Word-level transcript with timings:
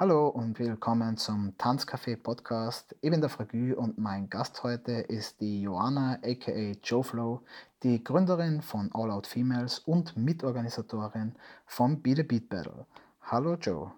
Hallo 0.00 0.28
und 0.28 0.60
willkommen 0.60 1.16
zum 1.16 1.56
Tanzcafé 1.58 2.16
Podcast. 2.16 2.94
Ich 3.00 3.10
bin 3.10 3.20
der 3.20 3.28
Fragü 3.28 3.74
und 3.74 3.98
mein 3.98 4.30
Gast 4.30 4.62
heute 4.62 4.92
ist 4.92 5.40
die 5.40 5.62
Joanna 5.62 6.20
aka 6.22 6.76
JoFlow, 6.80 7.42
die 7.82 8.04
Gründerin 8.04 8.62
von 8.62 8.90
All 8.94 9.10
Out 9.10 9.26
Females 9.26 9.80
und 9.80 10.16
Mitorganisatorin 10.16 11.34
vom 11.66 12.00
Be 12.00 12.14
the 12.14 12.22
Beat 12.22 12.48
Battle. 12.48 12.86
Hallo 13.22 13.56
Joe. 13.56 13.90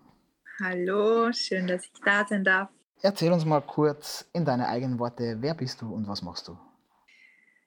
Hallo, 0.64 1.30
schön, 1.34 1.66
dass 1.66 1.84
ich 1.84 1.92
da 2.02 2.26
sein 2.26 2.44
darf. 2.44 2.70
Erzähl 3.02 3.30
uns 3.30 3.44
mal 3.44 3.60
kurz 3.60 4.26
in 4.32 4.46
deine 4.46 4.68
eigenen 4.68 4.98
Worte, 4.98 5.36
wer 5.42 5.52
bist 5.52 5.82
du 5.82 5.92
und 5.92 6.08
was 6.08 6.22
machst 6.22 6.48
du? 6.48 6.56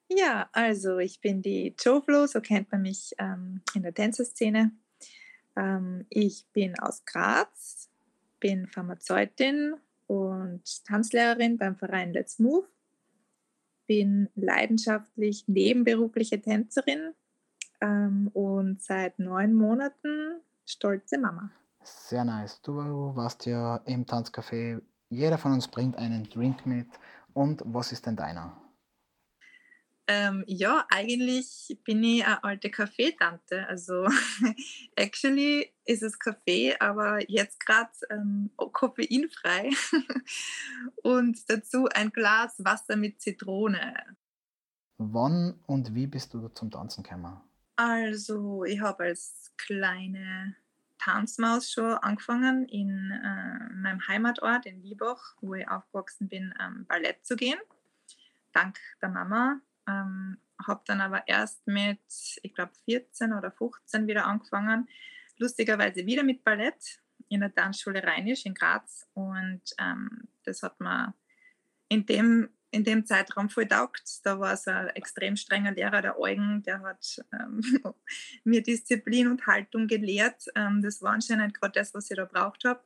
Ja, 0.08 0.50
also 0.54 0.98
ich 0.98 1.22
bin 1.22 1.44
die 1.44 1.76
JoFlow, 1.80 2.26
so 2.26 2.42
kennt 2.42 2.72
man 2.72 2.82
mich 2.82 3.14
ähm, 3.20 3.62
in 3.76 3.84
der 3.84 3.94
Tänzerszene. 3.94 4.72
Ähm, 5.56 6.08
ich 6.10 6.48
bin 6.52 6.80
aus 6.80 7.06
Graz, 7.06 7.92
bin 8.44 8.68
Pharmazeutin 8.68 9.76
und 10.08 10.62
Tanzlehrerin 10.86 11.58
beim 11.58 11.77
Verein 11.77 12.12
Let's 12.12 12.40
Move. 12.40 12.68
Bin 13.88 14.30
leidenschaftlich 14.35 15.48
nebenberufliche 15.48 16.41
Tänzerin 16.41 17.13
ähm, 17.80 18.30
und 18.34 18.82
seit 18.82 19.18
neun 19.18 19.54
Monaten 19.54 20.41
stolze 20.66 21.18
Mama. 21.18 21.52
Sehr 21.84 22.26
nice. 22.26 22.62
Du 22.62 22.76
warst 23.16 23.45
ja 23.45 23.77
im 23.85 24.05
Tanzcafé. 24.05 24.82
Jeder 25.10 25.38
von 25.38 25.54
uns 25.54 25.70
bringt 25.70 25.96
einen 25.96 26.23
Drink 26.26 26.66
mit. 26.66 26.88
Und 27.34 27.62
was 27.66 27.94
ist 27.94 28.05
denn 28.05 28.18
deiner? 28.18 28.57
Ähm, 30.07 30.43
ja, 30.48 30.85
eigentlich 30.89 31.77
bin 31.85 32.03
ich 32.03 32.25
eine 32.25 32.43
alte 32.43 32.70
Kaffeetante. 32.70 33.67
Also 33.67 34.07
actually 34.95 35.73
ist 35.85 36.03
es 36.03 36.20
Kaffee, 36.20 36.76
aber 36.79 37.29
jetzt 37.29 37.59
gerade 37.59 37.91
ähm, 38.09 38.52
koffeinfrei. 38.57 39.70
und 41.03 41.49
dazu 41.49 41.87
ein 41.93 42.12
Glas 42.12 42.63
Wasser 42.63 42.98
mit 42.98 43.21
Zitrone. 43.21 43.93
Wann 44.98 45.60
und 45.68 45.95
wie 45.95 46.07
bist 46.07 46.34
du 46.34 46.49
zum 46.49 46.70
Tanzen 46.70 47.04
gekommen? 47.04 47.41
Also, 47.76 48.63
ich 48.65 48.79
habe 48.82 49.05
als 49.05 49.51
kleine 49.57 50.55
Tanzmaus 50.99 51.71
schon 51.71 51.93
angefangen, 51.95 52.65
in 52.67 53.12
äh, 53.12 53.73
meinem 53.73 54.07
Heimatort 54.07 54.65
in 54.65 54.82
Liebach, 54.82 55.35
wo 55.41 55.55
ich 55.55 55.67
aufgewachsen 55.67 56.29
bin, 56.29 56.54
ähm, 56.62 56.85
Ballett 56.88 57.26
zu 57.26 57.35
gehen. 57.35 57.60
Dank 58.54 58.77
der 59.01 59.10
Mama, 59.10 59.60
ähm, 59.87 60.37
habe 60.67 60.81
dann 60.85 61.01
aber 61.01 61.27
erst 61.27 61.65
mit, 61.67 61.99
ich 62.41 62.53
glaube, 62.53 62.71
14 62.85 63.34
oder 63.34 63.51
15 63.51 64.07
wieder 64.07 64.25
angefangen. 64.25 64.88
Lustigerweise 65.38 66.06
wieder 66.06 66.23
mit 66.23 66.44
Ballett 66.44 67.01
in 67.29 67.41
der 67.41 67.53
Tanzschule 67.53 68.03
Rheinisch 68.03 68.45
in 68.45 68.53
Graz. 68.53 69.07
Und 69.13 69.61
ähm, 69.79 70.28
das 70.44 70.63
hat 70.63 70.79
mir 70.79 71.13
in 71.89 72.06
dem, 72.06 72.50
in 72.72 72.84
dem 72.84 73.06
Zeitraum 73.06 73.50
voll 73.50 73.67
taugt. 73.67 74.25
Da 74.25 74.39
war 74.39 74.53
es 74.53 74.67
ein 74.67 74.89
extrem 74.89 75.35
strenger 75.35 75.72
Lehrer, 75.72 76.01
der 76.01 76.19
Eugen, 76.19 76.63
der 76.63 76.81
hat 76.81 77.23
ähm, 77.34 77.61
mir 78.44 78.63
Disziplin 78.63 79.28
und 79.28 79.47
Haltung 79.47 79.88
gelehrt. 79.88 80.45
Ähm, 80.56 80.81
das 80.81 81.01
war 81.01 81.13
anscheinend 81.13 81.59
gerade 81.59 81.79
das, 81.79 81.94
was 81.94 82.09
ich 82.09 82.17
da 82.17 82.25
braucht 82.25 82.66
habe. 82.66 82.84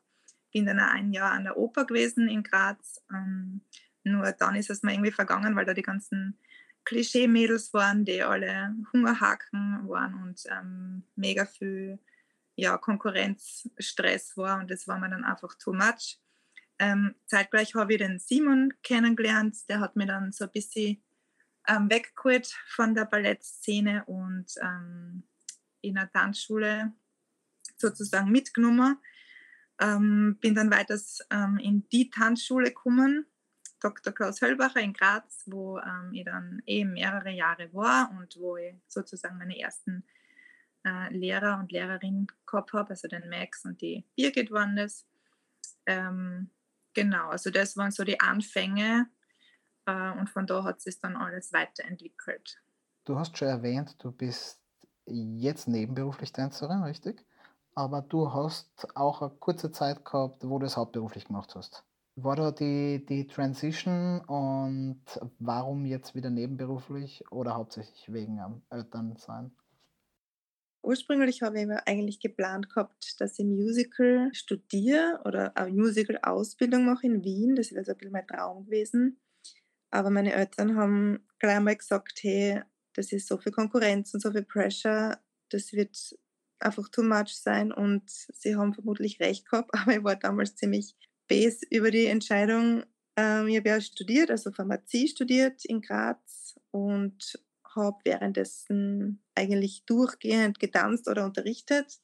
Bin 0.52 0.66
dann 0.66 0.80
auch 0.80 0.94
ein 0.94 1.12
Jahr 1.12 1.32
an 1.32 1.44
der 1.44 1.58
Oper 1.58 1.86
gewesen 1.86 2.28
in 2.28 2.44
Graz. 2.44 3.04
Ähm, 3.12 3.62
nur 4.04 4.32
dann 4.32 4.56
ist 4.56 4.70
es 4.70 4.84
mir 4.84 4.94
irgendwie 4.94 5.12
vergangen, 5.12 5.56
weil 5.56 5.66
da 5.66 5.74
die 5.74 5.82
ganzen 5.82 6.40
Klischee-Mädels 6.88 7.74
waren, 7.74 8.06
die 8.06 8.22
alle 8.24 8.74
Hungerhaken 8.94 9.90
waren 9.90 10.24
und 10.24 10.42
ähm, 10.50 11.04
mega 11.18 11.46
viel 11.46 12.00
ja, 12.56 12.78
Konkurrenzstress 12.78 14.38
war 14.38 14.60
und 14.60 14.72
das 14.72 14.88
war 14.88 14.98
mir 14.98 15.10
dann 15.10 15.26
einfach 15.26 15.54
too 15.56 15.74
much. 15.74 16.18
Ähm, 16.80 17.16
zeitgleich 17.26 17.76
habe 17.76 17.94
ich 17.94 18.00
den 18.00 18.20
Simon 18.20 18.74
kennengelernt, 18.84 19.58
der 19.68 19.82
hat 19.82 19.98
mir 19.98 20.06
dann 20.06 20.32
so 20.32 20.46
ein 20.46 20.52
bisschen 20.52 21.04
ähm, 21.68 21.90
weggeholt 21.90 22.56
von 22.70 22.96
der 22.96 23.04
Ballettszene 23.04 24.06
und 24.06 24.46
ähm, 24.62 25.24
in 25.82 25.96
der 25.96 26.10
Tanzschule 26.10 26.94
sozusagen 27.76 28.32
mitgenommen. 28.32 28.98
Ähm, 29.80 30.38
bin 30.40 30.56
dann 30.56 30.72
weiter 30.72 30.98
ähm, 31.32 31.58
in 31.58 31.88
die 31.90 32.10
Tanzschule 32.10 32.70
gekommen, 32.70 33.28
Dr. 33.80 34.14
Klaus 34.14 34.42
Höllbacher 34.42 34.80
in 34.80 34.94
Graz, 34.94 35.44
wo 35.46 35.78
ähm, 35.80 36.12
ich 36.14 36.26
dann 36.26 36.62
eben 36.66 36.94
mehrere 36.94 37.30
Jahre 37.32 37.72
war 37.74 38.10
und 38.12 38.38
wo 38.40 38.58
ich 38.58 38.76
sozusagen 38.88 39.38
meine 39.38 39.58
ersten 39.58 40.04
äh, 40.84 41.14
Lehrer 41.14 41.60
und 41.60 41.72
Lehrerinnen 41.72 42.28
gehabt 42.46 42.74
habe, 42.74 42.92
also 42.92 43.08
den 43.08 43.30
Max 43.30 43.66
und 43.66 43.82
die 43.82 44.04
Birgit 44.16 44.52
waren 44.52 44.76
das. 44.76 45.06
Ähm, 45.86 46.50
genau, 46.94 47.30
also 47.30 47.52
das 47.52 47.78
waren 47.78 47.92
so 47.92 48.04
die 48.04 48.20
Anfänge 48.20 49.08
äh, 49.86 50.12
und 50.12 50.30
von 50.30 50.48
da 50.48 50.64
hat 50.64 50.82
sich 50.82 51.00
dann 51.00 51.16
alles 51.16 51.54
weiterentwickelt. 51.54 52.62
Du 53.06 53.18
hast 53.18 53.38
schon 53.38 53.48
erwähnt, 53.48 53.96
du 54.00 54.12
bist 54.12 54.60
jetzt 55.06 55.68
nebenberuflich 55.68 56.34
Tänzerin, 56.34 56.84
richtig? 56.84 57.24
Aber 57.76 58.02
du 58.02 58.34
hast 58.34 58.88
auch 58.96 59.22
eine 59.22 59.32
kurze 59.40 59.72
Zeit 59.72 60.04
gehabt, 60.04 60.44
wo 60.44 60.58
du 60.58 60.66
es 60.66 60.76
hauptberuflich 60.76 61.26
gemacht 61.26 61.54
hast 61.56 61.87
war 62.18 62.36
da 62.36 62.52
die, 62.52 63.06
die 63.06 63.28
Transition 63.28 64.22
und 64.22 65.02
warum 65.40 65.86
jetzt 65.86 66.16
wieder 66.16 66.30
nebenberuflich 66.30 67.24
oder 67.32 67.56
hauptsächlich 67.56 68.12
wegen 68.12 68.40
am 68.40 68.64
Elternsein? 68.70 69.52
Ursprünglich 70.82 71.42
habe 71.42 71.60
ich 71.60 71.68
eigentlich 71.86 72.20
geplant 72.20 72.70
gehabt, 72.70 73.20
dass 73.20 73.38
ich 73.38 73.46
Musical 73.46 74.30
studiere 74.34 75.22
oder 75.26 75.56
eine 75.58 75.74
Musical-Ausbildung 75.74 76.86
mache 76.86 77.08
in 77.08 77.24
Wien. 77.24 77.56
Das 77.56 77.72
wäre 77.72 77.84
so 77.84 77.92
ein 77.92 77.98
bisschen 77.98 78.14
mein 78.14 78.28
Traum 78.28 78.66
gewesen. 78.66 79.20
Aber 79.92 80.10
meine 80.10 80.34
Eltern 80.34 80.76
haben 80.76 81.26
gleich 81.40 81.60
mal 81.60 81.76
gesagt, 81.76 82.20
hey, 82.22 82.62
das 82.94 83.12
ist 83.12 83.28
so 83.28 83.38
viel 83.38 83.52
Konkurrenz 83.52 84.14
und 84.14 84.22
so 84.22 84.32
viel 84.32 84.44
Pressure, 84.44 85.20
das 85.50 85.72
wird 85.74 86.18
einfach 86.60 86.90
too 86.90 87.04
much 87.04 87.36
sein 87.36 87.72
und 87.72 88.10
sie 88.10 88.56
haben 88.56 88.74
vermutlich 88.74 89.20
recht 89.20 89.48
gehabt, 89.50 89.70
aber 89.74 89.98
ich 89.98 90.04
war 90.04 90.16
damals 90.16 90.56
ziemlich 90.56 90.96
Base 91.28 91.66
über 91.70 91.92
die 91.92 92.06
Entscheidung. 92.06 92.84
Ähm, 93.16 93.48
ich 93.48 93.58
habe 93.58 93.70
ja 93.70 93.82
studiert, 93.82 94.32
also 94.32 94.52
Pharmazie 94.52 95.08
studiert 95.08 95.66
in 95.66 95.82
Graz 95.82 96.60
und 96.72 97.40
habe 97.76 97.98
währenddessen 98.04 99.24
eigentlich 99.36 99.86
durchgehend 99.86 100.60
getanzt 100.60 101.08
oder 101.08 101.26
unterrichtet. 101.26 102.00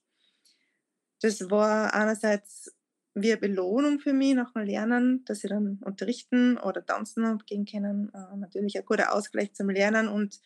Das 1.21 1.49
war 1.49 1.93
einerseits 1.93 2.75
wie 3.15 3.31
eine 3.31 3.39
Belohnung 3.39 3.99
für 3.99 4.13
mich 4.13 4.33
nach 4.33 4.53
dem 4.53 4.63
Lernen, 4.63 5.23
dass 5.25 5.43
ich 5.43 5.49
dann 5.49 5.79
unterrichten 5.83 6.57
oder 6.57 6.85
tanzen 6.85 7.25
und 7.25 7.45
gehen 7.45 7.65
können. 7.65 8.11
Äh, 8.13 8.37
natürlich 8.37 8.77
ein 8.77 8.85
guter 8.85 9.13
Ausgleich 9.13 9.53
zum 9.53 9.69
Lernen 9.69 10.07
und 10.07 10.41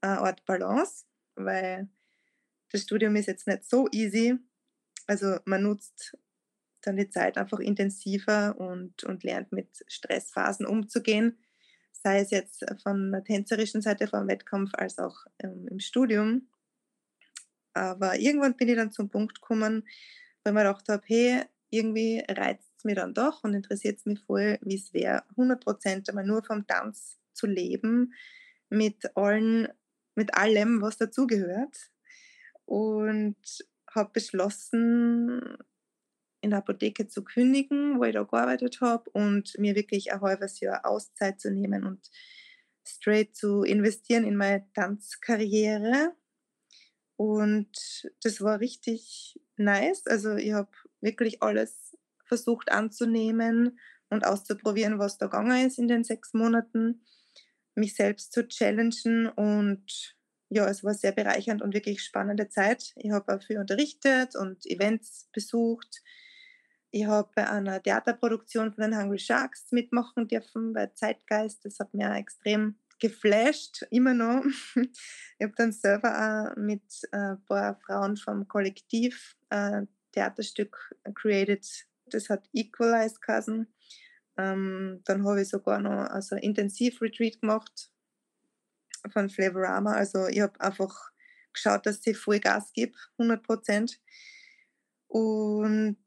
eine 0.00 0.20
Art 0.20 0.44
Balance, 0.44 1.04
weil 1.34 1.88
das 2.70 2.82
Studium 2.82 3.16
ist 3.16 3.26
jetzt 3.26 3.46
nicht 3.46 3.64
so 3.64 3.88
easy. 3.90 4.38
Also 5.06 5.38
man 5.44 5.62
nutzt 5.62 6.16
dann 6.86 6.96
die 6.96 7.10
Zeit 7.10 7.36
einfach 7.36 7.58
intensiver 7.58 8.58
und, 8.58 9.04
und 9.04 9.24
lernt 9.24 9.52
mit 9.52 9.84
Stressphasen 9.88 10.66
umzugehen, 10.66 11.38
sei 11.92 12.20
es 12.20 12.30
jetzt 12.30 12.64
von 12.82 13.10
der 13.10 13.24
tänzerischen 13.24 13.82
Seite 13.82 14.06
vom 14.06 14.28
Wettkampf 14.28 14.70
als 14.74 14.98
auch 14.98 15.26
ähm, 15.40 15.66
im 15.68 15.80
Studium. 15.80 16.48
Aber 17.74 18.18
irgendwann 18.18 18.56
bin 18.56 18.68
ich 18.68 18.76
dann 18.76 18.92
zum 18.92 19.10
Punkt 19.10 19.40
gekommen, 19.40 19.86
weil 20.42 20.52
ich 20.52 20.54
mir 20.54 20.64
gedacht 20.64 20.88
habe, 20.88 21.02
hey, 21.06 21.42
irgendwie 21.70 22.24
reizt 22.28 22.72
es 22.78 22.84
mir 22.84 22.94
dann 22.94 23.14
doch 23.14 23.44
und 23.44 23.54
interessiert 23.54 23.98
es 23.98 24.06
mich 24.06 24.20
voll, 24.20 24.58
wie 24.62 24.76
es 24.76 24.94
wäre, 24.94 25.24
100% 25.36 26.08
einmal 26.08 26.24
nur 26.24 26.42
vom 26.42 26.66
Tanz 26.66 27.18
zu 27.32 27.46
leben, 27.46 28.14
mit 28.70 29.16
allen, 29.16 29.68
mit 30.14 30.34
allem, 30.34 30.80
was 30.80 30.96
dazugehört. 30.96 31.90
Und 32.64 33.36
habe 33.94 34.10
beschlossen, 34.12 35.56
in 36.40 36.50
der 36.50 36.60
Apotheke 36.60 37.08
zu 37.08 37.24
kündigen, 37.24 37.98
wo 37.98 38.04
ich 38.04 38.14
da 38.14 38.22
gearbeitet 38.22 38.80
habe 38.80 39.10
und 39.10 39.58
mir 39.58 39.74
wirklich 39.74 40.12
ein 40.12 40.20
halbes 40.20 40.60
Jahr 40.60 40.84
Auszeit 40.86 41.40
zu 41.40 41.50
nehmen 41.50 41.84
und 41.84 42.10
straight 42.84 43.34
zu 43.34 43.62
investieren 43.62 44.24
in 44.24 44.36
meine 44.36 44.64
Tanzkarriere. 44.74 46.14
Und 47.16 47.70
das 48.22 48.40
war 48.40 48.60
richtig 48.60 49.40
nice. 49.56 50.06
Also 50.06 50.36
ich 50.36 50.52
habe 50.52 50.70
wirklich 51.00 51.42
alles 51.42 51.96
versucht 52.26 52.70
anzunehmen 52.70 53.78
und 54.10 54.26
auszuprobieren, 54.26 54.98
was 54.98 55.18
da 55.18 55.26
gegangen 55.26 55.66
ist 55.66 55.78
in 55.78 55.88
den 55.88 56.04
sechs 56.04 56.34
Monaten, 56.34 57.04
mich 57.74 57.94
selbst 57.94 58.32
zu 58.32 58.46
challengen 58.46 59.28
und 59.28 60.16
ja, 60.48 60.68
es 60.68 60.84
war 60.84 60.94
sehr 60.94 61.12
bereichernd 61.12 61.60
und 61.60 61.74
wirklich 61.74 62.02
spannende 62.02 62.48
Zeit. 62.48 62.92
Ich 62.96 63.10
habe 63.10 63.34
auch 63.34 63.42
viel 63.42 63.58
unterrichtet 63.58 64.36
und 64.36 64.64
Events 64.66 65.28
besucht. 65.32 66.02
Ich 66.90 67.06
habe 67.06 67.30
bei 67.34 67.48
einer 67.48 67.82
Theaterproduktion 67.82 68.72
von 68.72 68.82
den 68.82 68.98
Hungry 68.98 69.18
Sharks 69.18 69.70
mitmachen 69.72 70.28
dürfen 70.28 70.72
bei 70.72 70.86
Zeitgeist. 70.86 71.64
Das 71.64 71.78
hat 71.78 71.92
mir 71.92 72.14
extrem 72.14 72.78
geflasht, 73.00 73.82
immer 73.90 74.14
noch. 74.14 74.44
Ich 75.38 75.44
habe 75.44 75.52
dann 75.56 75.72
selber 75.72 76.54
auch 76.54 76.56
mit 76.56 76.82
ein 77.12 77.34
äh, 77.34 77.36
paar 77.46 77.78
Frauen 77.84 78.16
vom 78.16 78.48
Kollektiv 78.48 79.36
äh, 79.50 79.82
Theaterstück 80.12 80.94
created. 81.14 81.66
Das 82.06 82.30
hat 82.30 82.48
Equalized 82.54 83.20
geheißen. 83.20 83.66
Ähm, 84.38 85.02
dann 85.04 85.26
habe 85.26 85.42
ich 85.42 85.48
sogar 85.48 85.78
noch 85.80 86.10
also 86.10 86.36
Intensiv-Retreat 86.36 87.40
gemacht 87.40 87.90
von 89.12 89.28
Flavorama. 89.28 89.92
Also 89.92 90.26
ich 90.26 90.40
habe 90.40 90.58
einfach 90.60 91.10
geschaut, 91.52 91.84
dass 91.86 92.06
ich 92.06 92.16
voll 92.16 92.40
Gas 92.40 92.72
gebe, 92.72 92.94
100 93.18 93.42
Prozent. 93.42 94.00
Und 95.08 95.98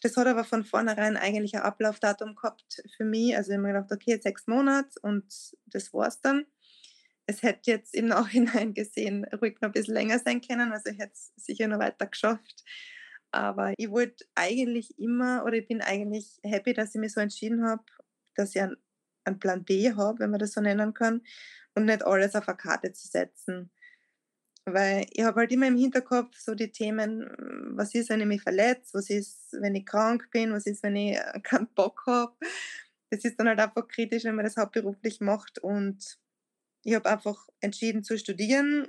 das 0.00 0.16
hat 0.16 0.26
aber 0.26 0.44
von 0.44 0.64
vornherein 0.64 1.16
eigentlich 1.16 1.54
ein 1.54 1.62
Ablaufdatum 1.62 2.34
gehabt 2.34 2.82
für 2.96 3.04
mich. 3.04 3.36
Also 3.36 3.50
ich 3.50 3.58
habe 3.58 3.66
mir 3.66 3.72
gedacht, 3.74 3.92
okay, 3.92 4.18
sechs 4.22 4.46
Monate 4.46 4.98
und 5.02 5.24
das 5.66 5.92
war's 5.92 6.20
dann. 6.20 6.46
Es 7.26 7.42
hätte 7.42 7.70
jetzt 7.70 7.94
im 7.94 8.06
Nachhinein 8.08 8.74
gesehen 8.74 9.26
ruhig 9.40 9.60
noch 9.60 9.68
ein 9.68 9.72
bisschen 9.72 9.94
länger 9.94 10.18
sein 10.18 10.40
können. 10.40 10.72
Also 10.72 10.90
ich 10.90 10.98
hätte 10.98 11.12
es 11.14 11.32
sicher 11.36 11.68
noch 11.68 11.78
weiter 11.78 12.06
geschafft. 12.06 12.64
Aber 13.32 13.74
ich 13.76 13.90
wollte 13.90 14.24
eigentlich 14.34 14.98
immer, 14.98 15.44
oder 15.44 15.54
ich 15.54 15.68
bin 15.68 15.82
eigentlich 15.82 16.40
happy, 16.42 16.72
dass 16.72 16.94
ich 16.94 17.00
mich 17.00 17.12
so 17.12 17.20
entschieden 17.20 17.64
habe, 17.64 17.84
dass 18.34 18.54
ich 18.54 18.62
einen, 18.62 18.76
einen 19.24 19.38
Plan 19.38 19.64
B 19.64 19.92
habe, 19.92 20.18
wenn 20.18 20.30
man 20.30 20.40
das 20.40 20.52
so 20.52 20.60
nennen 20.60 20.94
kann, 20.94 21.22
und 21.74 21.84
nicht 21.84 22.04
alles 22.04 22.34
auf 22.34 22.48
eine 22.48 22.56
Karte 22.56 22.92
zu 22.92 23.06
setzen. 23.06 23.70
Weil 24.66 25.06
ich 25.10 25.24
habe 25.24 25.40
halt 25.40 25.52
immer 25.52 25.66
im 25.66 25.76
Hinterkopf 25.76 26.36
so 26.36 26.54
die 26.54 26.70
Themen, 26.70 27.26
was 27.76 27.94
ist, 27.94 28.10
wenn 28.10 28.20
ich 28.20 28.26
mich 28.26 28.42
verletze, 28.42 28.94
was 28.94 29.10
ist, 29.10 29.56
wenn 29.60 29.74
ich 29.74 29.86
krank 29.86 30.28
bin, 30.30 30.52
was 30.52 30.66
ist, 30.66 30.82
wenn 30.82 30.96
ich 30.96 31.16
äh, 31.16 31.40
keinen 31.42 31.68
Bock 31.74 32.02
habe. 32.06 32.34
Das 33.10 33.24
ist 33.24 33.38
dann 33.38 33.48
halt 33.48 33.58
einfach 33.58 33.88
kritisch, 33.88 34.24
wenn 34.24 34.36
man 34.36 34.44
das 34.44 34.56
hauptberuflich 34.56 35.20
macht. 35.20 35.58
Und 35.58 36.18
ich 36.84 36.94
habe 36.94 37.10
einfach 37.10 37.48
entschieden 37.60 38.04
zu 38.04 38.18
studieren 38.18 38.88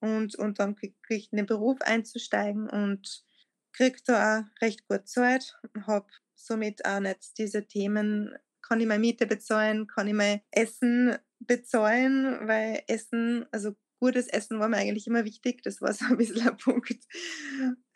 und, 0.00 0.34
und 0.36 0.58
dann 0.58 0.74
kriege 0.74 0.94
ich 1.10 1.32
in 1.32 1.36
den 1.36 1.46
Beruf 1.46 1.80
einzusteigen 1.82 2.68
und 2.68 3.24
kriege 3.72 3.98
da 4.04 4.40
auch 4.40 4.62
recht 4.62 4.86
gut 4.88 5.08
Zeit, 5.08 5.56
habe 5.86 6.08
somit 6.34 6.84
auch 6.84 7.00
nicht 7.00 7.38
diese 7.38 7.66
Themen, 7.66 8.34
kann 8.62 8.80
ich 8.80 8.86
meine 8.86 9.00
Miete 9.00 9.26
bezahlen, 9.26 9.86
kann 9.86 10.08
ich 10.08 10.14
mein 10.14 10.40
Essen 10.50 11.16
bezahlen, 11.38 12.46
weil 12.48 12.82
Essen, 12.86 13.46
also 13.52 13.74
gutes 14.02 14.26
Essen 14.26 14.58
war 14.58 14.68
mir 14.68 14.78
eigentlich 14.78 15.06
immer 15.06 15.24
wichtig. 15.24 15.62
Das 15.62 15.80
war 15.80 15.92
so 15.92 16.04
ein 16.10 16.16
bisschen 16.16 16.48
ein 16.48 16.56
Punkt. 16.56 17.06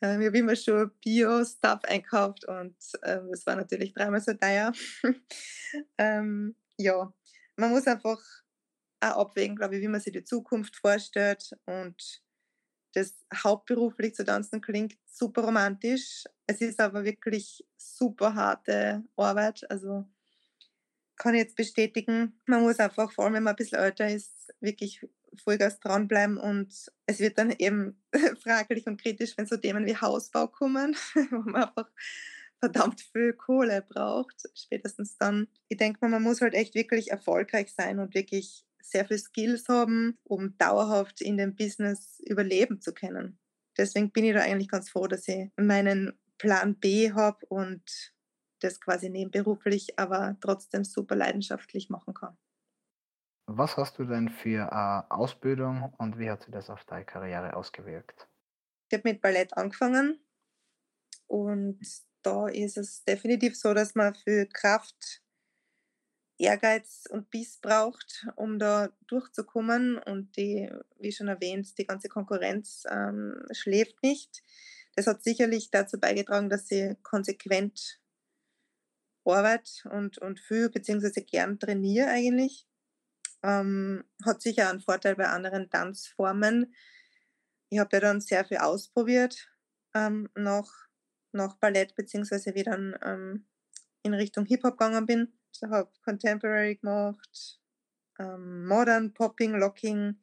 Ähm, 0.01 0.21
ich 0.21 0.27
habe 0.29 0.39
immer 0.39 0.55
schon 0.55 0.93
Bio-Stuff 1.01 1.81
einkauft 1.83 2.47
und 2.47 2.77
ähm, 3.03 3.29
das 3.33 3.45
war 3.45 3.57
natürlich 3.57 3.93
dreimal 3.93 4.21
so 4.21 4.33
teuer. 4.35 4.73
ähm, 5.99 6.55
ja, 6.79 7.13
man 7.57 7.71
muss 7.71 7.89
einfach 7.89 8.21
auch 9.01 9.17
abwägen, 9.17 9.57
glaube 9.57 9.77
ich, 9.77 9.83
wie 9.83 9.89
man 9.89 10.01
sich 10.01 10.13
die 10.13 10.23
Zukunft 10.23 10.77
vorstellt 10.77 11.51
und 11.65 12.23
das 12.95 13.27
hauptberuflich 13.35 14.15
zu 14.15 14.25
tanzen 14.25 14.61
klingt 14.61 14.97
super 15.07 15.43
romantisch. 15.43 16.25
Es 16.47 16.61
ist 16.61 16.81
aber 16.81 17.05
wirklich 17.05 17.67
super 17.77 18.35
harte 18.35 19.03
Arbeit. 19.17 19.69
Also 19.71 20.07
kann 21.17 21.35
ich 21.35 21.41
jetzt 21.41 21.57
bestätigen. 21.57 22.41
Man 22.47 22.63
muss 22.63 22.79
einfach, 22.79 23.11
vor 23.11 23.25
allem 23.25 23.35
wenn 23.35 23.43
man 23.43 23.55
ein 23.55 23.57
bisschen 23.57 23.81
älter 23.81 24.09
ist, 24.09 24.55
wirklich 24.61 25.01
Vollgas 25.41 25.81
dranbleiben 25.81 26.39
und 26.39 26.91
es 27.07 27.21
wird 27.21 27.39
dann 27.39 27.51
eben 27.51 28.03
fraglich 28.43 28.87
und 28.87 29.01
kritisch, 29.01 29.37
wenn 29.37 29.47
so 29.47 29.57
Themen 29.57 29.87
wie 29.87 29.97
Hausbau 29.97 30.49
kommen, 30.49 30.97
wo 31.31 31.39
man 31.51 31.65
einfach 31.65 31.91
verdammt 32.59 33.01
viel 33.01 33.33
Kohle 33.35 33.83
braucht, 33.83 34.49
spätestens 34.55 35.19
dann. 35.19 35.49
Ich 35.69 35.77
denke 35.77 35.99
mal, 36.01 36.09
man 36.09 36.23
muss 36.23 36.41
halt 36.41 36.55
echt 36.55 36.75
wirklich 36.75 37.11
erfolgreich 37.11 37.73
sein 37.73 37.99
und 37.99 38.15
wirklich 38.15 38.67
sehr 38.83 39.07
viel 39.07 39.19
Skills 39.19 39.69
haben, 39.69 40.19
um 40.25 40.57
dauerhaft 40.59 41.21
in 41.21 41.37
dem 41.37 41.55
Business 41.57 42.21
überleben 42.25 42.81
zu 42.81 42.95
können. 42.95 43.39
Deswegen 43.77 44.11
bin 44.11 44.25
ich 44.25 44.35
da 44.35 44.41
eigentlich 44.41 44.69
ganz 44.69 44.89
froh, 44.89 45.07
dass 45.07 45.29
ich 45.29 45.51
meinen 45.57 46.19
Plan 46.39 46.77
B 46.79 47.13
habe 47.13 47.45
und 47.47 47.83
das 48.61 48.81
quasi 48.81 49.11
nebenberuflich, 49.11 49.99
aber 49.99 50.37
trotzdem 50.41 50.85
super 50.85 51.15
leidenschaftlich 51.15 51.91
machen 51.91 52.15
kann. 52.15 52.37
Was 53.47 53.77
hast 53.77 53.99
du 53.99 54.05
denn 54.05 54.29
für 54.29 54.73
eine 54.73 55.11
Ausbildung 55.11 55.95
und 55.99 56.19
wie 56.19 56.29
hat 56.29 56.43
sich 56.43 56.53
das 56.53 56.69
auf 56.69 56.85
deine 56.85 57.05
Karriere 57.05 57.55
ausgewirkt? 57.55 58.27
Ich 58.89 58.99
habe 58.99 59.09
mit 59.09 59.21
Ballett 59.21 59.57
angefangen 59.57 60.19
und 61.29 61.81
da 62.23 62.49
ist 62.49 62.77
es 62.77 63.05
definitiv 63.05 63.57
so, 63.57 63.73
dass 63.73 63.95
man 63.95 64.15
für 64.17 64.47
Kraft, 64.47 65.23
Ehrgeiz 66.39 67.05
und 67.09 67.31
Biss 67.31 67.59
braucht, 67.59 68.27
um 68.35 68.59
da 68.59 68.91
durchzukommen. 69.07 69.97
Und 69.97 70.37
die, 70.37 70.71
wie 70.99 71.13
schon 71.13 71.29
erwähnt, 71.29 71.79
die 71.79 71.87
ganze 71.87 72.09
Konkurrenz 72.09 72.85
ähm, 72.91 73.43
schläft 73.53 74.03
nicht. 74.03 74.43
Das 74.97 75.07
hat 75.07 75.23
sicherlich 75.23 75.71
dazu 75.71 75.99
beigetragen, 75.99 76.51
dass 76.51 76.69
sie 76.69 76.97
konsequent 77.03 78.01
Arbeit 79.25 79.87
und, 79.91 80.19
und 80.19 80.41
viel 80.41 80.69
beziehungsweise 80.69 81.23
gern 81.23 81.59
trainiere 81.59 82.09
eigentlich. 82.09 82.67
Ähm, 83.47 84.03
hat 84.25 84.43
sicher 84.43 84.69
einen 84.69 84.81
Vorteil 84.81 85.15
bei 85.15 85.29
anderen 85.29 85.71
Tanzformen. 85.71 86.75
Ich 87.69 87.79
habe 87.79 87.91
ja 87.93 88.01
dann 88.01 88.21
sehr 88.21 88.45
viel 88.45 88.57
ausprobiert 88.57 89.49
ähm, 89.95 90.29
nach, 90.35 90.69
nach 91.31 91.57
Ballett, 91.59 91.95
beziehungsweise 91.95 92.55
wie 92.57 92.65
dann 92.65 92.99
ähm, 93.05 93.47
in 94.03 94.15
Richtung 94.15 94.47
Hip-Hop 94.47 94.77
gegangen 94.77 95.07
bin. 95.07 95.39
Ich 95.53 95.63
habe 95.63 95.93
Contemporary 96.05 96.75
gemacht, 96.75 97.61
ähm, 98.19 98.67
Modern, 98.67 99.15
Popping, 99.15 99.55
Locking 99.55 100.21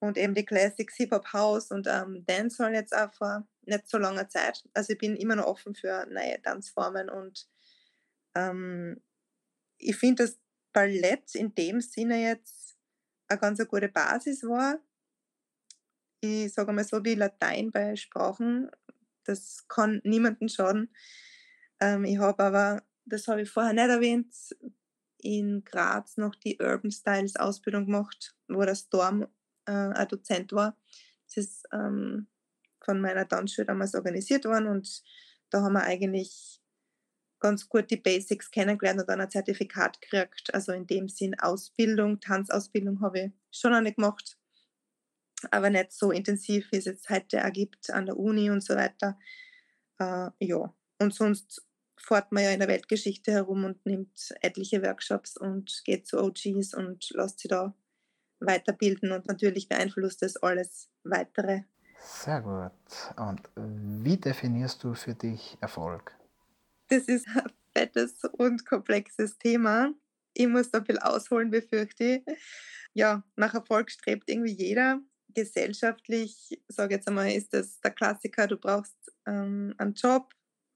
und 0.00 0.18
eben 0.18 0.34
die 0.34 0.44
Classics 0.44 0.96
Hip-Hop 0.96 1.32
House 1.32 1.70
und 1.70 1.86
ähm, 1.88 2.24
Dancehall 2.26 2.74
jetzt 2.74 2.94
auch 2.94 3.14
vor 3.14 3.46
nicht 3.62 3.88
so 3.88 3.98
langer 3.98 4.28
Zeit. 4.28 4.64
Also 4.74 4.94
ich 4.94 4.98
bin 4.98 5.14
immer 5.14 5.36
noch 5.36 5.46
offen 5.46 5.76
für 5.76 6.06
neue 6.06 6.42
Tanzformen 6.42 7.08
und 7.08 7.48
ähm, 8.34 9.00
ich 9.78 9.96
finde, 9.96 10.24
dass 10.24 10.38
Ballett 10.72 11.34
in 11.34 11.54
dem 11.54 11.80
Sinne 11.80 12.22
jetzt 12.22 12.76
eine 13.28 13.40
ganz 13.40 13.60
eine 13.60 13.68
gute 13.68 13.88
Basis 13.88 14.42
war. 14.44 14.78
Ich 16.20 16.52
sage 16.52 16.72
mal 16.72 16.84
so 16.84 17.04
wie 17.04 17.14
Latein 17.14 17.72
bei 17.72 17.96
Sprachen, 17.96 18.70
das 19.24 19.66
kann 19.68 20.00
niemandem 20.04 20.48
schaden. 20.48 20.94
Ähm, 21.80 22.04
ich 22.04 22.18
habe 22.18 22.42
aber, 22.44 22.82
das 23.04 23.26
habe 23.26 23.42
ich 23.42 23.50
vorher 23.50 23.72
nicht 23.72 23.88
erwähnt, 23.88 24.34
in 25.18 25.64
Graz 25.64 26.16
noch 26.16 26.34
die 26.34 26.58
Urban 26.60 26.90
Styles 26.90 27.36
Ausbildung 27.36 27.86
gemacht, 27.86 28.36
wo 28.48 28.62
der 28.62 28.74
Storm 28.74 29.22
äh, 29.66 29.72
ein 29.72 30.08
Dozent 30.08 30.52
war. 30.52 30.76
Das 31.26 31.36
ist 31.36 31.64
ähm, 31.72 32.28
von 32.84 33.00
meiner 33.00 33.26
Tanzschule 33.26 33.66
damals 33.66 33.94
organisiert 33.94 34.44
worden 34.44 34.68
und 34.68 35.02
da 35.50 35.62
haben 35.62 35.74
wir 35.74 35.82
eigentlich 35.82 36.61
ganz 37.42 37.68
gut 37.68 37.90
die 37.90 37.96
Basics 37.96 38.50
kennengelernt 38.50 39.00
und 39.00 39.08
dann 39.08 39.20
ein 39.20 39.30
Zertifikat 39.30 40.00
gekriegt. 40.00 40.54
Also 40.54 40.72
in 40.72 40.86
dem 40.86 41.08
Sinn 41.08 41.38
Ausbildung, 41.38 42.20
Tanzausbildung 42.20 43.00
habe 43.00 43.20
ich 43.20 43.32
schon 43.50 43.74
eine 43.74 43.92
gemacht, 43.92 44.38
aber 45.50 45.68
nicht 45.68 45.92
so 45.92 46.12
intensiv, 46.12 46.70
wie 46.70 46.76
es 46.76 46.84
jetzt 46.84 47.10
heute 47.10 47.38
ergibt 47.38 47.90
an 47.90 48.06
der 48.06 48.16
Uni 48.16 48.48
und 48.48 48.62
so 48.62 48.76
weiter. 48.76 49.18
Äh, 49.98 50.30
ja, 50.38 50.72
und 51.00 51.12
sonst 51.12 51.66
fährt 51.96 52.30
man 52.30 52.44
ja 52.44 52.50
in 52.50 52.60
der 52.60 52.68
Weltgeschichte 52.68 53.32
herum 53.32 53.64
und 53.64 53.84
nimmt 53.84 54.32
etliche 54.40 54.82
Workshops 54.82 55.36
und 55.36 55.82
geht 55.84 56.06
zu 56.06 56.22
OGs 56.22 56.74
und 56.74 57.10
lässt 57.10 57.40
sich 57.40 57.48
da 57.48 57.74
weiterbilden 58.38 59.10
und 59.10 59.26
natürlich 59.26 59.68
beeinflusst 59.68 60.22
das 60.22 60.36
alles 60.36 60.88
weitere. 61.02 61.62
Sehr 61.98 62.40
gut. 62.40 63.16
Und 63.16 63.48
wie 63.56 64.16
definierst 64.16 64.82
du 64.82 64.94
für 64.94 65.14
dich 65.14 65.56
Erfolg? 65.60 66.16
Das 66.92 67.08
ist 67.08 67.26
ein 67.26 67.50
fettes 67.74 68.22
und 68.32 68.66
komplexes 68.66 69.38
Thema. 69.38 69.94
Ich 70.34 70.46
muss 70.46 70.70
da 70.70 70.84
viel 70.84 70.98
ausholen, 70.98 71.50
befürchte 71.50 72.04
ich. 72.04 72.36
Ja, 72.92 73.24
nach 73.34 73.54
Erfolg 73.54 73.90
strebt 73.90 74.28
irgendwie 74.28 74.52
jeder. 74.52 75.00
Gesellschaftlich, 75.28 76.60
sage 76.68 76.96
jetzt 76.96 77.08
einmal, 77.08 77.32
ist 77.32 77.54
das 77.54 77.80
der 77.80 77.92
Klassiker, 77.92 78.46
du 78.46 78.58
brauchst 78.58 78.94
ähm, 79.26 79.72
einen 79.78 79.94
Job, 79.94 80.34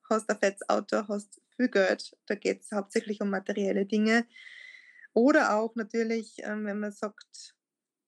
hast 0.08 0.30
ein 0.30 0.38
fettes 0.38 0.66
Auto, 0.70 1.06
hast 1.06 1.38
viel 1.54 1.68
Geld. 1.68 2.16
Da 2.24 2.34
geht 2.34 2.62
es 2.62 2.72
hauptsächlich 2.72 3.20
um 3.20 3.28
materielle 3.28 3.84
Dinge. 3.84 4.26
Oder 5.12 5.54
auch 5.54 5.74
natürlich, 5.74 6.36
ähm, 6.38 6.64
wenn 6.64 6.80
man 6.80 6.92
sagt, 6.92 7.54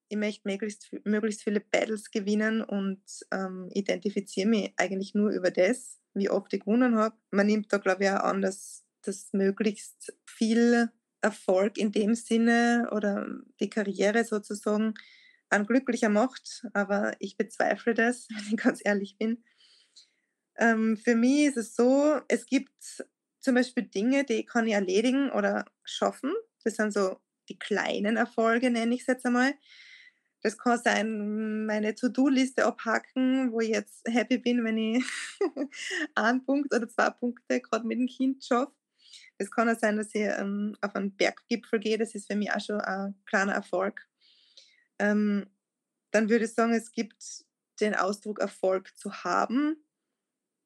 ich 0.09 0.17
möchte 0.17 0.43
möglichst, 0.45 0.91
möglichst 1.05 1.43
viele 1.43 1.61
Battles 1.61 2.11
gewinnen 2.11 2.63
und 2.63 3.03
ähm, 3.31 3.69
identifiziere 3.75 4.49
mich 4.49 4.73
eigentlich 4.77 5.15
nur 5.15 5.31
über 5.31 5.51
das 5.51 5.99
wie 6.19 6.31
oft 6.31 6.53
ich 6.53 6.61
gewonnen 6.61 6.97
habe. 6.97 7.17
Man 7.31 7.47
nimmt 7.47 7.73
da, 7.73 7.79
glaube 7.79 8.05
ich, 8.05 8.11
auch 8.11 8.25
an, 8.25 8.43
dass 8.43 8.85
das 9.03 9.33
möglichst 9.33 10.13
viel 10.27 10.91
Erfolg 11.21 11.79
in 11.79 11.93
dem 11.93 12.15
Sinne 12.15 12.89
oder 12.93 13.27
die 13.61 13.71
Karriere 13.71 14.25
sozusagen 14.25 14.95
ein 15.49 15.67
glücklicher 15.67 16.09
macht. 16.09 16.67
Aber 16.75 17.13
ich 17.21 17.37
bezweifle 17.37 17.95
das, 17.95 18.29
wenn 18.31 18.55
ich 18.55 18.57
ganz 18.57 18.81
ehrlich 18.85 19.17
bin. 19.19 19.45
Ähm, 20.57 20.97
für 20.97 21.15
mich 21.15 21.47
ist 21.47 21.57
es 21.57 21.77
so, 21.77 22.21
es 22.29 22.47
gibt 22.47 23.07
zum 23.41 23.55
Beispiel 23.55 23.85
Dinge, 23.85 24.25
die 24.25 24.45
kann 24.45 24.67
ich 24.67 24.75
erledigen 24.75 25.31
oder 25.31 25.65
schaffen. 25.85 26.33
Das 26.65 26.75
sind 26.75 26.93
so 26.93 27.19
die 27.49 27.59
kleinen 27.59 28.17
Erfolge, 28.17 28.71
nenne 28.71 28.95
ich 28.95 29.03
es 29.03 29.07
jetzt 29.07 29.25
einmal. 29.25 29.55
Das 30.43 30.57
kann 30.57 30.79
sein, 30.79 31.67
meine 31.67 31.95
To-Do-Liste 31.95 32.65
abhacken, 32.65 33.53
wo 33.53 33.61
ich 33.61 33.71
jetzt 33.71 34.07
happy 34.09 34.39
bin, 34.39 34.65
wenn 34.65 34.79
ich 34.79 35.05
einen 36.15 36.45
Punkt 36.45 36.73
oder 36.73 36.89
zwei 36.89 37.11
Punkte 37.11 37.61
gerade 37.61 37.87
mit 37.87 37.99
dem 37.99 38.07
Kind 38.07 38.45
schaffe. 38.45 38.73
Es 39.39 39.51
kann 39.51 39.69
auch 39.69 39.79
sein, 39.79 39.97
dass 39.97 40.15
ich 40.15 40.23
ähm, 40.23 40.77
auf 40.81 40.95
einen 40.95 41.17
Berggipfel 41.17 41.79
gehe. 41.79 41.99
Das 41.99 42.15
ist 42.15 42.27
für 42.27 42.37
mich 42.37 42.53
auch 42.53 42.61
schon 42.61 42.81
ein 42.81 43.15
kleiner 43.25 43.53
Erfolg. 43.53 44.07
Ähm, 44.99 45.49
dann 46.11 46.29
würde 46.29 46.45
ich 46.45 46.55
sagen, 46.55 46.73
es 46.73 46.93
gibt 46.93 47.45
den 47.81 47.95
Ausdruck 47.95 48.41
Erfolg 48.41 48.97
zu 48.97 49.13
haben. 49.25 49.77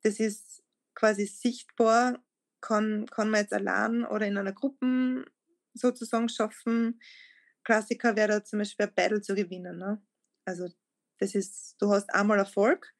Das 0.02 0.20
ist 0.20 0.62
quasi 0.94 1.26
sichtbar, 1.26 2.24
kann, 2.60 3.06
kann 3.06 3.30
man 3.30 3.42
jetzt 3.42 3.52
allein 3.52 4.04
oder 4.04 4.26
in 4.26 4.38
einer 4.38 4.52
Gruppe 4.52 5.24
sozusagen 5.74 6.28
schaffen. 6.28 7.00
Klassiker 7.64 8.16
wäre 8.16 8.28
da 8.28 8.44
zum 8.44 8.60
Beispiel 8.60 8.86
ein 8.86 8.94
Battle 8.94 9.20
zu 9.20 9.34
gewinnen. 9.34 9.78
Ne? 9.78 10.02
Also 10.44 10.68
das 11.18 11.34
ist, 11.34 11.76
du 11.78 11.90
hast 11.90 12.12
einmal 12.12 12.38
Erfolg, 12.38 12.92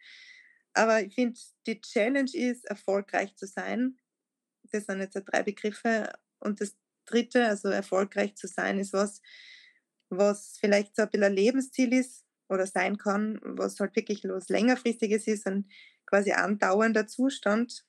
aber 0.75 1.03
ich 1.03 1.15
finde, 1.15 1.39
die 1.67 1.81
Challenge 1.81 2.31
ist, 2.33 2.65
erfolgreich 2.65 3.37
zu 3.37 3.47
sein. 3.47 3.99
Das 4.71 4.87
sind 4.87 5.01
jetzt 5.01 5.21
drei 5.27 5.43
Begriffe. 5.43 6.13
Und 6.39 6.61
das 6.61 6.77
dritte, 7.05 7.47
also 7.47 7.69
erfolgreich 7.69 8.37
zu 8.37 8.47
sein, 8.47 8.79
ist 8.79 8.93
was, 8.93 9.21
was 10.09 10.57
vielleicht 10.59 10.97
so 10.97 11.03
ein 11.03 11.11
bisschen 11.11 11.25
ein 11.25 11.35
Lebensziel 11.35 11.93
ist 11.93 12.25
oder 12.49 12.67
sein 12.67 12.97
kann, 12.97 13.41
was 13.43 13.81
halt 13.81 13.97
wirklich 13.97 14.25
was 14.25 14.49
längerfristiges 14.49 15.27
ist, 15.27 15.47
ein 15.47 15.69
quasi 16.07 16.33
andauernder 16.33 17.07
Zustand. 17.07 17.85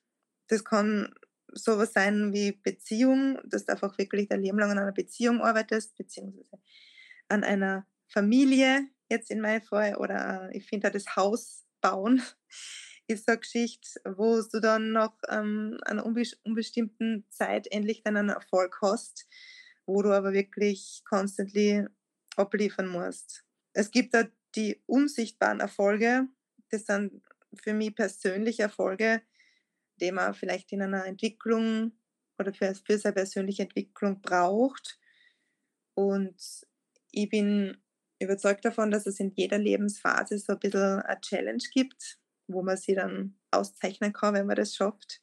Das 0.48 0.64
kann 0.64 1.14
sowas 1.54 1.92
sein 1.92 2.32
wie 2.32 2.52
Beziehung, 2.52 3.38
dass 3.44 3.64
du 3.64 3.72
einfach 3.72 3.96
wirklich 3.98 4.28
dein 4.28 4.42
Leben 4.42 4.58
lang 4.58 4.70
an 4.70 4.78
einer 4.78 4.92
Beziehung 4.92 5.40
arbeitest, 5.40 5.96
beziehungsweise 5.96 6.58
an 7.28 7.44
einer 7.44 7.86
Familie, 8.08 8.88
jetzt 9.08 9.30
in 9.30 9.40
meinem 9.40 9.62
Fall, 9.62 9.96
oder 9.96 10.50
ich 10.52 10.66
finde 10.66 10.90
das 10.90 11.16
Haus 11.16 11.64
bauen 11.80 12.22
ist 13.06 13.26
so 13.26 13.32
eine 13.32 13.40
Geschichte, 13.40 14.00
wo 14.04 14.40
du 14.40 14.60
dann 14.60 14.92
nach 14.92 15.12
ähm, 15.28 15.78
einer 15.84 16.06
unbestimmten 16.06 17.26
Zeit 17.30 17.70
endlich 17.70 18.02
dann 18.02 18.16
einen 18.16 18.30
Erfolg 18.30 18.78
hast, 18.80 19.26
wo 19.86 20.00
du 20.02 20.12
aber 20.12 20.32
wirklich 20.32 21.02
constantly 21.04 21.84
abliefern 22.36 22.88
musst. 22.88 23.44
Es 23.74 23.90
gibt 23.90 24.14
da 24.14 24.24
die 24.54 24.80
unsichtbaren 24.86 25.60
Erfolge, 25.60 26.28
das 26.70 26.86
sind 26.86 27.22
für 27.54 27.74
mich 27.74 27.94
persönliche 27.94 28.62
Erfolge, 28.62 29.22
die 30.00 30.12
man 30.12 30.34
vielleicht 30.34 30.72
in 30.72 30.82
einer 30.82 31.06
Entwicklung 31.06 31.92
oder 32.38 32.52
für, 32.52 32.74
für 32.74 32.98
seine 32.98 33.14
persönliche 33.14 33.62
Entwicklung 33.62 34.20
braucht. 34.20 34.98
Und 35.94 36.36
ich 37.10 37.28
bin 37.28 37.76
überzeugt 38.20 38.64
davon, 38.64 38.90
dass 38.90 39.06
es 39.06 39.20
in 39.20 39.30
jeder 39.30 39.58
Lebensphase 39.58 40.38
so 40.38 40.54
ein 40.54 40.58
bisschen 40.58 41.00
eine 41.00 41.20
Challenge 41.20 41.64
gibt, 41.72 42.18
wo 42.48 42.62
man 42.62 42.76
sie 42.76 42.94
dann 42.94 43.38
auszeichnen 43.50 44.12
kann, 44.12 44.34
wenn 44.34 44.46
man 44.46 44.56
das 44.56 44.74
schafft. 44.74 45.22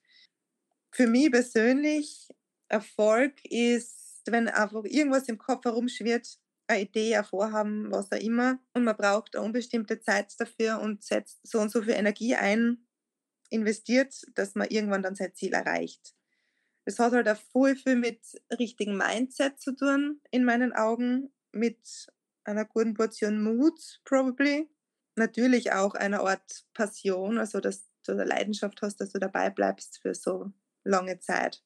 Für 0.94 1.08
mich 1.08 1.32
persönlich, 1.32 2.30
Erfolg 2.68 3.44
ist, 3.44 4.22
wenn 4.28 4.48
einfach 4.48 4.84
irgendwas 4.86 5.28
im 5.28 5.38
Kopf 5.38 5.66
herumschwirrt, 5.66 6.40
eine 6.68 6.84
Idee, 6.84 7.18
ein 7.18 7.26
Vorhaben, 7.26 7.92
was 7.92 8.12
auch 8.12 8.18
immer, 8.18 8.60
und 8.74 8.86
man 8.86 8.96
braucht 8.96 9.36
eine 9.36 9.44
unbestimmte 9.44 10.00
Zeit 10.00 10.34
dafür 10.40 10.80
und 10.80 11.04
setzt 11.04 11.46
so 11.46 11.60
und 11.60 11.70
so 11.70 11.82
viel 11.82 11.94
Energie 11.94 12.36
ein, 12.36 12.86
investiert, 13.52 14.16
dass 14.36 14.56
man 14.56 14.68
irgendwann 14.70 15.04
dann 15.04 15.16
sein 15.16 15.36
Ziel 15.36 15.54
erreicht. 15.54 16.16
Es 16.86 16.98
hat 16.98 17.14
halt 17.14 17.28
auch 17.28 17.40
voll 17.52 17.76
viel 17.76 17.96
mit 17.96 18.20
richtigem 18.58 18.98
Mindset 18.98 19.60
zu 19.62 19.76
tun, 19.76 20.20
in 20.32 20.44
meinen 20.44 20.74
Augen, 20.74 21.32
mit 21.52 22.08
einer 22.44 22.66
guten 22.66 22.94
Portion 22.94 23.44
Mut, 23.44 24.00
probably. 24.04 24.70
Natürlich 25.16 25.74
auch 25.74 25.94
einer 25.94 26.22
Art 26.22 26.66
Passion, 26.74 27.38
also 27.38 27.60
dass 27.60 27.90
du 28.06 28.14
eine 28.14 28.24
Leidenschaft 28.24 28.82
hast, 28.82 28.98
dass 28.98 29.12
du 29.12 29.20
dabei 29.20 29.50
bleibst 29.50 30.00
für 30.02 30.16
so 30.16 30.52
lange 30.84 31.20
Zeit. 31.20 31.62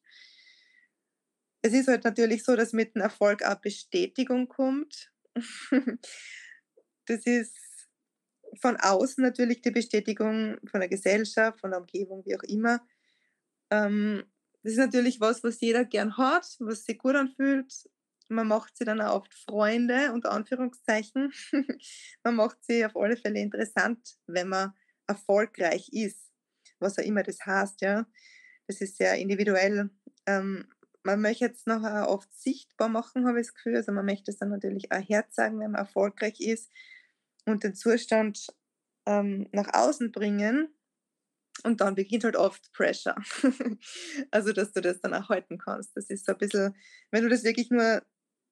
Es 1.62 1.72
ist 1.72 1.88
halt 1.88 2.04
natürlich 2.04 2.44
so, 2.44 2.56
dass 2.56 2.72
mit 2.72 2.94
dem 2.94 3.02
Erfolg 3.02 3.42
auch 3.44 3.56
Bestätigung 3.56 4.48
kommt. 4.48 5.10
das 7.06 7.26
ist 7.26 7.65
von 8.60 8.76
außen 8.76 9.22
natürlich 9.22 9.62
die 9.62 9.70
Bestätigung 9.70 10.58
von 10.66 10.80
der 10.80 10.88
Gesellschaft, 10.88 11.60
von 11.60 11.70
der 11.70 11.80
Umgebung, 11.80 12.24
wie 12.24 12.36
auch 12.36 12.42
immer. 12.44 12.80
Ähm, 13.70 14.24
das 14.62 14.72
ist 14.72 14.78
natürlich 14.78 15.20
was, 15.20 15.44
was 15.44 15.60
jeder 15.60 15.84
gern 15.84 16.16
hat, 16.16 16.56
was 16.58 16.84
sich 16.84 16.98
gut 16.98 17.14
anfühlt. 17.14 17.72
Man 18.28 18.48
macht 18.48 18.76
sie 18.76 18.84
dann 18.84 19.00
auch 19.00 19.22
oft 19.22 19.32
Freunde, 19.32 20.12
unter 20.12 20.32
Anführungszeichen. 20.32 21.32
man 22.24 22.34
macht 22.34 22.58
sie 22.64 22.84
auf 22.84 22.96
alle 22.96 23.16
Fälle 23.16 23.40
interessant, 23.40 24.16
wenn 24.26 24.48
man 24.48 24.72
erfolgreich 25.06 25.88
ist, 25.92 26.32
was 26.80 26.98
auch 26.98 27.04
immer 27.04 27.22
das 27.22 27.38
heißt, 27.46 27.80
ja. 27.82 28.06
Das 28.66 28.80
ist 28.80 28.96
sehr 28.96 29.14
individuell. 29.14 29.90
Ähm, 30.26 30.66
man 31.04 31.20
möchte 31.20 31.46
es 31.46 31.66
nachher 31.66 32.08
oft 32.08 32.28
sichtbar 32.34 32.88
machen, 32.88 33.28
habe 33.28 33.40
ich 33.40 33.46
das 33.46 33.54
Gefühl. 33.54 33.76
Also 33.76 33.92
man 33.92 34.04
möchte 34.04 34.32
es 34.32 34.38
dann 34.38 34.50
natürlich 34.50 34.90
auch 34.90 35.08
herzeigen, 35.08 35.60
wenn 35.60 35.70
man 35.70 35.80
erfolgreich 35.80 36.40
ist 36.40 36.72
und 37.46 37.64
den 37.64 37.74
Zustand 37.74 38.46
ähm, 39.06 39.48
nach 39.52 39.72
außen 39.72 40.12
bringen. 40.12 40.68
Und 41.62 41.80
dann 41.80 41.94
beginnt 41.94 42.24
halt 42.24 42.36
oft 42.36 42.70
Pressure. 42.72 43.16
also, 44.30 44.52
dass 44.52 44.72
du 44.72 44.82
das 44.82 45.00
dann 45.00 45.14
auch 45.14 45.30
halten 45.30 45.56
kannst. 45.56 45.96
Das 45.96 46.10
ist 46.10 46.26
so 46.26 46.32
ein 46.32 46.38
bisschen, 46.38 46.76
wenn 47.10 47.22
du 47.22 47.30
das 47.30 47.44
wirklich 47.44 47.70
nur 47.70 48.02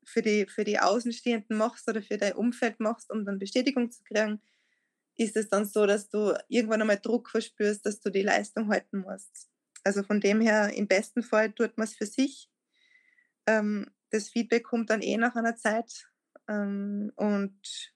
für 0.04 0.22
die, 0.22 0.46
für 0.46 0.64
die 0.64 0.78
Außenstehenden 0.78 1.56
machst 1.56 1.88
oder 1.88 2.02
für 2.02 2.16
dein 2.16 2.34
Umfeld 2.34 2.80
machst, 2.80 3.10
um 3.10 3.24
dann 3.24 3.38
Bestätigung 3.38 3.90
zu 3.90 4.02
kriegen, 4.04 4.40
ist 5.16 5.36
es 5.36 5.48
dann 5.48 5.66
so, 5.66 5.86
dass 5.86 6.08
du 6.08 6.34
irgendwann 6.48 6.80
einmal 6.80 6.98
Druck 6.98 7.30
verspürst, 7.30 7.84
dass 7.86 8.00
du 8.00 8.10
die 8.10 8.22
Leistung 8.22 8.68
halten 8.68 9.00
musst. 9.00 9.50
Also 9.84 10.02
von 10.02 10.20
dem 10.20 10.40
her, 10.40 10.72
im 10.74 10.88
besten 10.88 11.22
Fall 11.22 11.52
tut 11.52 11.76
man 11.76 11.86
es 11.86 11.94
für 11.94 12.06
sich. 12.06 12.50
Ähm, 13.46 13.90
das 14.10 14.28
Feedback 14.28 14.64
kommt 14.64 14.90
dann 14.90 15.02
eh 15.02 15.16
nach 15.16 15.36
einer 15.36 15.56
Zeit. 15.56 16.08
Ähm, 16.48 17.12
und 17.16 17.93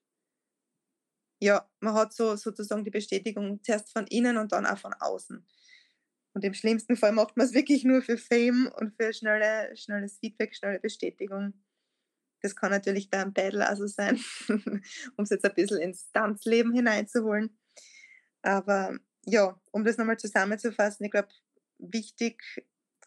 ja, 1.40 1.68
man 1.80 1.94
hat 1.94 2.12
so 2.12 2.36
sozusagen 2.36 2.84
die 2.84 2.90
Bestätigung 2.90 3.62
zuerst 3.62 3.92
von 3.92 4.06
innen 4.06 4.36
und 4.36 4.52
dann 4.52 4.66
auch 4.66 4.78
von 4.78 4.92
außen. 4.94 5.46
Und 6.34 6.44
im 6.44 6.54
schlimmsten 6.54 6.96
Fall 6.96 7.12
macht 7.12 7.36
man 7.36 7.46
es 7.46 7.54
wirklich 7.54 7.84
nur 7.84 8.02
für 8.02 8.18
Fame 8.18 8.70
und 8.78 8.94
für 8.94 9.12
schnelle, 9.12 9.76
schnelles 9.76 10.18
Feedback, 10.18 10.54
schnelle 10.54 10.78
Bestätigung. 10.78 11.54
Das 12.42 12.54
kann 12.54 12.70
natürlich 12.70 13.10
beim 13.10 13.32
Battle 13.32 13.66
also 13.66 13.86
sein, 13.86 14.20
um 14.48 15.24
es 15.24 15.30
jetzt 15.30 15.44
ein 15.44 15.54
bisschen 15.54 15.80
ins 15.80 16.10
Tanzleben 16.12 16.72
hineinzuholen. 16.72 17.58
Aber 18.42 18.96
ja, 19.24 19.60
um 19.72 19.84
das 19.84 19.96
nochmal 19.96 20.18
zusammenzufassen, 20.18 21.06
ich 21.06 21.10
glaube, 21.10 21.28
wichtig, 21.78 22.42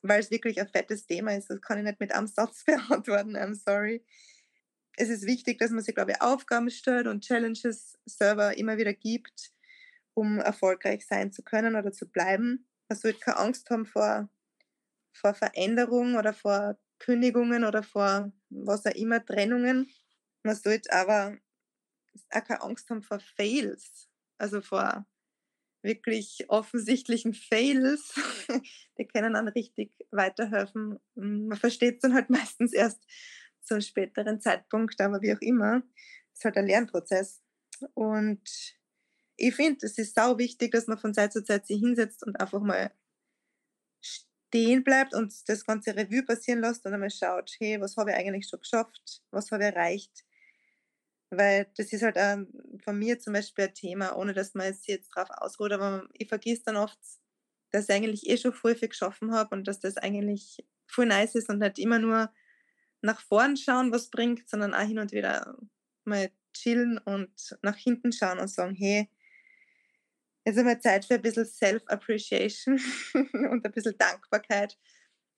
weil 0.01 0.19
es 0.19 0.31
wirklich 0.31 0.59
ein 0.59 0.67
fettes 0.67 1.05
Thema 1.05 1.35
ist. 1.35 1.50
Das 1.50 1.61
kann 1.61 1.77
ich 1.77 1.83
nicht 1.83 2.00
mit 2.00 2.13
einem 2.13 2.27
Satz 2.27 2.63
beantworten, 2.65 3.38
I'm 3.38 3.55
sorry. 3.55 4.03
Es 5.01 5.10
ist 5.10 5.25
wichtig, 5.25 5.58
dass 5.58 5.72
man 5.72 5.81
sich, 5.81 5.96
glaube 5.96 6.12
ich, 6.12 6.22
Aufgaben 6.22 6.70
stellt 6.70 7.08
und 7.08 7.24
Challenges 7.24 7.98
selber 8.05 8.55
immer 8.55 8.77
wieder 8.77 8.93
gibt, 8.93 9.51
um 10.13 10.38
erfolgreich 10.38 11.08
sein 11.08 11.31
zu 11.31 11.41
können 11.41 11.75
oder 11.75 11.91
zu 11.91 12.08
bleiben. 12.08 12.67
Man 12.88 13.00
sollte 13.00 13.17
keine 13.17 13.38
Angst 13.38 13.67
haben 13.72 13.88
vor, 13.88 14.29
vor 15.12 15.34
Veränderung 15.34 16.17
oder 16.17 16.36
vor 16.36 16.77
Kündigungen 17.00 17.63
oder 17.63 17.81
vor 17.81 18.31
was 18.51 18.86
auch 18.86 18.93
immer, 18.93 19.25
Trennungen. 19.25 19.89
Man 20.43 20.55
sollte 20.55 20.93
aber 20.93 21.36
auch 22.29 22.43
keine 22.43 22.62
Angst 22.62 22.88
haben 22.91 23.01
vor 23.01 23.20
Fails, 23.20 24.08
also 24.38 24.62
vor 24.62 25.08
wirklich 25.81 26.46
offensichtlichen 26.48 27.34
Fails, 27.34 28.13
die 29.00 29.08
können 29.08 29.34
dann 29.34 29.48
richtig 29.48 29.96
weiterhelfen. 30.12 31.00
Man 31.15 31.58
versteht 31.58 31.96
es 31.96 32.01
dann 32.01 32.13
halt 32.13 32.29
meistens 32.29 32.72
erst 32.72 33.03
zu 33.71 33.75
einem 33.75 33.81
späteren 33.81 34.41
Zeitpunkt, 34.41 34.99
aber 34.99 35.21
wie 35.21 35.33
auch 35.33 35.39
immer, 35.39 35.81
ist 36.33 36.43
halt 36.43 36.57
ein 36.57 36.67
Lernprozess. 36.67 37.41
Und 37.93 38.41
ich 39.37 39.55
finde, 39.55 39.85
es 39.85 39.97
ist 39.97 40.13
sau 40.13 40.37
wichtig, 40.37 40.73
dass 40.73 40.87
man 40.87 40.97
von 40.97 41.13
Zeit 41.13 41.31
zu 41.31 41.41
Zeit 41.41 41.65
sich 41.65 41.79
hinsetzt 41.79 42.21
und 42.25 42.37
einfach 42.39 42.61
mal 42.61 42.91
stehen 44.01 44.83
bleibt 44.83 45.15
und 45.15 45.33
das 45.47 45.65
ganze 45.65 45.95
Revue 45.95 46.23
passieren 46.23 46.59
lässt 46.59 46.85
und 46.85 46.93
einmal 46.93 47.09
schaut, 47.09 47.55
hey, 47.59 47.79
was 47.79 47.95
habe 47.95 48.11
ich 48.11 48.17
eigentlich 48.17 48.49
schon 48.49 48.59
geschafft, 48.59 49.23
was 49.31 49.51
habe 49.51 49.63
ich 49.63 49.73
erreicht, 49.73 50.25
weil 51.29 51.71
das 51.77 51.93
ist 51.93 52.03
halt 52.03 52.17
ähm, 52.17 52.51
von 52.83 52.99
mir 52.99 53.19
zum 53.19 53.31
Beispiel 53.31 53.65
ein 53.65 53.73
Thema, 53.73 54.17
ohne 54.17 54.33
dass 54.33 54.53
man 54.53 54.75
jetzt 54.85 55.07
drauf 55.15 55.29
ausruht, 55.29 55.71
aber 55.71 56.09
ich 56.11 56.27
vergesse 56.27 56.63
dann 56.65 56.75
oft, 56.75 56.99
dass 57.71 57.87
ich 57.87 57.95
eigentlich 57.95 58.29
eh 58.29 58.35
schon 58.35 58.51
voll 58.51 58.75
viel 58.75 58.89
geschaffen 58.89 59.31
habe 59.31 59.55
und 59.55 59.65
dass 59.65 59.79
das 59.79 59.95
eigentlich 59.95 60.57
voll 60.87 61.05
nice 61.05 61.35
ist 61.35 61.49
und 61.49 61.59
nicht 61.59 61.79
immer 61.79 61.99
nur 61.99 62.29
nach 63.01 63.22
vorn 63.22 63.58
schauen, 63.58 63.91
was 63.91 64.10
bringt, 64.10 64.50
sondern 64.50 64.74
auch 64.74 64.86
hin 64.86 65.00
und 65.00 65.12
wieder 65.12 65.58
mal 66.05 66.31
chillen 66.53 66.98
und 67.00 67.58
nach 67.62 67.77
hinten 67.77 68.12
schauen 68.12 68.39
und 68.39 68.48
sagen, 68.48 68.75
hey, 68.75 69.10
jetzt 70.46 70.58
haben 70.58 70.67
wir 70.67 70.79
Zeit 70.79 71.05
für 71.05 71.15
ein 71.15 71.22
bisschen 71.22 71.46
Self-Appreciation 71.46 72.79
und 73.13 73.65
ein 73.65 73.72
bisschen 73.72 73.98
Dankbarkeit, 73.98 74.77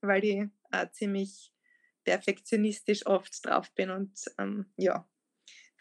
weil 0.02 0.24
ich 0.24 0.44
auch 0.72 0.92
ziemlich 0.92 1.52
perfektionistisch 2.04 3.06
oft 3.06 3.46
drauf 3.46 3.74
bin 3.76 3.90
und 3.90 4.12
ähm, 4.38 4.66
ja, 4.76 5.08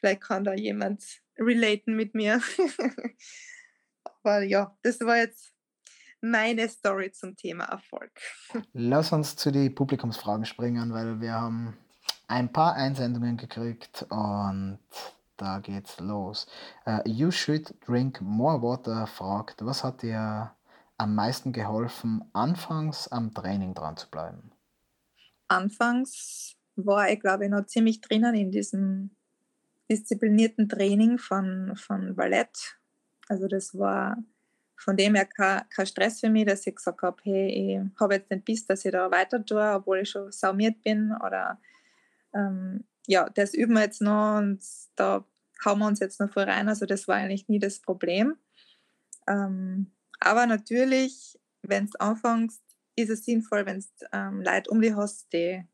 Vielleicht 0.03 0.23
kann 0.23 0.43
da 0.43 0.53
jemand 0.53 1.23
relaten 1.39 1.95
mit 1.95 2.12
mir. 2.12 2.43
Aber 4.05 4.43
ja, 4.43 4.77
das 4.83 4.99
war 5.01 5.19
jetzt 5.19 5.51
meine 6.23 6.69
Story 6.69 7.12
zum 7.12 7.37
Thema 7.37 7.64
Erfolg. 7.64 8.12
Lass 8.73 9.12
uns 9.12 9.37
zu 9.37 9.50
den 9.50 9.75
Publikumsfragen 9.75 10.45
springen, 10.45 10.93
weil 10.93 11.21
wir 11.21 11.33
haben 11.33 11.76
ein 12.29 12.52
paar 12.52 12.75
Einsendungen 12.75 13.37
gekriegt 13.37 14.07
und 14.09 14.79
da 15.37 15.59
geht's 15.59 15.99
los. 15.99 16.47
Uh, 16.87 17.00
you 17.05 17.31
should 17.31 17.75
drink 17.87 18.21
more 18.21 18.62
water 18.62 19.07
fragt, 19.07 19.64
was 19.64 19.83
hat 19.83 20.02
dir 20.02 20.55
am 20.97 21.14
meisten 21.14 21.52
geholfen, 21.52 22.25
anfangs 22.33 23.09
am 23.09 23.35
Training 23.35 23.75
dran 23.75 23.97
zu 23.97 24.09
bleiben? 24.09 24.52
Anfangs 25.49 26.55
war 26.76 27.11
ich, 27.11 27.21
glaube 27.21 27.45
ich, 27.45 27.50
noch 27.50 27.67
ziemlich 27.67 28.00
drinnen 28.00 28.35
in 28.35 28.50
diesem 28.50 29.11
disziplinierten 29.91 30.69
Training 30.69 31.19
von, 31.19 31.75
von 31.76 32.14
Ballett. 32.14 32.79
Also 33.29 33.49
das 33.49 33.76
war 33.76 34.17
von 34.83 34.97
dem 34.97 35.15
her 35.15 35.27
kein, 35.27 35.62
kein 35.71 35.87
Stress 35.87 36.21
für 36.21 36.29
mich, 36.29 36.47
dass 36.47 36.67
ich 36.67 36.75
gesagt 36.75 37.03
habe, 37.03 37.17
hey, 37.23 37.81
ich 37.85 38.01
habe 38.01 38.15
jetzt 38.15 38.31
nicht 38.31 38.45
Biss, 38.45 38.67
dass 38.67 38.85
ich 38.85 38.91
da 38.91 39.11
weiter 39.11 39.45
tue, 39.45 39.62
obwohl 39.75 40.01
ich 40.01 40.11
schon 40.11 40.33
saumiert 40.33 40.83
bin 40.83 41.12
oder 41.25 41.61
ähm, 42.35 42.85
ja, 43.07 43.29
das 43.29 43.55
üben 43.55 43.75
wir 43.75 43.83
jetzt 43.83 44.03
noch 44.03 44.39
und 44.39 44.61
da 44.97 45.25
hauen 45.65 45.79
wir 45.79 45.87
uns 45.87 46.01
jetzt 46.01 46.19
noch 46.19 46.33
voll 46.33 46.45
rein. 46.45 46.69
Also 46.69 46.87
das 46.87 47.07
war 47.07 47.17
eigentlich 47.17 47.49
nie 47.49 47.61
das 47.61 47.79
Problem. 47.79 48.37
Ähm, 49.29 49.93
aber 50.19 50.47
natürlich, 50.47 51.39
wenn 51.62 51.87
du 51.87 52.01
anfängst, 52.01 52.62
ist 52.97 53.11
es 53.11 53.25
sinnvoll, 53.25 53.67
wenn 53.67 53.79
du 53.79 54.07
ähm, 54.12 54.43
Leute 54.43 54.71
um 54.71 54.81
dich 54.81 54.95
hast, 54.95 55.33
die 55.33 55.65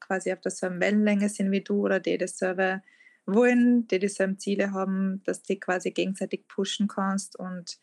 quasi 0.00 0.32
auf 0.32 0.40
derselben 0.40 0.80
Wellenlänge 0.80 1.30
sind 1.30 1.50
wie 1.50 1.62
du 1.62 1.84
oder 1.84 1.98
die 1.98 2.18
dasselbe 2.18 2.82
wollen, 3.24 3.88
die 3.88 3.98
dieselben 3.98 4.38
Ziele 4.38 4.72
haben, 4.72 5.22
dass 5.24 5.42
du 5.42 5.56
quasi 5.56 5.90
gegenseitig 5.92 6.46
pushen 6.46 6.88
kannst 6.88 7.38
und 7.38 7.78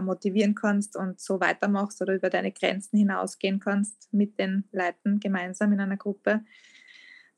motivieren 0.00 0.54
kannst 0.54 0.96
und 0.96 1.20
so 1.20 1.40
weitermachst 1.40 2.00
oder 2.00 2.14
über 2.14 2.30
deine 2.30 2.52
Grenzen 2.52 2.96
hinausgehen 2.96 3.60
kannst 3.60 4.12
mit 4.12 4.38
den 4.38 4.64
Leuten 4.72 5.20
gemeinsam 5.20 5.72
in 5.72 5.80
einer 5.80 5.96
Gruppe. 5.96 6.44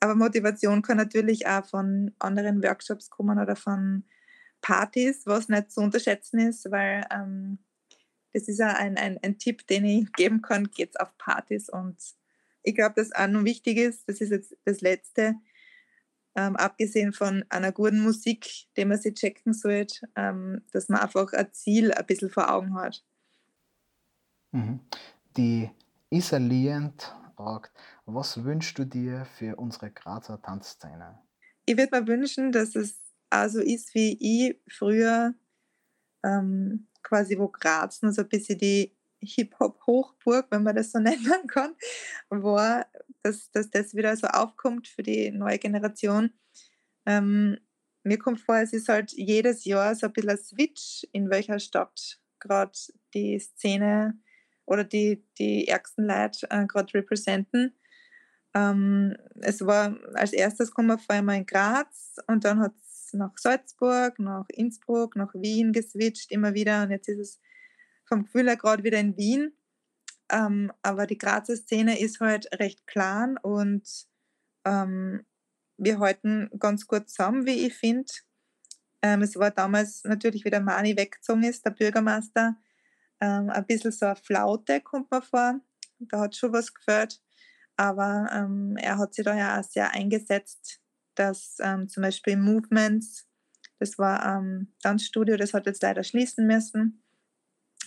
Aber 0.00 0.14
Motivation 0.14 0.82
kann 0.82 0.99
natürlich 0.99 1.46
auch 1.46 1.64
von 1.64 2.12
anderen 2.18 2.62
Workshops 2.62 3.11
kommen 3.11 3.38
oder 3.38 3.56
von 3.56 4.04
Partys, 4.61 5.26
was 5.26 5.49
nicht 5.49 5.73
zu 5.73 5.80
unterschätzen 5.80 6.38
ist, 6.38 6.70
weil 6.70 7.06
ähm, 7.11 7.58
das 8.32 8.49
ist 8.49 8.58
ja 8.58 8.68
ein, 8.68 8.96
ein, 8.96 9.18
ein 9.23 9.38
Tipp, 9.38 9.66
den 9.66 9.84
ich 9.84 10.12
geben 10.12 10.42
kann, 10.42 10.70
geht 10.70 11.00
auf 11.00 11.16
Partys. 11.18 11.68
Und 11.68 11.96
ich 12.62 12.75
glaube, 12.75 12.94
dass 12.96 13.12
auch 13.12 13.28
noch 13.28 13.44
wichtig 13.44 13.78
ist, 13.78 14.08
das 14.08 14.20
ist 14.20 14.30
jetzt 14.30 14.56
das 14.64 14.80
Letzte, 14.80 15.37
ähm, 16.36 16.56
abgesehen 16.56 17.12
von 17.12 17.44
einer 17.48 17.72
guten 17.72 18.02
Musik, 18.02 18.66
die 18.76 18.84
man 18.84 18.98
sich 18.98 19.14
checken 19.14 19.52
sollte, 19.52 20.08
ähm, 20.16 20.62
dass 20.72 20.88
man 20.88 21.00
einfach 21.00 21.32
ein 21.32 21.52
Ziel 21.52 21.92
ein 21.92 22.06
bisschen 22.06 22.30
vor 22.30 22.50
Augen 22.50 22.74
hat. 22.74 23.04
Mhm. 24.52 24.80
Die 25.36 25.70
Isa 26.10 26.36
Lient 26.36 27.14
fragt, 27.36 27.72
was 28.06 28.44
wünschst 28.44 28.78
du 28.78 28.84
dir 28.84 29.26
für 29.36 29.56
unsere 29.56 29.90
Grazer 29.90 30.40
Tanzszene? 30.40 31.18
Ich 31.66 31.76
würde 31.76 32.00
mir 32.00 32.06
wünschen, 32.06 32.52
dass 32.52 32.76
es 32.76 33.00
auch 33.30 33.48
so 33.48 33.60
ist, 33.60 33.94
wie 33.94 34.16
ich 34.20 34.60
früher 34.68 35.34
ähm, 36.24 36.86
quasi 37.02 37.38
wo 37.38 37.48
Graz 37.48 38.02
nur 38.02 38.12
so 38.12 38.22
ein 38.22 38.28
bisschen 38.28 38.58
die 38.58 38.96
Hip-Hop-Hochburg, 39.20 40.46
wenn 40.50 40.62
man 40.62 40.76
das 40.76 40.92
so 40.92 40.98
nennen 41.00 41.46
kann, 41.46 41.74
war, 42.28 42.86
dass, 43.25 43.50
dass 43.50 43.71
das 43.71 43.95
wieder 43.95 44.16
so 44.16 44.26
aufkommt 44.26 44.87
für 44.87 45.02
die 45.02 45.31
neue 45.31 45.59
Generation. 45.59 46.31
Ähm, 47.07 47.59
mir 48.04 48.19
kommt 48.19 48.40
vor, 48.40 48.57
es 48.59 48.73
ist 48.73 48.88
halt 48.88 49.12
jedes 49.12 49.64
Jahr 49.64 49.95
so 49.95 50.07
ein 50.07 50.12
bisschen 50.12 50.31
ein 50.31 50.38
Switch, 50.38 51.07
in 51.12 51.31
welcher 51.31 51.59
Stadt 51.59 52.21
gerade 52.38 52.78
die 53.14 53.38
Szene 53.38 54.19
oder 54.66 54.85
die, 54.85 55.26
die 55.38 55.69
ärgsten 55.69 56.07
Leute 56.07 56.47
äh, 56.50 56.66
gerade 56.66 56.93
repräsentieren. 56.95 57.75
Ähm, 58.54 59.16
es 59.40 59.65
war 59.67 59.99
als 60.15 60.32
erstes 60.32 60.71
kommen 60.71 60.89
wir 60.89 60.99
vor 60.99 61.17
allem 61.17 61.28
in 61.30 61.47
Graz 61.47 62.17
und 62.28 62.45
dann 62.45 62.60
hat 62.60 62.75
es 62.78 63.13
nach 63.15 63.37
Salzburg, 63.37 64.19
nach 64.19 64.45
Innsbruck, 64.50 65.17
nach 65.17 65.34
Wien 65.34 65.73
geswitcht 65.73 66.30
immer 66.30 66.54
wieder 66.54 66.82
und 66.82 66.91
jetzt 66.91 67.08
ist 67.08 67.19
es 67.19 67.41
vom 68.06 68.25
Gefühl 68.25 68.47
her 68.47 68.56
gerade 68.56 68.84
wieder 68.84 69.00
in 69.00 69.17
Wien. 69.17 69.56
Ähm, 70.34 70.73
aber 70.82 71.06
die 71.06 71.16
Grazer 71.16 71.56
Szene 71.56 72.00
ist 72.00 72.18
halt 72.18 72.49
recht 72.58 72.86
klein 72.88 73.38
und 73.38 73.88
ähm, 74.64 75.25
wir 75.76 76.00
halten 76.00 76.50
ganz 76.58 76.88
gut 76.88 77.08
zusammen, 77.08 77.47
wie 77.47 77.66
ich 77.66 77.75
finde. 77.75 78.12
Ähm, 79.00 79.23
es 79.23 79.36
war 79.36 79.52
damals 79.52 80.02
natürlich, 80.02 80.44
wie 80.44 80.50
der 80.50 80.60
Mani 80.60 80.97
weggezogen 80.97 81.44
ist, 81.44 81.64
der 81.64 81.70
Bürgermeister, 81.70 82.56
ähm, 83.20 83.49
ein 83.49 83.66
bisschen 83.66 83.92
so 83.92 84.06
eine 84.06 84.16
Flaute, 84.16 84.80
kommt 84.80 85.10
mir 85.12 85.23
vor. 85.23 85.60
Da 86.00 86.20
hat 86.20 86.34
schon 86.34 86.52
was 86.52 86.75
gefällt. 86.75 87.23
Aber 87.76 88.28
ähm, 88.32 88.76
er 88.76 88.99
hat 88.99 89.14
sich 89.14 89.25
da 89.25 89.36
ja 89.36 89.60
auch 89.60 89.64
sehr 89.64 89.92
eingesetzt, 89.92 90.80
dass 91.14 91.58
ähm, 91.60 91.88
zum 91.88 92.02
Beispiel 92.02 92.36
Movements, 92.36 93.28
das 93.78 93.99
war 93.99 94.25
ein 94.25 94.75
Tanzstudio, 94.82 95.36
das 95.36 95.54
hat 95.54 95.66
jetzt 95.66 95.82
leider 95.82 96.02
schließen 96.02 96.47
müssen, 96.47 97.03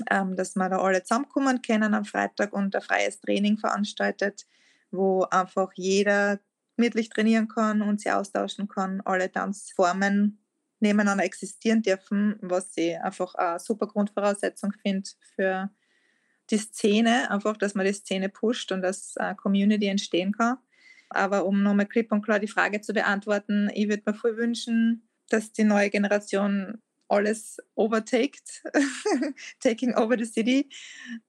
ähm, 0.09 0.35
dass 0.35 0.55
wir 0.55 0.69
da 0.69 0.79
alle 0.79 1.03
zusammenkommen 1.03 1.61
können 1.61 1.93
am 1.93 2.05
Freitag 2.05 2.53
und 2.53 2.75
ein 2.75 2.81
freies 2.81 3.19
Training 3.19 3.57
veranstaltet, 3.57 4.45
wo 4.91 5.23
einfach 5.23 5.71
jeder 5.75 6.39
gemütlich 6.75 7.09
trainieren 7.09 7.47
kann 7.47 7.81
und 7.81 8.01
sich 8.01 8.11
austauschen 8.11 8.67
kann, 8.67 9.01
alle 9.05 9.31
Tanzformen 9.31 10.39
nebeneinander 10.79 11.23
existieren 11.23 11.81
dürfen, 11.81 12.37
was 12.41 12.75
ich 12.77 12.99
einfach 12.99 13.33
eine 13.35 13.59
super 13.59 13.87
Grundvoraussetzung 13.87 14.73
finde 14.83 15.09
für 15.35 15.69
die 16.49 16.57
Szene, 16.57 17.29
einfach, 17.31 17.57
dass 17.57 17.75
man 17.75 17.85
die 17.85 17.93
Szene 17.93 18.29
pusht 18.29 18.71
und 18.71 18.81
dass 18.81 19.17
eine 19.17 19.35
Community 19.35 19.87
entstehen 19.87 20.31
kann. 20.33 20.57
Aber 21.09 21.45
um 21.45 21.63
nochmal 21.63 21.87
klipp 21.87 22.11
und 22.11 22.21
klar 22.21 22.39
die 22.39 22.47
Frage 22.47 22.81
zu 22.81 22.93
beantworten, 22.93 23.69
ich 23.73 23.89
würde 23.89 24.03
mir 24.05 24.13
voll 24.13 24.37
wünschen, 24.37 25.09
dass 25.29 25.51
die 25.51 25.63
neue 25.63 25.89
Generation 25.89 26.81
alles 27.09 27.57
overtaked, 27.75 28.63
taking 29.59 29.95
over 29.95 30.17
the 30.17 30.25
city. 30.25 30.69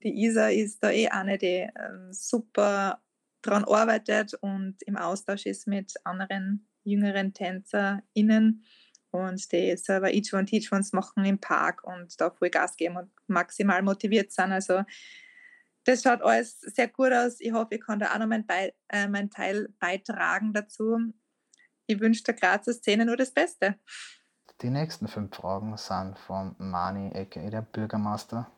Die 0.03 0.25
Isa 0.25 0.49
ist 0.49 0.83
da 0.83 0.91
eh 0.91 1.09
eine, 1.09 1.39
die 1.39 1.69
ähm, 1.77 2.13
super 2.13 3.01
daran 3.43 3.65
arbeitet 3.65 4.35
und 4.35 4.83
im 4.83 4.97
Austausch 4.97 5.47
ist 5.47 5.67
mit 5.67 5.95
anderen 6.05 6.69
jüngeren 6.85 7.33
TänzerInnen 7.33 8.65
und 9.11 9.53
die 9.53 9.77
selber 9.77 10.13
Each 10.13 10.33
One 10.33 10.45
Teach 10.45 10.73
Ones 10.73 10.93
machen 10.93 11.25
im 11.25 11.39
Park 11.39 11.85
und 11.85 12.21
da 12.21 12.31
voll 12.31 12.51
Gas 12.51 12.77
geben 12.77 12.97
und 12.97 13.11
maximal 13.27 13.83
motiviert 13.83 14.33
sind. 14.33 14.53
Also 14.53 14.83
das 15.85 16.03
schaut 16.03 16.23
alles 16.23 16.61
sehr 16.61 16.89
gut 16.89 17.13
aus. 17.13 17.41
Ich 17.41 17.53
hoffe, 17.53 17.77
ich 17.77 17.81
kann 17.81 17.99
da 17.99 18.13
auch 18.13 18.19
noch 18.19 18.27
mein, 18.27 18.47
Be 18.47 18.75
äh, 18.89 19.09
mein 19.09 19.31
Teil 19.31 19.69
beitragen 19.79 20.53
dazu. 20.53 20.99
Ich 21.87 22.01
wünsche 22.01 22.25
der 22.25 22.35
Grazer 22.35 22.75
Szene 22.75 23.07
nur 23.07 23.17
das 23.17 23.33
Beste. 23.33 23.79
Die 24.61 24.71
nächsten 24.71 25.07
fünf 25.07 25.37
Fragen 25.37 25.77
sind 25.77 26.19
von 26.19 26.57
Mani, 26.59 27.13
aka 27.15 27.49
der 27.49 27.63
Bürgermeister. 27.63 28.51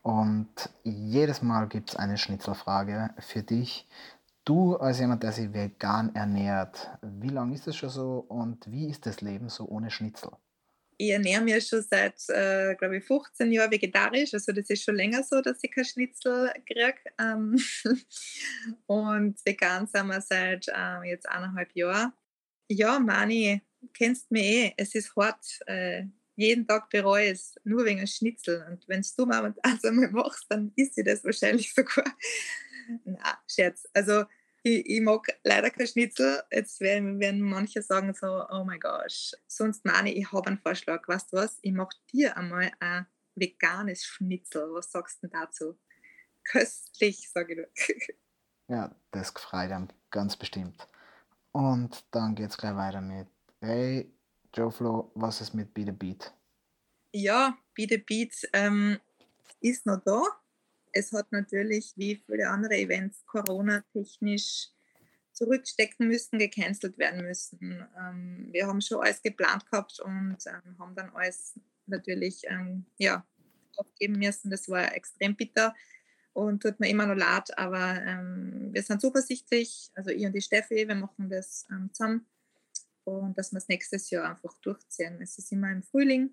Und 0.00 0.70
jedes 0.84 1.42
Mal 1.42 1.68
gibt 1.68 1.90
es 1.90 1.96
eine 1.96 2.16
Schnitzelfrage 2.16 3.10
für 3.18 3.42
dich. 3.42 3.86
Du 4.46 4.76
als 4.76 5.00
jemand, 5.00 5.22
der 5.22 5.32
sich 5.32 5.52
vegan 5.52 6.14
ernährt, 6.14 6.90
wie 7.02 7.28
lange 7.28 7.54
ist 7.54 7.66
das 7.66 7.76
schon 7.76 7.90
so 7.90 8.24
und 8.28 8.70
wie 8.70 8.88
ist 8.88 9.04
das 9.04 9.20
Leben 9.20 9.50
so 9.50 9.66
ohne 9.66 9.90
Schnitzel? 9.90 10.30
Ich 10.96 11.10
ernähre 11.10 11.42
mich 11.42 11.66
schon 11.66 11.82
seit, 11.82 12.26
äh, 12.28 12.74
glaube 12.76 12.98
ich, 12.98 13.04
15 13.04 13.52
Jahren 13.52 13.70
vegetarisch. 13.70 14.32
Also 14.32 14.52
das 14.52 14.70
ist 14.70 14.82
schon 14.82 14.94
länger 14.94 15.22
so, 15.24 15.42
dass 15.42 15.58
ich 15.62 15.70
kein 15.72 15.84
Schnitzel 15.84 16.52
kriege. 16.66 17.00
Ähm 17.18 17.58
und 18.86 19.44
vegan 19.44 19.86
sind 19.88 20.06
wir 20.06 20.20
seit 20.22 20.68
äh, 20.68 21.02
jetzt 21.08 21.28
eineinhalb 21.28 21.74
Jahren. 21.74 22.12
Ja, 22.70 22.98
Mani, 22.98 23.60
kennst 23.92 24.30
mich 24.30 24.44
eh. 24.44 24.74
Es 24.76 24.94
ist 24.94 25.14
hart. 25.16 25.44
Äh, 25.66 26.06
jeden 26.36 26.66
Tag 26.66 26.90
bereue 26.90 27.30
es, 27.30 27.54
nur 27.64 27.84
wegen 27.84 28.06
Schnitzel. 28.06 28.66
Und 28.68 28.88
wenn 28.88 29.04
du 29.16 29.26
mal 29.26 29.54
eins 29.62 29.84
einmal 29.84 30.10
machst, 30.10 30.46
dann 30.48 30.72
isst 30.76 30.96
sie 30.96 31.04
das 31.04 31.24
wahrscheinlich 31.24 31.72
sogar. 31.74 32.04
Na, 33.04 33.38
Scherz. 33.48 33.86
Also 33.92 34.24
ich, 34.62 34.84
ich, 34.86 35.00
mag 35.00 35.26
leider 35.44 35.70
kein 35.70 35.86
Schnitzel. 35.86 36.42
Jetzt 36.50 36.80
werden, 36.80 37.20
werden 37.20 37.40
manche 37.40 37.82
sagen 37.82 38.14
so, 38.14 38.46
oh 38.48 38.64
my 38.64 38.78
gosh. 38.78 39.32
Sonst 39.46 39.84
meine 39.84 40.10
ich, 40.12 40.18
ich 40.18 40.32
habe 40.32 40.48
einen 40.48 40.58
Vorschlag. 40.58 41.06
Weißt 41.06 41.32
du 41.32 41.36
was? 41.36 41.58
Ich 41.62 41.72
mache 41.72 41.96
dir 42.12 42.36
einmal 42.36 42.72
ein 42.80 43.06
veganes 43.34 44.04
Schnitzel. 44.04 44.72
Was 44.72 44.90
sagst 44.90 45.22
du 45.22 45.28
dazu? 45.28 45.78
Köstlich, 46.44 47.30
sage 47.30 47.52
ich 47.52 47.58
nur. 47.58 48.16
ja, 48.76 48.94
das 49.10 49.34
gefreut 49.34 49.70
einem 49.70 49.88
ganz 50.10 50.36
bestimmt. 50.36 50.88
Und 51.52 52.04
dann 52.10 52.34
geht 52.34 52.50
es 52.50 52.56
gleich 52.56 52.74
weiter 52.74 53.00
mit, 53.00 53.28
hey, 53.64 54.10
Joe 54.54 54.70
Flo, 54.70 55.10
was 55.14 55.40
ist 55.40 55.54
mit 55.54 55.74
Be 55.74 55.84
The 55.84 55.92
Beat? 55.92 56.32
Ja, 57.12 57.56
Be 57.74 57.86
The 57.88 57.98
Beat 57.98 58.48
ähm, 58.52 58.98
ist 59.60 59.86
noch 59.86 60.00
da 60.04 60.22
es 60.94 61.12
hat 61.12 61.30
natürlich 61.32 61.92
wie 61.96 62.22
viele 62.24 62.48
andere 62.48 62.76
Events 62.76 63.26
Corona-technisch 63.26 64.70
zurückstecken 65.32 66.06
müssen, 66.06 66.38
gecancelt 66.38 66.96
werden 66.96 67.22
müssen. 67.22 67.84
Ähm, 67.98 68.48
wir 68.52 68.66
haben 68.66 68.80
schon 68.80 69.02
alles 69.02 69.20
geplant 69.20 69.68
gehabt 69.68 69.98
und 70.00 70.38
ähm, 70.46 70.78
haben 70.78 70.94
dann 70.94 71.10
alles 71.10 71.58
natürlich 71.86 72.42
ähm, 72.46 72.86
ja, 72.98 73.26
aufgeben 73.76 74.18
müssen. 74.18 74.50
Das 74.50 74.68
war 74.68 74.94
extrem 74.94 75.34
bitter 75.34 75.74
und 76.32 76.62
tut 76.62 76.78
mir 76.78 76.88
immer 76.88 77.06
noch 77.06 77.16
leid, 77.16 77.56
aber 77.58 78.00
ähm, 78.02 78.68
wir 78.72 78.82
sind 78.82 79.00
zuversichtlich, 79.00 79.90
also 79.94 80.10
ich 80.10 80.24
und 80.24 80.32
die 80.32 80.40
Steffi, 80.40 80.86
wir 80.86 80.94
machen 80.94 81.28
das 81.28 81.66
ähm, 81.70 81.90
zusammen 81.92 82.26
und 83.04 83.38
dass 83.38 83.52
wir 83.52 83.58
es 83.58 83.68
nächstes 83.68 84.10
Jahr 84.10 84.30
einfach 84.30 84.56
durchziehen. 84.58 85.20
Es 85.20 85.38
ist 85.38 85.52
immer 85.52 85.70
im 85.70 85.82
Frühling 85.82 86.30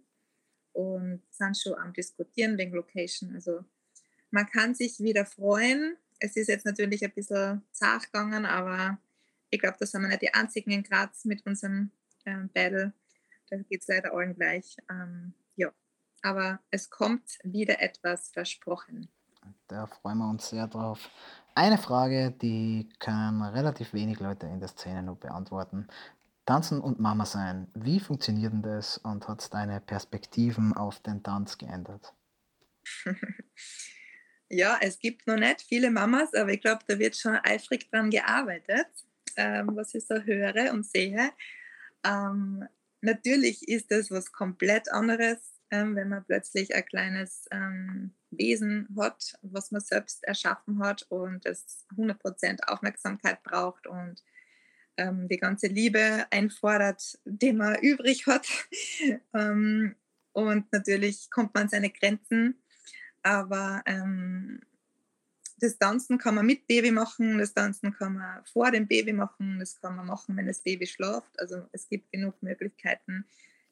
und 0.74 1.22
sind 1.30 1.58
schon 1.58 1.76
am 1.76 1.94
Diskutieren 1.94 2.58
wegen 2.58 2.74
Location. 2.74 3.34
Also 3.36 3.64
man 4.32 4.48
kann 4.48 4.74
sich 4.74 5.00
wieder 5.00 5.26
freuen. 5.26 5.98
Es 6.20 6.36
ist 6.36 6.48
jetzt 6.48 6.66
natürlich 6.66 7.04
ein 7.04 7.14
bisschen 7.14 7.64
zart 7.72 8.06
gegangen, 8.06 8.46
aber 8.46 8.98
ich 9.50 9.60
glaube, 9.60 9.78
da 9.80 9.86
sind 9.86 10.02
wir 10.02 10.08
nicht 10.08 10.22
die 10.22 10.34
einzigen 10.34 10.72
in 10.72 10.84
Graz 10.84 11.26
mit 11.26 11.46
unserem 11.46 11.92
ähm, 12.26 12.50
Battle. 12.54 12.94
Da 13.50 13.58
geht 13.58 13.82
es 13.82 13.88
leider 13.88 14.14
allen 14.14 14.34
gleich. 14.34 14.78
Ähm, 14.90 15.34
ja, 15.58 15.72
aber 16.22 16.60
es 16.70 16.90
kommt 16.90 17.38
wieder 17.44 17.82
etwas 17.82 18.30
versprochen. 18.30 19.10
Da 19.68 19.88
freuen 19.88 20.20
wir 20.20 20.30
uns 20.30 20.50
sehr 20.50 20.68
drauf. 20.68 21.10
Eine 21.54 21.78
Frage, 21.78 22.32
die 22.32 22.88
können 23.00 23.42
relativ 23.42 23.94
wenig 23.94 24.20
Leute 24.20 24.46
in 24.46 24.60
der 24.60 24.70
Szene 24.70 25.04
nur 25.04 25.20
beantworten. 25.20 25.88
Tanzen 26.52 26.82
und 26.82 27.00
Mama 27.00 27.26
sein, 27.26 27.70
wie 27.76 28.02
funktioniert 28.02 28.52
denn 28.52 28.62
das 28.62 28.98
und 28.98 29.26
hat 29.30 29.40
es 29.40 29.50
deine 29.50 29.80
Perspektiven 29.80 30.74
auf 30.74 31.00
den 31.00 31.24
Tanz 31.24 31.58
geändert? 31.58 32.14
ja, 34.50 34.78
es 34.82 35.00
gibt 35.00 35.28
noch 35.28 35.38
nicht 35.38 35.62
viele 35.62 35.90
Mamas, 35.92 36.34
aber 36.34 36.52
ich 36.52 36.60
glaube, 36.60 36.84
da 36.86 37.00
wird 37.00 37.16
schon 37.16 37.38
eifrig 37.38 37.90
dran 37.90 38.10
gearbeitet, 38.10 38.88
ähm, 39.38 39.70
was 39.78 39.96
ich 39.96 40.06
so 40.06 40.16
höre 40.16 40.74
und 40.74 40.86
sehe. 40.86 41.32
Ähm, 42.04 42.68
natürlich 43.00 43.66
ist 43.70 43.90
das 43.90 44.12
was 44.12 44.34
komplett 44.34 44.92
anderes, 44.92 45.62
ähm, 45.70 45.96
wenn 45.96 46.10
man 46.10 46.26
plötzlich 46.26 46.76
ein 46.76 46.84
kleines 46.84 47.46
ähm, 47.52 48.14
Wesen 48.30 48.90
hat, 49.00 49.40
was 49.42 49.72
man 49.72 49.80
selbst 49.80 50.26
erschaffen 50.26 50.84
hat 50.84 51.04
und 51.04 51.46
es 51.46 51.88
100% 51.96 52.66
Aufmerksamkeit 52.66 53.42
braucht 53.42 53.88
und 53.88 54.22
ähm, 54.98 55.28
die 55.28 55.38
ganze 55.38 55.68
Liebe 55.68 56.26
einfordert, 56.32 57.20
die 57.26 57.54
man 57.54 57.80
übrig 57.80 58.28
hat. 58.28 58.48
ähm, 59.34 59.96
und 60.34 60.72
natürlich 60.72 61.30
kommt 61.30 61.54
man 61.54 61.64
an 61.64 61.70
seine 61.70 61.90
Grenzen. 61.90 62.62
Aber 63.24 63.84
ähm, 63.86 64.62
das 65.58 65.78
Tanzen 65.78 66.18
kann 66.18 66.36
man 66.36 66.46
mit 66.46 66.66
Baby 66.66 66.92
machen, 66.92 67.38
das 67.38 67.54
Tanzen 67.54 67.94
kann 67.94 68.16
man 68.16 68.44
vor 68.46 68.72
dem 68.72 68.88
Baby 68.88 69.14
machen, 69.14 69.60
das 69.60 69.80
kann 69.80 69.96
man 69.96 70.08
machen, 70.08 70.36
wenn 70.36 70.48
das 70.48 70.62
Baby 70.62 70.88
schläft. 70.88 71.40
Also 71.40 71.68
es 71.72 71.88
gibt 71.88 72.12
genug 72.12 72.42
Möglichkeiten 72.42 73.26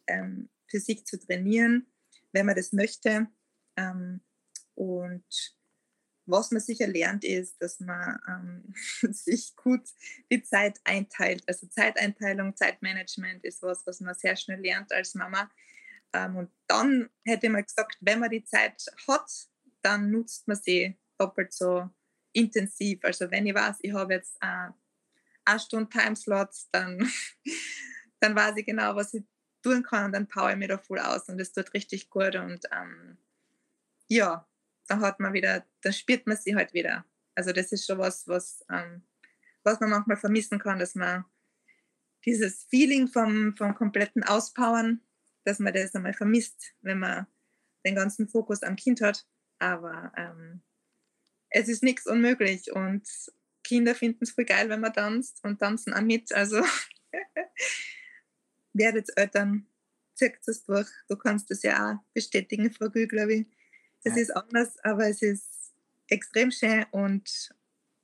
ähm, 0.07 0.49
für 0.67 0.79
sich 0.79 1.05
zu 1.05 1.19
trainieren, 1.19 1.87
wenn 2.31 2.45
man 2.45 2.55
das 2.55 2.73
möchte. 2.73 3.27
Ähm, 3.75 4.21
und 4.75 5.25
was 6.29 6.51
man 6.51 6.61
sicher 6.61 6.87
lernt, 6.87 7.23
ist, 7.23 7.61
dass 7.61 7.79
man 7.79 8.19
ähm, 8.27 8.73
sich 9.13 9.55
gut 9.55 9.81
die 10.31 10.43
Zeit 10.43 10.79
einteilt. 10.83 11.43
Also 11.47 11.67
Zeiteinteilung, 11.67 12.55
Zeitmanagement 12.55 13.43
ist 13.43 13.61
was, 13.61 13.85
was 13.85 13.99
man 13.99 14.15
sehr 14.15 14.35
schnell 14.35 14.59
lernt 14.59 14.91
als 14.91 15.15
Mama. 15.15 15.49
Ähm, 16.13 16.35
und 16.37 16.51
dann 16.67 17.09
hätte 17.25 17.49
mal 17.49 17.63
gesagt, 17.63 17.97
wenn 18.01 18.19
man 18.19 18.29
die 18.29 18.43
Zeit 18.43 18.83
hat, 19.07 19.29
dann 19.81 20.11
nutzt 20.11 20.47
man 20.47 20.57
sie 20.57 20.97
doppelt 21.17 21.53
so 21.53 21.89
intensiv. 22.33 22.99
Also 23.03 23.29
wenn 23.31 23.45
ich 23.45 23.55
weiß, 23.55 23.77
ich 23.81 23.93
habe 23.93 24.13
jetzt 24.13 24.37
äh, 24.41 24.69
eine 25.45 25.59
Stunde 25.59 25.89
Timeslot, 25.89 26.49
dann, 26.71 27.09
dann 28.19 28.35
weiß 28.35 28.57
ich 28.57 28.65
genau, 28.65 28.95
was 28.95 29.13
ich 29.13 29.23
tun 29.61 29.83
kann 29.83 30.05
und 30.05 30.11
dann 30.13 30.27
power 30.27 30.51
ich 30.51 30.57
mich 30.57 30.69
da 30.69 30.77
voll 30.77 30.99
aus 30.99 31.27
und 31.27 31.37
das 31.37 31.51
tut 31.51 31.73
richtig 31.73 32.09
gut 32.09 32.35
und 32.35 32.65
ähm, 32.71 33.17
ja, 34.07 34.48
da 34.89 34.99
hat 34.99 35.19
man 35.19 35.33
wieder, 35.33 35.65
da 35.81 35.91
spürt 35.91 36.25
man 36.27 36.35
sie 36.35 36.55
halt 36.55 36.73
wieder. 36.73 37.05
Also 37.35 37.51
das 37.53 37.71
ist 37.71 37.85
schon 37.85 37.99
was, 37.99 38.27
was, 38.27 38.65
ähm, 38.71 39.03
was 39.63 39.79
man 39.79 39.91
manchmal 39.91 40.17
vermissen 40.17 40.59
kann, 40.59 40.79
dass 40.79 40.95
man 40.95 41.25
dieses 42.25 42.63
Feeling 42.65 43.07
vom, 43.07 43.55
vom 43.55 43.75
kompletten 43.75 44.23
Auspowern, 44.23 45.01
dass 45.45 45.59
man 45.59 45.73
das 45.73 45.95
einmal 45.95 46.13
vermisst, 46.13 46.73
wenn 46.81 46.99
man 46.99 47.27
den 47.85 47.95
ganzen 47.95 48.27
Fokus 48.27 48.63
am 48.63 48.75
Kind 48.75 49.01
hat. 49.01 49.25
Aber 49.59 50.11
ähm, 50.17 50.61
es 51.49 51.67
ist 51.67 51.83
nichts 51.83 52.07
unmöglich 52.07 52.71
und 52.71 53.07
Kinder 53.63 53.93
finden 53.93 54.23
es 54.23 54.31
voll 54.31 54.45
geil, 54.45 54.69
wenn 54.69 54.81
man 54.81 54.93
tanzt 54.93 55.43
und 55.43 55.59
tanzen 55.59 55.93
auch 55.93 56.01
mit. 56.01 56.33
Also 56.33 56.63
werdet 58.73 59.09
Eltern, 59.15 59.67
zieht 60.15 60.39
es 60.47 60.63
durch. 60.63 60.89
Du 61.07 61.15
kannst 61.15 61.51
das 61.51 61.63
ja 61.63 61.91
auch 61.91 62.13
bestätigen, 62.13 62.71
Frau 62.71 62.89
Gül, 62.89 63.07
glaube 63.07 63.33
ich. 63.33 63.58
Es 64.03 64.15
ja. 64.15 64.21
ist 64.21 64.35
anders, 64.35 64.77
aber 64.83 65.07
es 65.07 65.21
ist 65.21 65.73
extrem 66.07 66.51
schön 66.51 66.85
und 66.91 67.49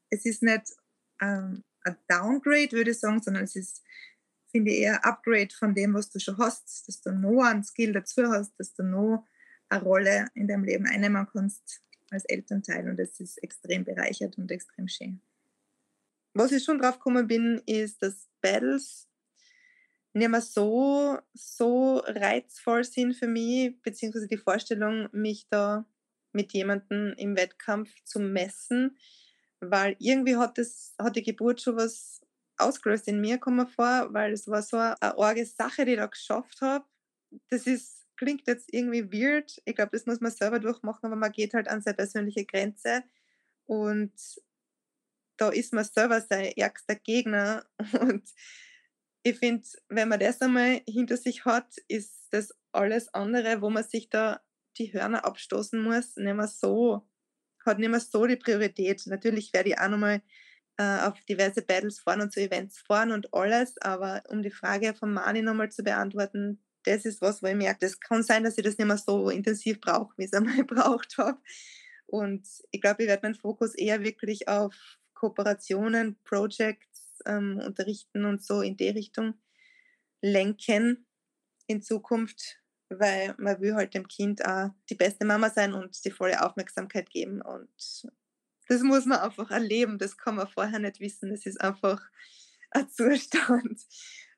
es 0.09 0.25
ist 0.25 0.43
nicht 0.43 0.73
ähm, 1.21 1.63
ein 1.83 1.97
Downgrade, 2.07 2.71
würde 2.71 2.91
ich 2.91 2.99
sagen, 2.99 3.21
sondern 3.21 3.43
es 3.43 3.55
ist, 3.55 3.83
finde 4.51 4.71
ich, 4.71 4.79
eher 4.79 4.95
ein 4.95 5.11
Upgrade 5.11 5.53
von 5.57 5.73
dem, 5.73 5.93
was 5.93 6.09
du 6.09 6.19
schon 6.19 6.37
hast, 6.37 6.87
dass 6.87 7.01
du 7.01 7.11
noch 7.11 7.43
einen 7.43 7.63
Skill 7.63 7.93
dazu 7.93 8.27
hast, 8.27 8.53
dass 8.59 8.73
du 8.73 8.83
noch 8.83 9.25
eine 9.69 9.83
Rolle 9.83 10.27
in 10.33 10.47
deinem 10.47 10.63
Leben 10.63 10.85
einnehmen 10.85 11.27
kannst 11.31 11.81
als 12.11 12.25
Elternteil 12.25 12.87
und 12.87 12.97
das 12.97 13.19
ist 13.19 13.41
extrem 13.41 13.83
bereichert 13.83 14.37
und 14.37 14.51
extrem 14.51 14.87
schön. 14.87 15.21
Was 16.33 16.51
ich 16.51 16.63
schon 16.63 16.79
drauf 16.79 16.95
gekommen 16.95 17.27
bin, 17.27 17.61
ist, 17.65 18.01
dass 18.01 18.27
Battles 18.41 19.07
nicht 20.15 20.29
mehr 20.29 20.41
so, 20.41 21.19
so 21.33 21.97
reizvoll 22.05 22.85
sind 22.85 23.15
für 23.15 23.27
mich, 23.27 23.81
beziehungsweise 23.81 24.27
die 24.27 24.37
Vorstellung, 24.37 25.09
mich 25.11 25.47
da 25.49 25.85
mit 26.31 26.53
jemandem 26.53 27.13
im 27.17 27.35
Wettkampf 27.35 27.91
zu 28.05 28.19
messen, 28.19 28.97
weil 29.59 29.97
irgendwie 29.99 30.37
hat, 30.37 30.57
das, 30.57 30.95
hat 30.97 31.17
die 31.17 31.23
Geburt 31.23 31.61
schon 31.61 31.75
was 31.75 32.21
ausgelöst 32.57 33.09
in 33.09 33.19
mir, 33.19 33.37
kommen 33.39 33.67
vor, 33.67 34.13
weil 34.13 34.31
es 34.31 34.47
war 34.47 34.61
so 34.61 34.77
eine 34.77 35.01
arge 35.01 35.45
Sache, 35.45 35.83
die 35.83 35.91
ich 35.91 35.97
da 35.97 36.05
geschafft 36.05 36.61
habe. 36.61 36.85
Das 37.49 37.67
ist, 37.67 38.05
klingt 38.15 38.47
jetzt 38.47 38.73
irgendwie 38.73 39.11
weird. 39.11 39.61
Ich 39.65 39.75
glaube, 39.75 39.91
das 39.91 40.05
muss 40.05 40.21
man 40.21 40.31
selber 40.31 40.59
durchmachen, 40.59 41.05
aber 41.05 41.17
man 41.17 41.33
geht 41.33 41.53
halt 41.53 41.67
an 41.67 41.81
seine 41.81 41.95
persönliche 41.95 42.45
Grenze 42.45 43.03
und 43.65 44.13
da 45.35 45.49
ist 45.49 45.73
man 45.73 45.83
selber 45.83 46.21
sein 46.21 46.53
ärgster 46.55 46.95
Gegner 46.95 47.65
und 47.99 48.23
ich 49.25 49.39
finde, 49.39 49.67
wenn 49.89 50.07
man 50.07 50.19
das 50.19 50.39
einmal 50.39 50.81
hinter 50.87 51.17
sich 51.17 51.45
hat, 51.45 51.77
ist 51.87 52.27
das 52.29 52.53
alles 52.71 53.11
andere, 53.11 53.59
wo 53.59 53.71
man 53.71 53.83
sich 53.83 54.07
da 54.07 54.39
die 54.77 54.93
Hörner 54.93 55.25
abstoßen 55.25 55.81
muss, 55.81 56.15
nicht 56.15 56.35
mehr 56.35 56.47
so, 56.47 57.09
hat 57.65 57.79
nicht 57.79 57.89
mehr 57.89 57.99
so 57.99 58.27
die 58.27 58.35
Priorität. 58.35 59.01
Natürlich 59.07 59.51
werde 59.51 59.69
ich 59.69 59.79
auch 59.79 59.89
nochmal 59.89 60.21
äh, 60.77 60.99
auf 60.99 61.19
diverse 61.21 61.63
Battles 61.63 61.99
fahren 61.99 62.21
und 62.21 62.33
zu 62.33 62.39
Events 62.39 62.77
fahren 62.81 63.11
und 63.11 63.33
alles, 63.33 63.81
aber 63.81 64.21
um 64.29 64.43
die 64.43 64.51
Frage 64.51 64.93
von 64.93 65.11
Mani 65.11 65.41
nochmal 65.41 65.71
zu 65.71 65.81
beantworten, 65.81 66.63
das 66.83 67.03
ist 67.05 67.19
was, 67.19 67.41
wo 67.41 67.47
ich 67.47 67.55
merke, 67.55 67.79
das 67.79 67.99
kann 67.99 68.21
sein, 68.21 68.43
dass 68.43 68.59
ich 68.59 68.63
das 68.63 68.77
nicht 68.77 68.85
mehr 68.85 68.97
so 68.99 69.31
intensiv 69.31 69.81
brauche, 69.81 70.13
wie 70.17 70.25
ich 70.25 70.31
es 70.31 70.37
einmal 70.37 70.55
gebraucht 70.57 71.17
habe. 71.17 71.39
Und 72.05 72.47
ich 72.69 72.79
glaube, 72.79 73.01
ich 73.01 73.09
werde 73.09 73.25
meinen 73.25 73.33
Fokus 73.33 73.73
eher 73.73 74.03
wirklich 74.03 74.47
auf 74.47 74.75
Kooperationen, 75.15 76.15
Projects 76.23 77.04
ähm, 77.25 77.61
unterrichten 77.65 78.25
und 78.25 78.43
so 78.43 78.61
in 78.61 78.77
die 78.77 78.89
Richtung 78.89 79.35
lenken 80.21 81.05
in 81.67 81.81
Zukunft, 81.81 82.61
weil 82.89 83.35
man 83.37 83.59
will 83.61 83.75
halt 83.75 83.93
dem 83.93 84.07
Kind 84.07 84.45
auch 84.45 84.69
die 84.89 84.95
beste 84.95 85.25
Mama 85.25 85.49
sein 85.49 85.73
und 85.73 86.03
die 86.05 86.11
volle 86.11 86.43
Aufmerksamkeit 86.45 87.09
geben 87.09 87.41
und 87.41 87.69
das 88.67 88.81
muss 88.81 89.05
man 89.05 89.19
einfach 89.19 89.51
erleben, 89.51 89.97
das 89.97 90.17
kann 90.17 90.35
man 90.35 90.47
vorher 90.47 90.79
nicht 90.79 90.99
wissen, 90.99 91.29
das 91.29 91.45
ist 91.45 91.61
einfach 91.61 92.01
ein 92.71 92.89
Zustand 92.89 93.81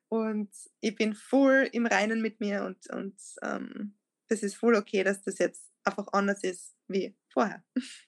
und 0.08 0.50
ich 0.80 0.94
bin 0.94 1.14
voll 1.14 1.68
im 1.72 1.86
Reinen 1.86 2.22
mit 2.22 2.40
mir 2.40 2.64
und, 2.64 2.88
und 2.90 3.16
ähm, 3.42 3.94
das 4.28 4.42
ist 4.42 4.56
voll 4.56 4.74
okay, 4.74 5.02
dass 5.02 5.22
das 5.22 5.38
jetzt 5.38 5.70
einfach 5.84 6.08
anders 6.12 6.42
ist 6.44 6.74
wie 6.88 7.16
vorher. 7.32 7.64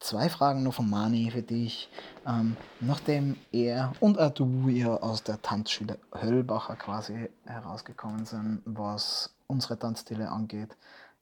Zwei 0.00 0.30
Fragen 0.30 0.62
noch 0.62 0.74
von 0.74 0.88
Mani 0.88 1.30
für 1.30 1.42
dich. 1.42 1.90
Ähm, 2.26 2.56
nachdem 2.80 3.36
er 3.52 3.92
und 4.00 4.18
auch 4.18 4.30
du 4.30 4.68
ja 4.68 4.96
aus 4.96 5.22
der 5.22 5.42
Tanzschule 5.42 5.98
Höllbacher 6.14 6.76
quasi 6.76 7.28
herausgekommen 7.44 8.24
sind, 8.24 8.62
was 8.64 9.34
unsere 9.46 9.78
Tanzstile 9.78 10.30
angeht, 10.30 10.74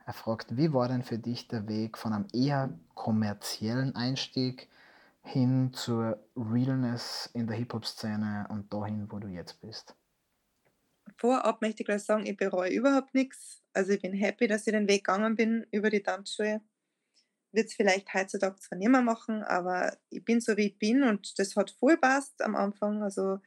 er 0.07 0.13
fragt, 0.13 0.57
wie 0.57 0.73
war 0.73 0.87
denn 0.87 1.03
für 1.03 1.19
dich 1.19 1.49
der 1.49 1.69
Weg 1.69 1.99
von 1.99 2.13
einem 2.13 2.27
eher 2.33 2.71
kommerziellen 2.95 3.97
Einstieg 3.97 4.69
hin 5.23 5.73
zur 5.75 6.19
Realness 6.37 7.29
in 7.35 7.49
der 7.49 7.57
Hip-Hop-Szene 7.57 8.47
und 8.49 8.73
dahin, 8.73 9.11
wo 9.11 9.19
du 9.19 9.27
jetzt 9.27 9.61
bist? 9.61 9.97
Vorab 11.17 11.61
möchte 11.63 11.83
ich 11.83 11.87
gleich 11.87 12.05
sagen, 12.05 12.27
ich 12.27 12.37
bereue 12.37 12.71
überhaupt 12.71 13.13
nichts. 13.13 13.61
Also 13.73 13.93
ich 13.93 14.01
bin 14.01 14.13
happy, 14.13 14.47
dass 14.47 14.67
ich 14.67 14.73
den 14.73 14.89
Weg 14.89 15.05
gegangen 15.05 15.35
bin 15.35 15.67
über 15.73 15.91
die 15.91 16.03
Tanzschule 16.03 16.61
würde 17.53 17.67
es 17.67 17.75
vielleicht 17.75 18.13
heutzutage 18.15 18.57
zwar 18.57 18.79
nicht 18.79 18.91
mehr 18.91 19.03
machen, 19.03 19.43
aber 19.43 19.97
ich 20.11 20.25
bin 20.25 20.41
so, 20.41 20.57
wie 20.57 20.69
ich 20.69 20.79
bin 20.79 21.03
und 21.03 21.39
das 21.39 21.57
hat 21.57 21.71
voll 21.71 21.97
passt 21.97 22.43
am 22.43 22.57
Anfang. 22.57 23.03
Also 23.03 23.39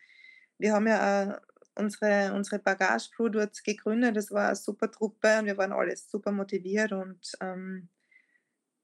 wir 0.58 0.74
haben 0.74 0.88
ja 0.88 1.40
unsere, 1.76 2.34
unsere 2.34 2.60
Bagage-Crew 2.60 3.30
dort 3.30 3.64
gegründet. 3.64 4.16
Das 4.16 4.32
war 4.32 4.48
eine 4.48 4.56
super 4.56 4.92
Truppe 4.92 5.40
und 5.40 5.46
wir 5.46 5.58
waren 5.58 5.72
alle 5.72 5.96
super 5.96 6.32
motiviert 6.32 6.92
und 6.92 7.32
ähm, 7.42 7.90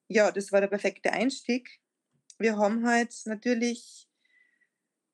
ja, 0.08 0.32
das 0.32 0.52
war 0.52 0.62
der 0.62 0.68
perfekte 0.68 1.12
Einstieg. 1.12 1.82
Wir 2.40 2.58
haben 2.58 2.88
halt 2.88 3.14
natürlich 3.26 4.08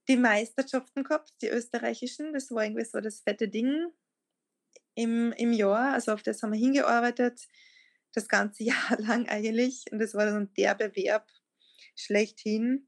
die 0.08 0.18
Meisterschaften 0.18 1.04
gehabt, 1.04 1.34
die 1.42 1.48
österreichischen. 1.48 2.34
Das 2.34 2.52
war 2.52 2.64
irgendwie 2.64 2.86
so 2.86 3.00
das 3.00 3.22
fette 3.22 3.48
Ding 3.48 3.88
im, 4.96 5.32
im 5.34 5.54
Jahr. 5.54 5.94
Also 5.94 6.12
auf 6.12 6.24
das 6.24 6.44
haben 6.44 6.52
wir 6.52 6.60
hingearbeitet, 6.60 7.48
das 8.14 8.28
ganze 8.28 8.64
Jahr 8.64 9.00
lang 9.00 9.28
eigentlich. 9.28 9.86
Und 9.92 10.00
das 10.00 10.14
war 10.14 10.26
dann 10.26 10.54
der 10.54 10.76
Bewerb 10.76 11.30
schlechthin. 11.96 12.88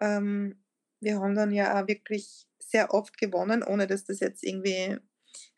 Ähm, 0.00 0.62
wir 1.00 1.20
haben 1.20 1.34
dann 1.34 1.52
ja 1.52 1.80
auch 1.80 1.86
wirklich 1.86 2.46
sehr 2.58 2.94
oft 2.94 3.18
gewonnen, 3.18 3.62
ohne 3.62 3.86
dass 3.86 4.04
das 4.04 4.20
jetzt 4.20 4.42
irgendwie 4.42 4.96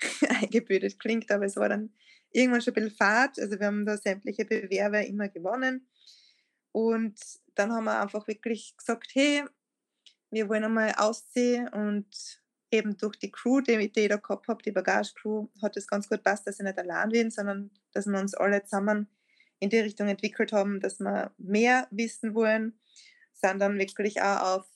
eingebildet 0.29 0.99
klingt, 0.99 1.31
aber 1.31 1.45
es 1.45 1.57
war 1.57 1.69
dann 1.69 1.95
irgendwann 2.31 2.61
schon 2.61 2.73
ein 2.73 2.83
bisschen 2.83 2.97
fad. 2.97 3.39
Also 3.39 3.59
wir 3.59 3.67
haben 3.67 3.87
da 3.87 3.97
sämtliche 3.97 4.45
Bewerber 4.45 5.07
immer 5.07 5.29
gewonnen. 5.29 5.89
Und 6.73 7.19
dann 7.55 7.73
haben 7.73 7.85
wir 7.85 8.01
einfach 8.01 8.27
wirklich 8.27 8.77
gesagt, 8.77 9.11
hey, 9.15 9.45
wir 10.31 10.49
wollen 10.49 10.65
einmal 10.65 10.93
ausziehen 10.97 11.69
und 11.69 12.07
eben 12.77 12.97
durch 12.97 13.17
die 13.17 13.31
Crew, 13.31 13.61
die, 13.61 13.89
die 13.89 14.01
ich 14.01 14.09
da 14.09 14.17
gehabt 14.17 14.49
habe, 14.49 14.63
die 14.63 14.73
Bagage-Crew, 14.73 15.49
hat 15.63 15.77
es 15.77 15.87
ganz 15.87 16.09
gut 16.09 16.23
passt, 16.23 16.47
dass 16.47 16.59
ich 16.59 16.65
nicht 16.65 16.79
allein 16.79 17.11
bin, 17.11 17.31
sondern 17.31 17.71
dass 17.93 18.07
wir 18.07 18.19
uns 18.19 18.35
alle 18.35 18.63
zusammen 18.65 19.09
in 19.59 19.71
die 19.71 19.79
Richtung 19.79 20.09
entwickelt 20.09 20.53
haben, 20.53 20.81
dass 20.81 21.01
wir 21.01 21.33
mehr 21.39 21.89
wissen 21.91 22.35
wollen, 22.35 22.79
sind 23.33 23.59
dann 23.59 23.79
wirklich 23.79 24.21
auch 24.21 24.59
auf 24.59 24.67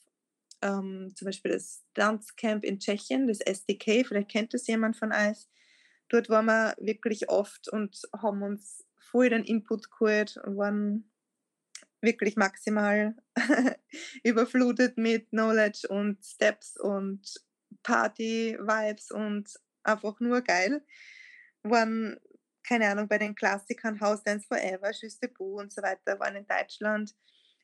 ähm, 0.63 1.13
zum 1.15 1.27
Beispiel 1.27 1.53
das 1.53 1.85
Dance 1.95 2.35
Camp 2.37 2.65
in 2.65 2.79
Tschechien, 2.79 3.27
das 3.27 3.41
SDK, 3.41 4.07
vielleicht 4.07 4.29
kennt 4.29 4.55
das 4.55 4.67
jemand 4.67 4.97
von 4.97 5.13
euch. 5.13 5.49
Dort 6.09 6.29
waren 6.29 6.47
wir 6.47 6.75
wirklich 6.79 7.29
oft 7.29 7.69
und 7.69 8.03
haben 8.21 8.43
uns 8.43 8.85
voll 8.99 9.31
den 9.31 9.45
Input 9.45 9.91
geholt 9.91 10.37
und 10.45 10.57
waren 10.57 11.11
wirklich 12.01 12.37
maximal 12.37 13.15
überflutet 14.25 14.97
mit 14.97 15.31
Knowledge 15.31 15.89
und 15.89 16.25
Steps 16.25 16.79
und 16.79 17.21
Party-Vibes 17.83 19.11
und 19.11 19.49
einfach 19.83 20.21
nur 20.21 20.43
geil. 20.43 20.85
Waren, 21.63 22.19
keine 22.67 22.89
Ahnung, 22.89 23.09
bei 23.09 23.19
den 23.19 23.35
Klassikern 23.35 24.01
House 24.01 24.23
Dance 24.23 24.47
Forever, 24.47 24.91
Juste 24.93 25.29
Boo 25.29 25.59
und 25.59 25.73
so 25.73 25.83
weiter, 25.83 26.19
waren 26.19 26.37
in 26.37 26.47
Deutschland. 26.47 27.15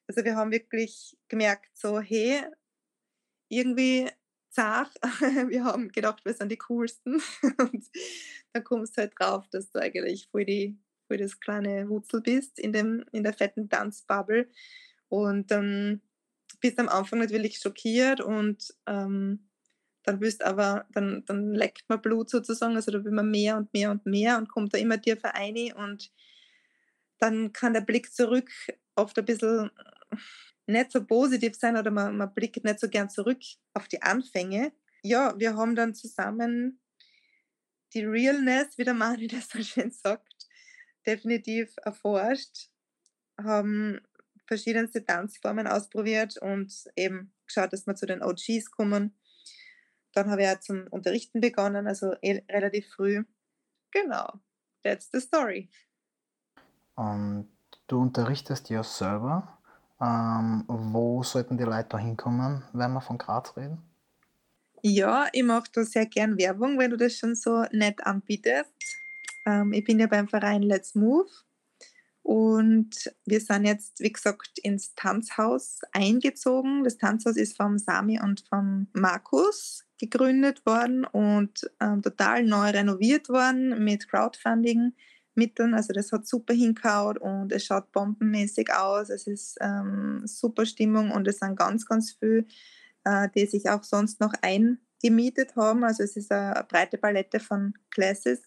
Also 0.09 0.25
wir 0.25 0.37
haben 0.37 0.51
wirklich 0.51 1.17
gemerkt, 1.29 1.71
so, 1.75 2.01
hey, 2.01 2.45
irgendwie 3.49 4.09
zart. 4.51 4.93
Wir 5.51 5.65
haben 5.65 5.93
gedacht, 5.93 6.25
wir 6.25 6.33
sind 6.33 6.51
die 6.51 6.57
coolsten. 6.57 7.21
Und 7.59 7.85
dann 8.53 8.65
kommst 8.65 8.97
du 8.97 9.03
halt 9.03 9.13
drauf, 9.19 9.47
dass 9.51 9.71
du 9.71 9.81
eigentlich 9.81 10.29
voll, 10.31 10.47
die, 10.47 10.79
voll 11.07 11.19
das 11.19 11.39
kleine 11.39 11.89
Wutzel 11.91 12.23
bist 12.23 12.59
in, 12.59 12.73
dem, 12.73 13.05
in 13.13 13.23
der 13.23 13.35
fetten 13.35 13.69
Tanzbubble. 13.69 14.49
Und 15.09 15.51
dann 15.51 16.01
bist 16.61 16.79
du 16.79 16.83
am 16.83 16.89
Anfang 16.89 17.19
natürlich 17.19 17.59
schockiert 17.59 18.21
und 18.21 18.75
ähm, 18.87 19.49
dann 20.07 20.21
bist 20.21 20.45
aber, 20.45 20.87
dann, 20.93 21.25
dann 21.27 21.53
leckt 21.53 21.89
man 21.89 22.01
Blut 22.01 22.31
sozusagen, 22.31 22.77
also 22.77 22.93
da 22.93 23.05
will 23.05 23.13
man 23.13 23.31
mehr 23.31 23.57
und 23.57 23.73
mehr 23.75 23.91
und 23.91 24.07
mehr 24.07 24.39
und 24.39 24.49
kommt 24.49 24.73
da 24.73 24.79
immer 24.79 25.01
tiefer 25.01 25.35
ein 25.35 25.73
und 25.73 26.13
dann 27.19 27.53
kann 27.53 27.75
der 27.75 27.81
Blick 27.81 28.13
zurück 28.13 28.51
oft 28.95 29.19
ein 29.19 29.25
bisschen 29.25 29.71
nicht 30.67 30.93
so 30.93 31.05
positiv 31.05 31.57
sein 31.57 31.77
oder 31.77 31.91
man, 31.91 32.17
man 32.17 32.33
blickt 32.33 32.65
nicht 32.65 32.81
so 32.81 32.89
gern 32.89 33.11
zurück 33.11 33.41
auf 33.75 33.89
die 33.89 34.03
Anfänge. 34.03 34.73
Ja, 35.03 35.39
wir 35.39 35.57
haben 35.57 35.75
dann 35.77 35.95
zusammen 35.95 36.81
die 37.95 38.05
Realness, 38.05 38.79
wie 38.79 38.85
der 38.85 38.95
Mani 38.95 39.27
das 39.29 39.49
so 39.49 39.63
schön 39.63 39.91
sagt, 39.91 40.47
definitiv 41.07 41.75
erforscht, 41.83 42.71
haben 43.39 44.01
verschiedenste 44.47 45.05
Tanzformen 45.05 45.67
ausprobiert 45.67 46.37
und 46.39 46.73
eben 46.95 47.33
geschaut, 47.47 47.73
dass 47.73 47.87
wir 47.87 47.97
zu 47.97 48.07
den 48.07 48.23
OGs 48.23 48.71
kommen. 48.71 49.17
Dann 50.17 50.31
habe 50.31 50.43
ich 50.43 50.49
auch 50.49 50.61
zum 50.61 50.87
Unterrichten 50.89 51.41
begonnen, 51.41 51.87
also 51.87 52.15
eh 52.23 52.43
relativ 52.51 52.89
früh. 52.95 53.25
Genau, 53.91 54.41
that's 54.83 55.11
the 55.13 55.21
story. 55.21 55.69
Und 56.95 57.49
du 57.87 58.01
unterrichtest 58.01 58.71
ja 58.71 58.83
selber 58.83 59.57
ähm, 60.01 60.65
wo 60.67 61.23
sollten 61.23 61.57
die 61.57 61.65
Leute 61.65 61.89
da 61.91 61.99
hinkommen, 61.99 62.63
wenn 62.73 62.93
wir 62.93 63.01
von 63.01 63.19
Graz 63.19 63.57
reden? 63.57 63.79
Ja, 64.83 65.27
ich 65.33 65.43
mache 65.43 65.71
da 65.73 65.85
sehr 65.85 66.07
gern 66.07 66.37
Werbung, 66.39 66.79
wenn 66.79 66.91
du 66.91 66.97
das 66.97 67.17
schon 67.17 67.35
so 67.35 67.65
nett 67.73 68.07
anbietest. 68.07 68.71
Ähm, 69.47 69.73
ich 69.73 69.85
bin 69.85 69.99
ja 69.99 70.07
beim 70.07 70.29
Verein 70.29 70.63
Let's 70.63 70.95
Move 70.95 71.31
und 72.23 73.11
wir 73.25 73.41
sind 73.41 73.65
jetzt, 73.65 74.01
wie 74.01 74.13
gesagt, 74.13 74.59
ins 74.59 74.95
Tanzhaus 74.95 75.81
eingezogen. 75.93 76.85
Das 76.85 76.99
Tanzhaus 76.99 77.37
ist 77.37 77.57
vom 77.57 77.79
Sami 77.79 78.21
und 78.21 78.45
vom 78.49 78.89
Markus 78.93 79.86
gegründet 79.99 80.65
worden 80.67 81.05
und 81.05 81.71
ähm, 81.81 82.03
total 82.03 82.45
neu 82.45 82.71
renoviert 82.71 83.29
worden 83.29 83.83
mit 83.83 84.09
Crowdfunding. 84.09 84.93
Mitteln. 85.37 85.75
Also 85.75 85.93
das 85.93 86.13
hat 86.13 86.27
super 86.27 86.55
hingehauen 86.55 87.19
und 87.19 87.53
es 87.53 87.65
schaut 87.65 87.93
bombenmäßig 87.93 88.73
aus. 88.73 89.11
Es 89.11 89.27
ist 89.27 89.59
ähm, 89.61 90.23
super 90.25 90.67
Stimmung 90.67 91.13
und 91.13 91.29
es 91.29 91.39
sind 91.39 91.57
ganz, 91.57 91.87
ganz 91.87 92.17
viele, 92.19 92.47
äh, 93.05 93.29
die 93.35 93.47
sich 93.47 93.69
auch 93.69 93.83
sonst 93.83 94.21
noch 94.21 94.33
eingemietet 94.43 95.55
haben. 95.57 95.85
Also 95.85 96.03
es 96.03 96.17
ist 96.17 96.33
eine, 96.33 96.65
breite 96.69 96.99
Palette 96.99 97.41
von 97.41 97.75
Classes. 97.91 98.43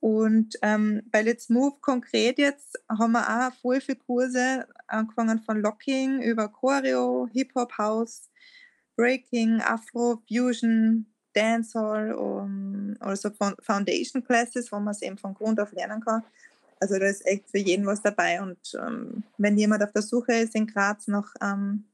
Und 0.00 0.56
ähm, 0.62 1.02
bei 1.10 1.22
Let's 1.22 1.48
Move 1.48 1.76
konkret 1.80 2.38
jetzt 2.38 2.78
haben 2.88 3.12
wir 3.12 3.28
auch 3.28 3.52
voll 3.60 3.80
viele 3.80 3.98
Kurse, 3.98 4.66
angefangen 4.86 5.40
von 5.40 5.60
Locking 5.60 6.22
über 6.22 6.48
Choreo, 6.48 7.28
Hip-Hop, 7.32 7.76
House, 7.78 8.30
Breaking, 8.96 9.60
Afro, 9.60 10.22
Fusion, 10.28 11.06
Dancehall 11.34 12.14
um, 12.14 12.96
oder 13.00 13.16
so 13.16 13.30
Foundation 13.60 14.24
Classes, 14.24 14.72
wo 14.72 14.78
man 14.78 14.92
es 14.92 15.02
eben 15.02 15.18
von 15.18 15.34
Grund 15.34 15.60
auf 15.60 15.72
lernen 15.72 16.00
kann. 16.00 16.22
Also 16.80 16.98
da 16.98 17.06
ist 17.06 17.26
echt 17.26 17.50
für 17.50 17.58
jeden 17.58 17.86
was 17.86 18.02
dabei. 18.02 18.40
Und 18.40 18.58
ähm, 18.80 19.22
wenn 19.38 19.58
jemand 19.58 19.82
auf 19.82 19.92
der 19.92 20.02
Suche 20.02 20.32
ist 20.34 20.54
in 20.54 20.66
Graz 20.66 21.06
nach, 21.08 21.34
ähm, 21.42 21.84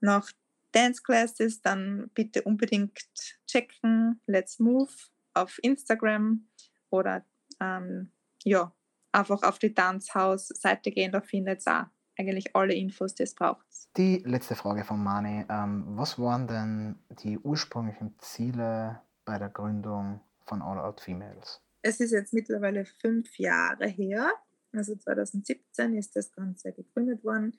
nach 0.00 0.30
Dance 0.72 1.02
Classes, 1.02 1.62
dann 1.62 2.10
bitte 2.14 2.42
unbedingt 2.42 3.00
checken. 3.46 4.20
Let's 4.26 4.58
Move 4.58 4.92
auf 5.34 5.58
Instagram 5.62 6.46
oder 6.90 7.24
ähm, 7.60 8.10
ja, 8.44 8.72
einfach 9.12 9.42
auf 9.42 9.58
die 9.58 9.74
Tanzhaus-Seite 9.74 10.90
gehen, 10.90 11.12
da 11.12 11.20
findet 11.20 11.66
ihr 11.66 11.82
auch 11.82 11.97
eigentlich 12.18 12.54
alle 12.54 12.74
Infos, 12.74 13.14
die 13.14 13.22
es 13.22 13.34
braucht. 13.34 13.66
Die 13.96 14.18
letzte 14.26 14.54
Frage 14.54 14.84
von 14.84 15.02
Mani. 15.02 15.44
Ähm, 15.48 15.84
was 15.96 16.18
waren 16.18 16.46
denn 16.46 16.96
die 17.22 17.38
ursprünglichen 17.38 18.14
Ziele 18.18 19.00
bei 19.24 19.38
der 19.38 19.48
Gründung 19.48 20.20
von 20.44 20.60
All 20.62 20.78
Out 20.78 21.00
Females? 21.00 21.60
Es 21.82 22.00
ist 22.00 22.10
jetzt 22.10 22.32
mittlerweile 22.32 22.84
fünf 22.84 23.38
Jahre 23.38 23.86
her. 23.86 24.30
Also 24.72 24.96
2017 24.96 25.96
ist 25.96 26.16
das 26.16 26.32
Ganze 26.32 26.72
gegründet 26.72 27.24
worden. 27.24 27.56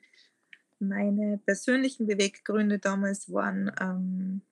Meine 0.78 1.38
persönlichen 1.38 2.06
Beweggründe 2.06 2.78
damals 2.78 3.32
waren, 3.32 3.72
ähm, 3.80 4.42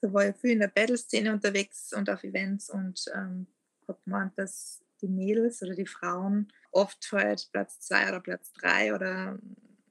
da 0.00 0.12
war 0.12 0.28
ich 0.28 0.36
viel 0.36 0.52
in 0.52 0.60
der 0.60 0.68
Battle-Szene 0.68 1.32
unterwegs 1.32 1.92
und 1.92 2.08
auf 2.10 2.24
Events 2.24 2.70
und 2.70 3.04
ähm, 3.14 3.46
habe 3.86 3.98
gemeint, 4.04 4.38
dass 4.38 4.82
die 5.00 5.08
Mädels 5.08 5.62
oder 5.62 5.74
die 5.74 5.86
Frauen 5.86 6.52
oft 6.72 7.10
halt 7.12 7.48
Platz 7.52 7.80
zwei 7.80 8.08
oder 8.08 8.20
Platz 8.20 8.52
drei 8.52 8.94
oder 8.94 9.38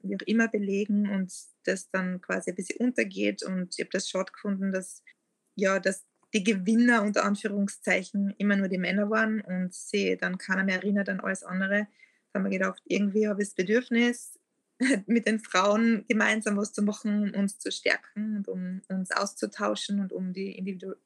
wie 0.02 0.16
auch 0.16 0.28
immer 0.28 0.48
belegen 0.48 1.10
und 1.10 1.34
das 1.66 1.90
dann 1.90 2.22
quasi 2.22 2.52
ein 2.52 2.56
bisschen 2.56 2.80
untergeht. 2.80 3.44
Und 3.44 3.76
ich 3.78 3.84
habe 3.84 3.92
das 3.92 4.10
schon 4.10 4.26
gefunden, 4.26 4.72
dass, 4.72 5.04
ja, 5.56 5.80
dass 5.80 6.06
die 6.34 6.44
Gewinner 6.44 7.02
unter 7.02 7.26
Anführungszeichen 7.26 8.34
immer 8.38 8.56
nur 8.56 8.68
die 8.68 8.78
Männer 8.78 9.10
waren 9.10 9.42
und 9.42 9.74
sie 9.74 10.16
dann 10.18 10.38
keiner 10.38 10.64
mehr 10.64 10.76
erinnert 10.76 11.10
an 11.10 11.20
alles 11.20 11.44
andere. 11.44 11.88
Da 12.32 12.40
haben 12.40 12.46
wir 12.46 12.58
gedacht, 12.58 12.82
irgendwie 12.86 13.28
habe 13.28 13.42
ich 13.42 13.50
das 13.50 13.56
Bedürfnis, 13.56 14.40
mit 15.08 15.28
den 15.28 15.40
Frauen 15.40 16.06
gemeinsam 16.08 16.58
was 16.58 16.72
zu 16.72 16.82
machen, 16.82 17.34
um 17.34 17.42
uns 17.42 17.60
zu 17.60 17.72
stärken 17.72 18.38
und 18.38 18.48
um 18.48 18.82
uns 18.88 19.12
auszutauschen 19.12 20.00
und 20.00 20.14
um 20.14 20.34
die 20.34 20.58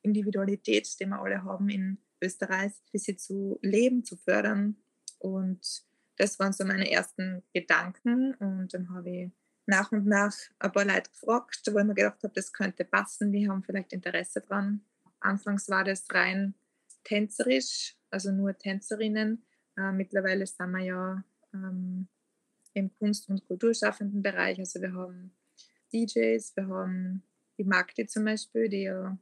Individualität, 0.01 0.87
die 0.99 1.05
wir 1.05 1.19
alle 1.19 1.43
haben 1.43 1.69
in 1.69 1.97
Österreich, 2.21 2.71
ein 2.71 2.91
bisschen 2.91 3.17
zu 3.17 3.59
leben, 3.61 4.03
zu 4.03 4.15
fördern. 4.15 4.75
Und 5.23 5.83
das 6.17 6.37
waren 6.39 6.53
so 6.53 6.65
meine 6.65 6.91
ersten 6.91 7.43
Gedanken. 7.53 8.33
Und 8.35 8.73
dann 8.73 8.89
habe 8.89 9.09
ich 9.09 9.31
nach 9.65 9.91
und 9.91 10.05
nach 10.05 10.35
ein 10.59 10.71
paar 10.71 10.85
Leute 10.85 11.09
gefragt, 11.09 11.61
wo 11.71 11.79
ich 11.79 11.85
mir 11.85 11.93
gedacht 11.93 12.21
habe, 12.23 12.33
das 12.33 12.51
könnte 12.51 12.83
passen, 12.83 13.31
die 13.31 13.49
haben 13.49 13.63
vielleicht 13.63 13.93
Interesse 13.93 14.41
dran. 14.41 14.81
Anfangs 15.19 15.69
war 15.69 15.85
das 15.85 16.05
rein 16.11 16.53
tänzerisch, 17.03 17.95
also 18.09 18.31
nur 18.31 18.57
Tänzerinnen. 18.57 19.45
Äh, 19.77 19.91
mittlerweile 19.93 20.45
sind 20.45 20.71
wir 20.71 20.83
ja 20.83 21.23
ähm, 21.53 22.07
im 22.73 22.93
Kunst- 22.95 23.29
und 23.29 23.45
Kulturschaffenden 23.47 24.21
Bereich. 24.21 24.59
Also 24.59 24.81
wir 24.81 24.93
haben 24.93 25.31
DJs, 25.93 26.55
wir 26.55 26.67
haben 26.67 27.23
die 27.57 27.63
Magdi 27.63 28.05
zum 28.07 28.25
Beispiel, 28.25 28.67
die 28.67 28.83
ja 28.83 29.17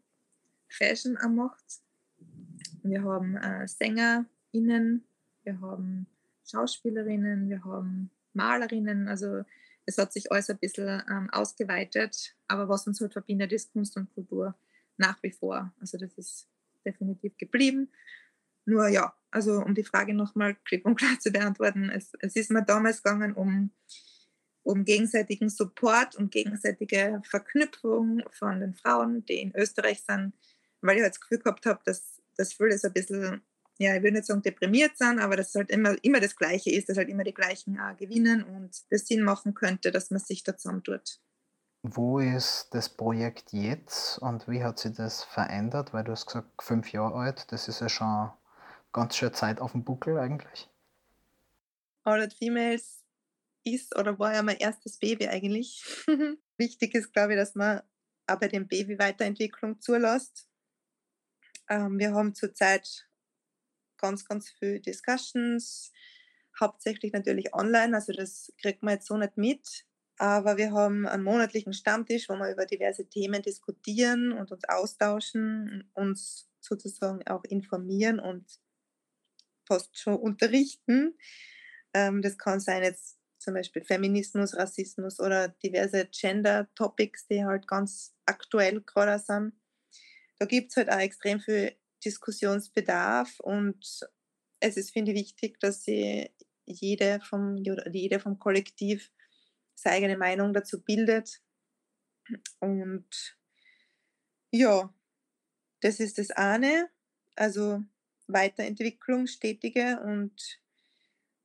Fashion 0.67 1.17
macht. 1.35 1.81
Wir 2.83 3.03
haben 3.03 3.37
äh, 3.37 3.67
SängerInnen, 3.67 5.05
wir 5.43 5.60
haben 5.62 6.08
Schauspielerinnen, 6.49 7.49
wir 7.49 7.63
haben 7.63 8.12
Malerinnen. 8.34 9.08
Also 9.08 9.43
es 9.86 9.97
hat 9.97 10.13
sich 10.13 10.32
alles 10.32 10.49
ein 10.49 10.58
bisschen 10.58 11.04
ähm, 11.10 11.30
ausgeweitet. 11.32 12.36
Aber 12.47 12.69
was 12.69 12.88
uns 12.88 13.01
halt 13.01 13.13
verbindet, 13.13 13.51
ist 13.51 13.73
Kunst 13.73 13.97
und 13.97 14.13
Kultur 14.13 14.56
nach 14.97 15.21
wie 15.23 15.32
vor. 15.32 15.73
Also 15.80 15.97
das 15.97 16.17
ist 16.17 16.47
definitiv 16.86 17.38
geblieben. 17.38 17.89
Nur 18.65 18.88
ja, 18.88 19.13
also 19.32 19.63
um 19.63 19.73
die 19.73 19.84
Frage 19.84 20.13
nochmal 20.13 20.56
klipp 20.65 20.86
und 20.86 20.95
klar 20.95 21.17
zu 21.19 21.32
beantworten, 21.32 21.89
es, 21.89 22.12
es 22.19 22.36
ist 22.36 22.51
mir 22.51 22.63
damals 22.63 23.01
gegangen 23.01 23.34
um, 23.34 23.71
um 24.63 24.86
gegenseitigen 24.86 25.49
Support 25.49 26.15
und 26.15 26.32
gegenseitige 26.32 27.21
Verknüpfung 27.25 28.23
von 28.32 28.60
den 28.60 28.73
Frauen, 28.75 29.25
die 29.25 29.41
in 29.41 29.56
Österreich 29.56 30.04
sind, 30.04 30.34
weil 30.82 30.97
ich 30.97 31.04
halt 31.04 31.13
das 31.13 31.21
Gefühl 31.21 31.39
gehabt 31.39 31.65
habe, 31.65 31.82
dass 31.86 32.21
das 32.38 32.54
viele 32.54 32.77
so 32.77 32.88
ein 32.88 32.93
bisschen, 32.93 33.41
ja, 33.81 33.95
ich 33.95 34.03
würde 34.03 34.17
nicht 34.17 34.27
sagen 34.27 34.41
deprimiert 34.41 34.97
sind, 34.97 35.19
aber 35.19 35.35
dass 35.35 35.49
es 35.49 35.55
halt 35.55 35.71
immer, 35.71 35.95
immer 36.03 36.19
das 36.19 36.35
Gleiche 36.35 36.71
ist, 36.71 36.87
dass 36.87 36.97
halt 36.97 37.09
immer 37.09 37.23
die 37.23 37.33
gleichen 37.33 37.77
äh, 37.77 37.95
gewinnen 37.95 38.43
und 38.43 38.79
das 38.91 39.07
Sinn 39.07 39.23
machen 39.23 39.53
könnte, 39.53 39.91
dass 39.91 40.11
man 40.11 40.19
sich 40.19 40.43
da 40.43 40.55
zusammentut. 40.55 41.19
Wo 41.83 42.19
ist 42.19 42.69
das 42.71 42.89
Projekt 42.89 43.53
jetzt 43.53 44.19
und 44.19 44.47
wie 44.47 44.63
hat 44.63 44.77
sich 44.77 44.93
das 44.93 45.23
verändert? 45.23 45.93
Weil 45.93 46.03
du 46.03 46.11
hast 46.11 46.27
gesagt, 46.27 46.61
fünf 46.61 46.91
Jahre 46.91 47.15
alt, 47.15 47.51
das 47.51 47.67
ist 47.67 47.81
ja 47.81 47.89
schon 47.89 48.29
ganz 48.93 49.15
schön 49.15 49.33
Zeit 49.33 49.59
auf 49.59 49.71
dem 49.71 49.83
Buckel 49.83 50.19
eigentlich. 50.19 50.69
All 52.03 52.21
Out 52.21 52.33
Females 52.33 53.03
ist 53.63 53.97
oder 53.97 54.19
war 54.19 54.33
ja 54.33 54.43
mein 54.43 54.57
erstes 54.57 54.99
Baby 54.99 55.27
eigentlich. 55.27 55.83
Wichtig 56.57 56.93
ist, 56.93 57.13
glaube 57.13 57.33
ich, 57.33 57.39
dass 57.39 57.55
man 57.55 57.81
auch 58.27 58.39
bei 58.39 58.47
dem 58.47 58.67
Baby 58.67 58.99
Weiterentwicklung 58.99 59.81
zulässt. 59.81 60.47
Ähm, 61.67 61.97
wir 61.97 62.13
haben 62.13 62.35
zurzeit 62.35 63.07
ganz, 64.01 64.25
ganz 64.25 64.49
viele 64.49 64.79
Discussions, 64.81 65.91
hauptsächlich 66.59 67.13
natürlich 67.13 67.53
online, 67.53 67.95
also 67.95 68.13
das 68.13 68.51
kriegt 68.61 68.83
man 68.83 68.95
jetzt 68.95 69.07
so 69.07 69.17
nicht 69.17 69.37
mit. 69.37 69.85
Aber 70.17 70.57
wir 70.57 70.71
haben 70.71 71.07
einen 71.07 71.23
monatlichen 71.23 71.73
Stammtisch, 71.73 72.29
wo 72.29 72.35
wir 72.35 72.51
über 72.51 72.67
diverse 72.67 73.09
Themen 73.09 73.41
diskutieren 73.41 74.31
und 74.31 74.51
uns 74.51 74.63
austauschen, 74.69 75.89
uns 75.93 76.47
sozusagen 76.59 77.25
auch 77.25 77.43
informieren 77.45 78.19
und 78.19 78.45
fast 79.67 79.97
schon 79.97 80.17
unterrichten. 80.17 81.17
Ähm, 81.93 82.21
das 82.21 82.37
kann 82.37 82.59
sein 82.59 82.83
jetzt 82.83 83.17
zum 83.39 83.55
Beispiel 83.55 83.83
Feminismus, 83.83 84.55
Rassismus 84.55 85.19
oder 85.19 85.47
diverse 85.47 86.05
Gender-Topics, 86.05 87.27
die 87.27 87.43
halt 87.43 87.67
ganz 87.67 88.13
aktuell 88.25 88.81
gerade 88.81 89.17
sind. 89.17 89.53
Da 90.37 90.45
gibt 90.45 90.69
es 90.69 90.77
halt 90.77 90.91
auch 90.91 90.99
extrem 90.99 91.39
viel 91.39 91.75
Diskussionsbedarf 92.03 93.39
und 93.39 94.01
es 94.59 94.77
ist, 94.77 94.91
finde 94.91 95.11
ich, 95.11 95.19
wichtig, 95.19 95.59
dass 95.59 95.83
sie 95.83 96.29
jede 96.65 97.19
vom, 97.21 97.57
jede 97.57 98.19
vom 98.19 98.39
Kollektiv 98.39 99.11
seine 99.75 99.95
eigene 99.95 100.17
Meinung 100.17 100.53
dazu 100.53 100.81
bildet. 100.83 101.41
Und 102.59 103.37
ja, 104.51 104.93
das 105.81 105.99
ist 105.99 106.17
das 106.17 106.29
eine. 106.31 106.89
Also 107.35 107.83
Weiterentwicklung, 108.27 109.27
stetige. 109.27 109.99
Und 110.01 110.59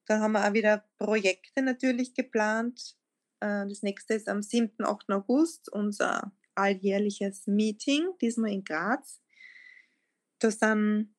dann 0.06 0.20
haben 0.20 0.32
wir 0.32 0.46
auch 0.46 0.52
wieder 0.52 0.84
Projekte 0.98 1.62
natürlich 1.62 2.14
geplant. 2.14 2.96
Äh, 3.40 3.66
das 3.68 3.82
nächste 3.82 4.14
ist 4.14 4.28
am 4.28 4.42
7. 4.42 4.84
8. 4.84 5.10
August 5.10 5.72
unser 5.72 6.32
alljährliches 6.54 7.46
Meeting, 7.46 8.06
diesmal 8.20 8.52
in 8.52 8.64
Graz. 8.64 9.20
Da 10.46 10.52
sind 10.52 11.12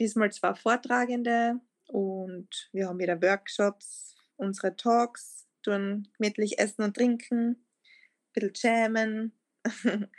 diesmal 0.00 0.32
zwei 0.32 0.54
Vortragende 0.54 1.60
und 1.86 2.48
wir 2.72 2.88
haben 2.88 2.98
wieder 2.98 3.22
Workshops, 3.22 4.16
unsere 4.34 4.74
Talks, 4.76 5.46
tun 5.62 6.08
gemütlich 6.18 6.58
essen 6.58 6.82
und 6.82 6.96
trinken, 6.96 7.50
ein 7.50 8.32
bisschen 8.32 8.54
jammen. 8.56 9.38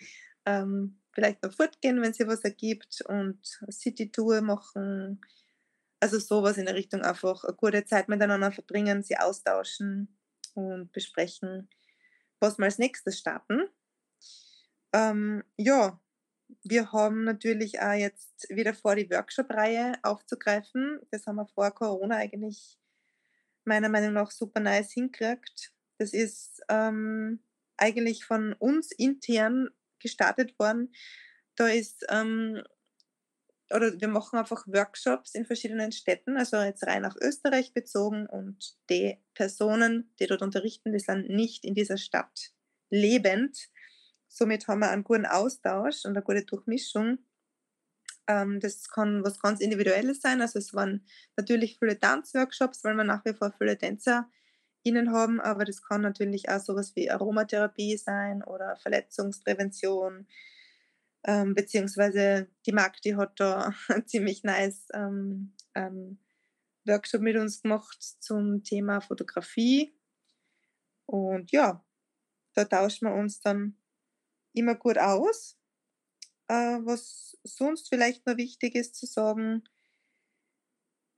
ähm, 0.46 1.02
vielleicht 1.12 1.44
noch 1.44 1.54
fortgehen, 1.54 2.02
wenn 2.02 2.14
sie 2.14 2.26
was 2.26 2.46
ergibt 2.46 3.02
und 3.06 3.46
City-Tour 3.70 4.42
machen. 4.42 5.20
Also 6.00 6.18
sowas 6.20 6.58
in 6.58 6.66
der 6.66 6.76
Richtung 6.76 7.02
einfach 7.02 7.44
eine 7.44 7.56
gute 7.56 7.84
Zeit 7.84 8.08
miteinander 8.08 8.52
verbringen, 8.52 9.04
sie 9.04 9.18
austauschen 9.18 10.18
und 10.54 10.94
besprechen, 10.94 11.70
was 12.40 12.58
wir 12.58 12.66
als 12.66 12.78
nächstes 12.78 13.20
starten. 13.20 13.68
Ähm, 14.94 15.44
ja, 15.58 16.00
wir 16.64 16.92
haben 16.92 17.24
natürlich 17.24 17.82
auch 17.82 17.94
jetzt 17.94 18.48
wieder 18.50 18.74
vor, 18.74 18.96
die 18.96 19.10
Workshop-Reihe 19.10 19.94
aufzugreifen. 20.04 21.00
Das 21.12 21.26
haben 21.26 21.36
wir 21.36 21.48
vor 21.48 21.72
Corona 21.72 22.18
eigentlich 22.18 22.78
meiner 23.66 23.90
Meinung 23.90 24.14
nach 24.14 24.32
super 24.32 24.60
nice 24.60 24.92
hingekriegt. 24.94 25.74
Das 25.98 26.14
ist 26.14 26.62
ähm, 26.70 27.40
eigentlich 27.76 28.26
von 28.26 28.54
uns 28.54 28.92
intern 28.92 29.70
gestartet 30.00 30.58
worden. 30.60 30.94
Da 31.56 31.68
ist, 31.68 32.06
ähm, 32.10 32.62
oder 33.70 34.00
wir 34.00 34.08
machen 34.08 34.40
einfach 34.40 34.66
Workshops 34.68 35.36
in 35.36 35.46
verschiedenen 35.46 35.92
Städten, 35.92 36.38
also 36.38 36.58
jetzt 36.58 36.86
rein 36.86 37.02
nach 37.02 37.18
Österreich 37.20 37.74
bezogen 37.74 38.28
und 38.28 38.78
die 38.90 39.18
Personen, 39.34 40.14
die 40.20 40.28
dort 40.28 40.42
unterrichten, 40.42 40.94
die 40.94 41.00
sind 41.00 41.30
nicht 41.30 41.66
in 41.66 41.74
dieser 41.74 41.98
Stadt 41.98 42.52
lebend. 42.90 43.70
Somit 44.38 44.68
haben 44.68 44.80
wir 44.82 44.92
einen 44.92 45.04
guten 45.04 45.26
Austausch 45.26 46.06
und 46.06 46.12
eine 46.12 46.22
gute 46.22 46.46
Durchmischung. 46.46 47.18
Ähm, 48.28 48.60
das 48.60 48.88
kann 48.90 49.24
was 49.24 49.40
ganz 49.40 49.62
Individuelles 49.62 50.22
sein. 50.22 50.42
Also 50.42 50.60
es 50.60 50.76
waren 50.76 51.04
natürlich 51.36 51.80
viele 51.80 52.00
Tanzworkshops, 52.00 52.84
weil 52.84 52.94
wir 52.94 53.04
nach 53.04 53.26
wie 53.26 53.34
vor 53.34 53.52
viele 53.58 53.78
Tänzer 53.80 54.30
innen 54.84 55.12
haben, 55.12 55.42
aber 55.42 55.66
das 55.66 55.82
kann 55.82 56.02
natürlich 56.02 56.50
auch 56.50 56.60
sowas 56.60 56.96
wie 56.96 57.10
Aromatherapie 57.10 57.98
sein 57.98 58.44
oder 58.44 58.78
Verletzungsprävention, 58.78 60.28
ähm, 61.26 61.56
beziehungsweise 61.56 62.48
die 62.66 62.74
Magdi 62.74 63.12
hat 63.12 63.40
da 63.40 63.74
einen 63.90 64.06
ziemlich 64.06 64.44
nice 64.44 64.88
ähm, 64.94 65.56
ähm, 65.74 66.20
Workshop 66.86 67.22
mit 67.22 67.38
uns 67.38 67.64
gemacht 67.64 67.98
zum 68.20 68.64
Thema 68.64 69.02
Fotografie. 69.02 69.94
Und 71.08 71.52
ja, 71.52 71.84
da 72.54 72.66
tauschen 72.66 73.08
wir 73.08 73.16
uns 73.16 73.42
dann 73.42 73.76
immer 74.58 74.76
gut 74.76 74.98
aus. 74.98 75.58
Äh, 76.48 76.80
was 76.84 77.38
sonst 77.44 77.90
vielleicht 77.90 78.26
noch 78.26 78.38
wichtig 78.38 78.76
ist 78.76 78.96
zu 78.96 79.06
sagen, 79.06 79.64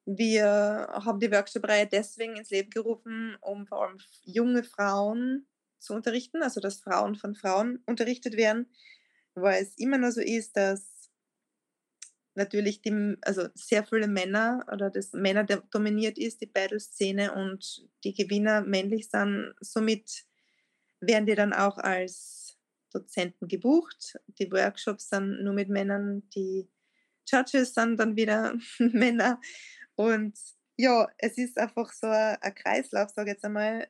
wir 0.06 0.88
haben 0.92 1.20
die 1.20 1.32
Workshop-Reihe 1.32 1.86
deswegen 1.86 2.36
ins 2.36 2.50
Leben 2.50 2.72
gerufen, 2.72 3.38
um 3.42 3.68
vor 3.68 3.84
allem 3.84 4.00
junge 4.24 4.64
Frauen 4.64 5.48
zu 5.78 5.94
unterrichten, 5.94 6.42
also 6.42 6.60
dass 6.60 6.82
Frauen 6.82 7.16
von 7.16 7.36
Frauen 7.36 7.84
unterrichtet 7.86 8.36
werden, 8.36 8.74
weil 9.36 9.62
es 9.62 9.78
immer 9.78 10.00
nur 10.00 10.12
so 10.12 10.22
ist, 10.22 10.58
dass 10.58 11.12
natürlich 12.34 12.82
die, 12.82 13.18
also 13.22 13.50
sehr 13.54 13.86
viele 13.86 14.08
Männer 14.08 14.66
oder 14.72 14.90
das 14.90 15.14
Männer 15.14 15.44
dominiert 15.44 16.18
ist, 16.18 16.42
die 16.42 16.48
Battle-Szene 16.48 17.34
und 17.36 17.88
die 18.04 18.14
Gewinner 18.14 18.62
männlich 18.62 19.10
sind. 19.10 19.54
Somit 19.60 20.26
werden 21.02 21.28
die 21.28 21.36
dann 21.36 21.54
auch 21.54 21.78
als 21.78 22.39
Dozenten 22.92 23.48
gebucht. 23.48 24.20
Die 24.40 24.52
Workshops 24.52 25.10
sind 25.10 25.44
nur 25.44 25.54
mit 25.54 25.70
Männern, 25.70 26.28
die 26.36 26.70
Judges 27.28 27.74
sind 27.74 27.98
dann 27.98 28.16
wieder 28.16 28.56
Männer 28.80 29.40
und 29.96 30.38
ja, 30.78 31.10
es 31.18 31.38
ist 31.38 31.58
einfach 31.58 31.92
so 31.92 32.08
ein, 32.08 32.38
ein 32.40 32.56
Kreislauf, 32.56 33.10
sage 33.10 33.32
ich 33.32 33.34
jetzt 33.34 33.44
einmal, 33.44 33.90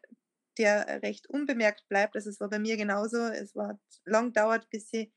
der 0.57 1.03
recht 1.03 1.29
unbemerkt 1.29 1.87
bleibt. 1.87 2.15
Also 2.15 2.31
es 2.31 2.39
war 2.39 2.49
bei 2.49 2.57
mir 2.57 2.77
genauso. 2.77 3.17
Es 3.27 3.55
war 3.55 3.79
lang 4.05 4.33
dauert, 4.33 4.69
bis 4.71 4.91
ich 4.91 5.13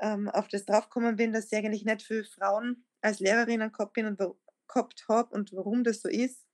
ähm, 0.00 0.28
auf 0.28 0.48
das 0.48 0.66
draufgekommen 0.66 1.14
bin, 1.14 1.32
dass 1.32 1.50
ich 1.50 1.56
eigentlich 1.56 1.84
nicht 1.84 2.02
viele 2.02 2.24
Frauen 2.24 2.84
als 3.00 3.20
Lehrerinnen 3.20 3.70
gehabt 3.70 3.92
bin 3.92 4.06
und 4.06 4.18
gehabt 4.66 5.04
habe 5.08 5.32
und 5.32 5.52
warum 5.52 5.84
das 5.84 6.02
so 6.02 6.08
ist. 6.08 6.44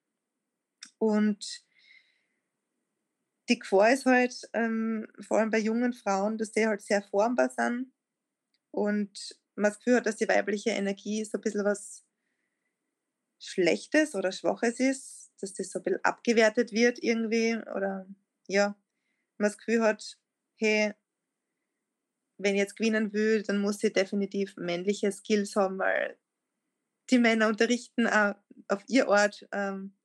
Und 0.98 1.64
die 3.50 3.58
Gefahr 3.58 3.92
ist 3.92 4.06
halt, 4.06 4.48
ähm, 4.52 5.06
vor 5.20 5.38
allem 5.38 5.50
bei 5.50 5.58
jungen 5.58 5.92
Frauen, 5.92 6.38
dass 6.38 6.52
die 6.52 6.66
halt 6.66 6.82
sehr 6.82 7.02
formbar 7.02 7.50
sind 7.50 7.92
und 8.70 9.36
man 9.56 9.72
das 9.72 9.78
Gefühl 9.78 9.96
hat, 9.96 10.06
dass 10.06 10.16
die 10.16 10.28
weibliche 10.28 10.70
Energie 10.70 11.24
so 11.24 11.36
ein 11.36 11.40
bisschen 11.40 11.64
was 11.64 12.04
Schlechtes 13.40 14.14
oder 14.14 14.30
Schwaches 14.30 14.78
ist, 14.78 15.32
dass 15.40 15.52
das 15.54 15.70
so 15.70 15.80
ein 15.80 15.82
bisschen 15.82 16.04
abgewertet 16.04 16.72
wird 16.72 17.02
irgendwie 17.02 17.56
oder 17.56 18.06
ja, 18.46 18.76
man 19.38 19.50
das 19.50 19.58
Gefühl 19.58 19.82
hat, 19.82 20.16
hey, 20.56 20.94
wenn 22.38 22.54
ich 22.54 22.60
jetzt 22.60 22.76
gewinnen 22.76 23.12
will, 23.12 23.42
dann 23.42 23.58
muss 23.58 23.82
ich 23.82 23.92
definitiv 23.92 24.56
männliche 24.56 25.10
Skills 25.10 25.56
haben, 25.56 25.78
weil 25.78 26.18
die 27.10 27.18
Männer 27.18 27.48
unterrichten 27.48 28.06
auch 28.06 28.36
auf 28.68 28.84
ihr 28.86 29.08
Ort 29.08 29.48
ähm, 29.52 29.96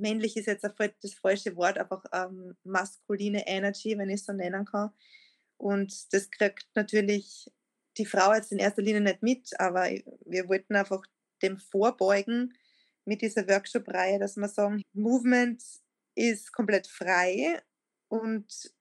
männlich 0.00 0.36
ist 0.36 0.46
jetzt 0.46 0.64
das 0.64 1.14
falsche 1.14 1.56
Wort, 1.56 1.78
einfach 1.78 2.04
ähm, 2.12 2.56
maskuline 2.64 3.46
Energy, 3.46 3.96
wenn 3.96 4.10
ich 4.10 4.20
es 4.20 4.26
so 4.26 4.32
nennen 4.32 4.64
kann. 4.64 4.90
Und 5.56 6.12
das 6.12 6.30
kriegt 6.30 6.66
natürlich 6.74 7.50
die 7.98 8.06
Frau 8.06 8.32
jetzt 8.32 8.52
in 8.52 8.58
erster 8.58 8.82
Linie 8.82 9.00
nicht 9.00 9.22
mit, 9.22 9.50
aber 9.60 9.90
wir 10.24 10.48
wollten 10.48 10.74
einfach 10.76 11.02
dem 11.42 11.58
vorbeugen 11.58 12.54
mit 13.04 13.22
dieser 13.22 13.46
Workshop-Reihe, 13.48 14.18
dass 14.18 14.36
wir 14.36 14.48
sagen, 14.48 14.82
Movement 14.92 15.62
ist 16.14 16.52
komplett 16.52 16.86
frei 16.86 17.60
und 18.08 18.72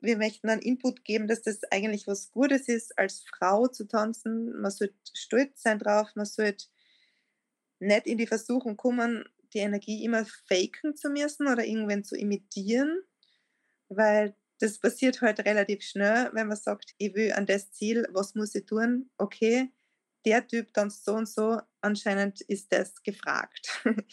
wir 0.00 0.16
möchten 0.16 0.48
einen 0.48 0.62
Input 0.62 1.04
geben, 1.04 1.26
dass 1.26 1.42
das 1.42 1.62
eigentlich 1.70 2.06
was 2.06 2.30
Gutes 2.30 2.68
ist, 2.68 2.98
als 2.98 3.22
Frau 3.22 3.66
zu 3.66 3.86
tanzen. 3.86 4.52
Man 4.60 4.70
sollte 4.70 4.94
stolz 5.14 5.62
sein 5.62 5.78
drauf, 5.78 6.08
man 6.14 6.26
sollte 6.26 6.66
nicht 7.78 8.06
in 8.06 8.18
die 8.18 8.26
Versuchung 8.26 8.76
kommen, 8.76 9.24
die 9.56 9.62
Energie 9.62 10.04
immer 10.04 10.26
faken 10.48 10.94
zu 10.94 11.08
müssen 11.08 11.48
oder 11.48 11.64
irgendwann 11.64 12.04
zu 12.04 12.14
imitieren, 12.14 13.00
weil 13.88 14.36
das 14.60 14.78
passiert 14.78 15.22
halt 15.22 15.40
relativ 15.40 15.82
schnell, 15.82 16.30
wenn 16.34 16.48
man 16.48 16.56
sagt, 16.56 16.94
ich 16.98 17.14
will 17.14 17.32
an 17.32 17.46
das 17.46 17.72
Ziel, 17.72 18.06
was 18.12 18.34
muss 18.34 18.54
ich 18.54 18.66
tun? 18.66 19.10
Okay, 19.16 19.72
der 20.26 20.46
Typ 20.46 20.74
tanzt 20.74 21.04
so 21.04 21.14
und 21.14 21.28
so, 21.28 21.58
anscheinend 21.80 22.42
ist 22.42 22.72
das 22.72 23.02
gefragt. 23.02 23.82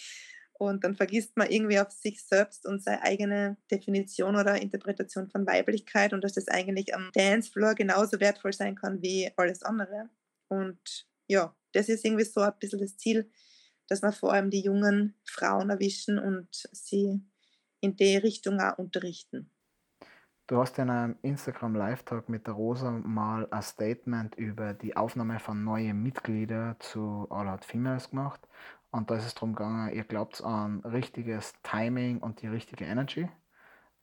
Und 0.59 0.83
dann 0.83 0.95
vergisst 0.95 1.35
man 1.35 1.49
irgendwie 1.49 1.79
auf 1.79 1.91
sich 1.91 2.23
selbst 2.23 2.65
und 2.65 2.81
seine 2.81 3.01
eigene 3.01 3.57
Definition 3.69 4.35
oder 4.35 4.61
Interpretation 4.61 5.27
von 5.27 5.45
Weiblichkeit 5.45 6.13
und 6.13 6.23
dass 6.23 6.33
das 6.33 6.47
eigentlich 6.47 6.95
am 6.95 7.09
Dancefloor 7.13 7.73
genauso 7.73 8.19
wertvoll 8.21 8.53
sein 8.53 8.75
kann 8.75 9.01
wie 9.01 9.29
alles 9.35 9.63
andere. 9.63 10.09
Und 10.47 11.07
ja, 11.27 11.53
das 11.73 11.89
ist 11.89 12.05
irgendwie 12.05 12.23
so 12.23 12.39
ein 12.39 12.53
bisschen 12.59 12.79
das 12.79 12.95
Ziel, 12.95 13.29
dass 13.87 14.01
wir 14.01 14.11
vor 14.11 14.33
allem 14.33 14.49
die 14.49 14.61
jungen 14.61 15.15
Frauen 15.25 15.69
erwischen 15.69 16.19
und 16.19 16.47
sie 16.71 17.21
in 17.79 17.95
die 17.95 18.17
Richtung 18.17 18.59
auch 18.59 18.77
unterrichten. 18.77 19.49
Du 20.47 20.57
hast 20.57 20.77
in 20.77 20.89
einem 20.89 21.15
Instagram 21.21 21.75
Live-Talk 21.75 22.27
mit 22.27 22.47
der 22.47 22.53
Rosa 22.53 22.91
mal 22.91 23.47
ein 23.49 23.61
Statement 23.61 24.35
über 24.35 24.73
die 24.73 24.95
Aufnahme 24.95 25.39
von 25.39 25.63
neuen 25.63 26.03
Mitgliedern 26.03 26.75
zu 26.79 27.27
All 27.29 27.47
Out 27.47 27.63
Females 27.63 28.09
gemacht. 28.09 28.41
Und 28.91 29.09
da 29.09 29.15
ist 29.15 29.25
es 29.25 29.33
darum 29.35 29.55
gegangen, 29.55 29.93
ihr 29.93 30.03
glaubt 30.03 30.43
an 30.43 30.81
richtiges 30.81 31.53
Timing 31.63 32.19
und 32.19 32.41
die 32.41 32.47
richtige 32.47 32.85
Energy. 32.85 33.29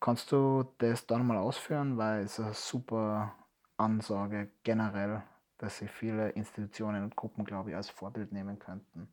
Kannst 0.01 0.33
du 0.33 0.65
das 0.79 1.07
da 1.07 1.19
nochmal 1.19 1.37
ausführen? 1.37 1.99
Weil 1.99 2.25
es 2.25 2.41
eine 2.41 2.55
super 2.55 3.35
Ansage 3.77 4.49
generell, 4.63 5.23
dass 5.59 5.79
sich 5.79 5.91
viele 5.91 6.31
Institutionen 6.31 7.05
und 7.05 7.17
Gruppen, 7.17 7.45
glaube 7.45 7.71
ich, 7.71 7.77
als 7.77 7.91
Vorbild 7.91 8.33
nehmen 8.33 8.59
könnten. 8.59 9.09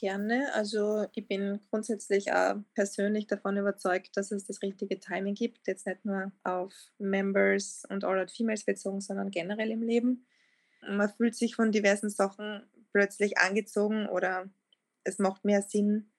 Gerne. 0.00 0.52
Also 0.54 1.06
ich 1.14 1.28
bin 1.28 1.60
grundsätzlich 1.70 2.32
auch 2.32 2.56
persönlich 2.74 3.28
davon 3.28 3.56
überzeugt, 3.56 4.16
dass 4.16 4.32
es 4.32 4.44
das 4.44 4.60
richtige 4.60 4.98
Timing 4.98 5.34
gibt. 5.34 5.68
Jetzt 5.68 5.86
nicht 5.86 6.04
nur 6.04 6.32
auf 6.42 6.72
Members 6.98 7.84
und 7.88 8.04
All 8.04 8.20
Out 8.20 8.32
Females 8.32 8.64
bezogen, 8.64 9.00
sondern 9.00 9.30
generell 9.30 9.70
im 9.70 9.82
Leben. 9.82 10.26
Man 10.82 11.08
fühlt 11.08 11.36
sich 11.36 11.54
von 11.54 11.70
diversen 11.70 12.10
Sachen 12.10 12.68
plötzlich 12.92 13.38
angezogen 13.38 14.08
oder 14.08 14.50
es 15.04 15.18
macht 15.18 15.44
mehr 15.44 15.62
Sinn, 15.62 16.10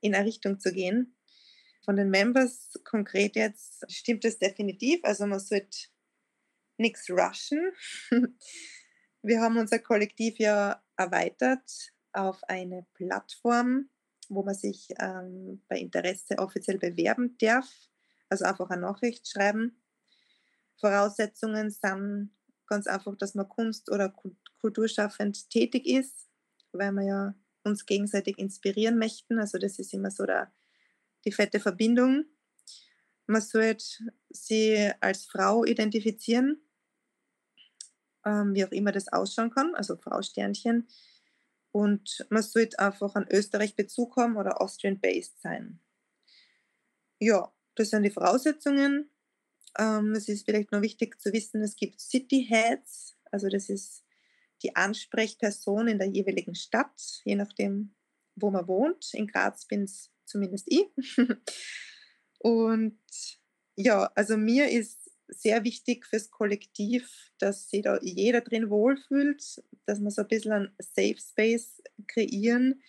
in 0.00 0.14
eine 0.14 0.26
Richtung 0.26 0.60
zu 0.60 0.72
gehen. 0.72 1.16
Von 1.84 1.96
den 1.96 2.10
Members 2.10 2.78
konkret 2.84 3.34
jetzt 3.34 3.90
stimmt 3.90 4.24
es 4.26 4.38
definitiv. 4.38 5.00
Also 5.04 5.26
man 5.26 5.40
sollte 5.40 5.88
nichts 6.76 7.08
rushen. 7.08 7.72
Wir 9.22 9.40
haben 9.40 9.56
unser 9.56 9.78
Kollektiv 9.78 10.38
ja 10.38 10.82
erweitert 10.96 11.92
auf 12.12 12.42
eine 12.44 12.86
Plattform, 12.94 13.88
wo 14.28 14.42
man 14.42 14.54
sich 14.54 14.88
ähm, 14.98 15.62
bei 15.68 15.78
Interesse 15.78 16.38
offiziell 16.38 16.78
bewerben 16.78 17.36
darf. 17.38 17.68
Also 18.28 18.44
einfach 18.44 18.70
eine 18.70 18.82
Nachricht 18.82 19.28
schreiben. 19.28 19.82
Voraussetzungen 20.76 21.70
sind 21.70 22.30
ganz 22.66 22.86
einfach, 22.86 23.16
dass 23.16 23.34
man 23.34 23.48
kunst- 23.48 23.90
oder 23.90 24.14
kulturschaffend 24.60 25.50
tätig 25.50 25.86
ist, 25.86 26.28
weil 26.72 26.92
man 26.92 27.06
ja 27.06 27.34
uns 27.64 27.86
gegenseitig 27.86 28.38
inspirieren 28.38 28.98
möchten. 28.98 29.38
Also 29.38 29.58
das 29.58 29.78
ist 29.78 29.92
immer 29.92 30.10
so 30.10 30.24
der, 30.24 30.52
die 31.24 31.32
fette 31.32 31.60
Verbindung. 31.60 32.24
Man 33.26 33.42
sollte 33.42 33.84
sie 34.30 34.90
als 35.00 35.26
Frau 35.26 35.64
identifizieren, 35.64 36.60
ähm, 38.24 38.54
wie 38.54 38.64
auch 38.64 38.72
immer 38.72 38.92
das 38.92 39.08
ausschauen 39.08 39.50
kann, 39.50 39.74
also 39.74 39.96
Frau 39.96 40.22
Sternchen. 40.22 40.88
Und 41.72 42.26
man 42.28 42.42
sollte 42.42 42.78
einfach 42.78 43.14
an 43.14 43.26
Österreich 43.30 43.74
Bezug 43.74 44.16
haben 44.16 44.36
oder 44.36 44.60
Austrian-based 44.60 45.40
sein. 45.40 45.80
Ja, 47.18 47.52
das 47.74 47.90
sind 47.90 48.02
die 48.02 48.10
Voraussetzungen. 48.10 49.10
Ähm, 49.78 50.12
es 50.12 50.28
ist 50.28 50.44
vielleicht 50.44 50.70
noch 50.70 50.82
wichtig 50.82 51.20
zu 51.20 51.32
wissen, 51.32 51.62
es 51.62 51.76
gibt 51.76 51.98
City 51.98 52.44
Heads, 52.46 53.16
also 53.30 53.48
das 53.48 53.70
ist 53.70 54.04
die 54.62 54.76
Ansprechperson 54.76 55.88
in 55.88 55.98
der 55.98 56.08
jeweiligen 56.08 56.54
Stadt, 56.54 57.22
je 57.24 57.34
nachdem, 57.34 57.94
wo 58.36 58.50
man 58.50 58.68
wohnt. 58.68 59.12
In 59.14 59.26
Graz 59.26 59.66
bin 59.66 59.84
es 59.84 60.10
zumindest 60.24 60.66
ich. 60.68 60.88
Und 62.38 62.98
ja, 63.76 64.10
also 64.14 64.36
mir 64.36 64.70
ist 64.70 65.01
sehr 65.32 65.64
wichtig 65.64 66.06
fürs 66.06 66.30
Kollektiv, 66.30 67.30
dass 67.38 67.68
sich 67.68 67.82
da 67.82 67.98
jeder 68.02 68.40
drin 68.40 68.70
wohlfühlt, 68.70 69.62
dass 69.86 70.00
wir 70.00 70.10
so 70.10 70.22
ein 70.22 70.28
bisschen 70.28 70.52
einen 70.52 70.74
Safe 70.78 71.18
Space 71.18 71.82
kreieren, 72.06 72.82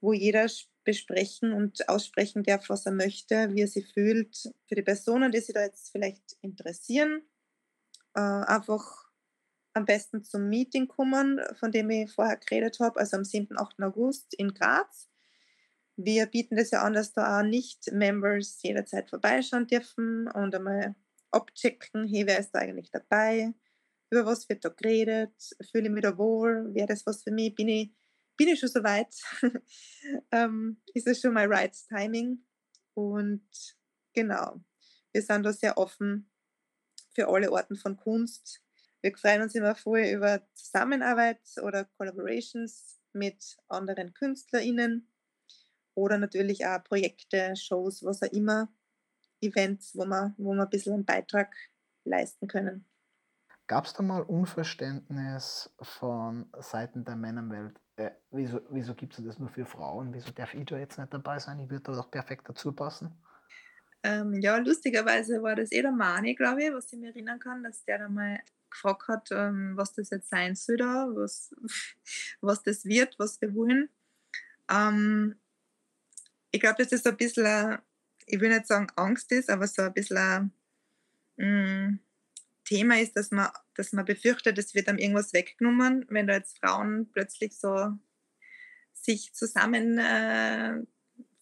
wo 0.00 0.12
jeder 0.12 0.48
besprechen 0.84 1.52
und 1.52 1.88
aussprechen 1.88 2.42
darf, 2.44 2.68
was 2.68 2.86
er 2.86 2.92
möchte, 2.92 3.52
wie 3.54 3.62
er 3.62 3.68
sich 3.68 3.92
fühlt. 3.92 4.52
Für 4.68 4.74
die 4.74 4.82
Personen, 4.82 5.32
die 5.32 5.40
sich 5.40 5.54
da 5.54 5.62
jetzt 5.62 5.90
vielleicht 5.90 6.36
interessieren, 6.42 7.22
äh, 8.14 8.20
einfach 8.20 9.06
am 9.74 9.84
besten 9.84 10.24
zum 10.24 10.48
Meeting 10.48 10.88
kommen, 10.88 11.40
von 11.58 11.70
dem 11.70 11.90
ich 11.90 12.10
vorher 12.10 12.38
geredet 12.38 12.80
habe, 12.80 12.98
also 12.98 13.18
am 13.18 13.24
7. 13.24 13.58
8. 13.58 13.82
August 13.82 14.32
in 14.34 14.54
Graz. 14.54 15.10
Wir 15.96 16.26
bieten 16.26 16.56
das 16.56 16.70
ja 16.70 16.82
an, 16.82 16.94
dass 16.94 17.12
da 17.12 17.38
auch 17.38 17.42
nicht-Members 17.42 18.62
jederzeit 18.62 19.10
vorbeischauen 19.10 19.66
dürfen 19.66 20.28
und 20.28 20.54
einmal 20.54 20.94
abchecken, 21.30 22.06
hey, 22.08 22.26
wer 22.26 22.38
ist 22.38 22.52
da 22.52 22.60
eigentlich 22.60 22.90
dabei, 22.90 23.52
über 24.10 24.26
was 24.26 24.48
wird 24.48 24.64
da 24.64 24.68
geredet, 24.68 25.34
fühle 25.70 25.86
ich 25.86 25.90
mich 25.90 26.02
da 26.02 26.16
wohl, 26.16 26.72
wäre 26.74 26.86
das 26.86 27.04
was 27.06 27.22
für 27.22 27.32
mich, 27.32 27.54
bin 27.54 27.68
ich, 27.68 27.92
bin 28.36 28.48
ich 28.48 28.60
schon 28.60 28.68
so 28.68 28.82
weit, 28.82 29.14
ähm, 30.30 30.80
ist 30.94 31.06
es 31.06 31.20
schon 31.20 31.34
mein 31.34 31.50
right 31.50 31.76
timing? 31.88 32.44
Und 32.94 33.48
genau, 34.14 34.60
wir 35.12 35.22
sind 35.22 35.42
da 35.42 35.52
sehr 35.52 35.76
offen 35.76 36.30
für 37.14 37.28
alle 37.28 37.50
Orten 37.50 37.76
von 37.76 37.96
Kunst. 37.96 38.62
Wir 39.02 39.16
freuen 39.16 39.42
uns 39.42 39.54
immer 39.54 39.74
voll 39.74 40.00
über 40.00 40.46
Zusammenarbeit 40.54 41.40
oder 41.62 41.84
Collaborations 41.84 43.00
mit 43.12 43.56
anderen 43.68 44.12
KünstlerInnen 44.14 45.10
oder 45.94 46.18
natürlich 46.18 46.66
auch 46.66 46.84
Projekte, 46.84 47.54
Shows, 47.56 48.02
was 48.04 48.22
auch 48.22 48.32
immer. 48.32 48.72
Events, 49.40 49.96
wo 49.96 50.04
wir, 50.04 50.34
wo 50.38 50.54
wir 50.54 50.62
ein 50.62 50.70
bisschen 50.70 50.94
einen 50.94 51.04
Beitrag 51.04 51.54
leisten 52.04 52.48
können. 52.48 52.84
Gab 53.66 53.86
es 53.86 53.94
da 53.94 54.02
mal 54.02 54.22
Unverständnis 54.22 55.74
von 55.80 56.46
Seiten 56.58 57.04
der 57.04 57.16
Männerwelt? 57.16 57.80
Äh, 57.96 58.10
wieso 58.30 58.60
wieso 58.70 58.94
gibt 58.94 59.18
es 59.18 59.24
das 59.24 59.38
nur 59.38 59.48
für 59.48 59.66
Frauen? 59.66 60.14
Wieso 60.14 60.30
darf 60.30 60.54
ich 60.54 60.66
da 60.66 60.78
jetzt 60.78 60.98
nicht 60.98 61.12
dabei 61.12 61.38
sein? 61.38 61.58
Ich 61.58 61.68
würde 61.68 61.82
da 61.82 61.92
doch 61.92 62.10
perfekt 62.10 62.48
dazu 62.48 62.72
passen. 62.72 63.10
Ähm, 64.04 64.34
ja, 64.34 64.56
lustigerweise 64.58 65.42
war 65.42 65.56
das 65.56 65.72
eh 65.72 65.82
der 65.82 65.90
Mani, 65.90 66.36
glaube 66.36 66.62
ich, 66.62 66.72
was 66.72 66.92
ich 66.92 66.98
mir 66.98 67.08
erinnern 67.08 67.40
kann, 67.40 67.64
dass 67.64 67.84
der 67.84 67.98
da 67.98 68.08
mal 68.08 68.38
gefragt 68.70 69.08
hat, 69.08 69.28
ähm, 69.32 69.72
was 69.76 69.94
das 69.94 70.10
jetzt 70.10 70.28
sein 70.28 70.54
soll 70.54 70.76
da, 70.76 71.08
was, 71.10 71.52
was 72.40 72.62
das 72.62 72.84
wird, 72.84 73.18
was 73.18 73.40
wir 73.40 73.52
wollen. 73.54 73.88
Ähm, 74.70 75.40
ich 76.52 76.60
glaube, 76.60 76.82
das 76.82 76.92
ist 76.92 77.06
ein 77.06 77.16
bisschen 77.16 77.78
ich 78.26 78.40
will 78.40 78.50
nicht 78.50 78.66
sagen 78.66 78.88
Angst 78.96 79.32
ist, 79.32 79.48
aber 79.50 79.66
so 79.66 79.82
ein 79.82 79.94
bisschen 79.94 80.52
ein 81.38 81.92
mm, 81.94 82.00
Thema 82.64 83.00
ist, 83.00 83.16
dass 83.16 83.30
man, 83.30 83.48
dass 83.74 83.92
man 83.92 84.04
befürchtet, 84.04 84.58
es 84.58 84.74
wird 84.74 84.88
einem 84.88 84.98
irgendwas 84.98 85.32
weggenommen, 85.32 86.04
wenn 86.08 86.26
da 86.26 86.34
jetzt 86.34 86.58
Frauen 86.58 87.08
plötzlich 87.12 87.56
so 87.56 87.92
sich 88.92 89.32
zusammenfügen 89.32 90.86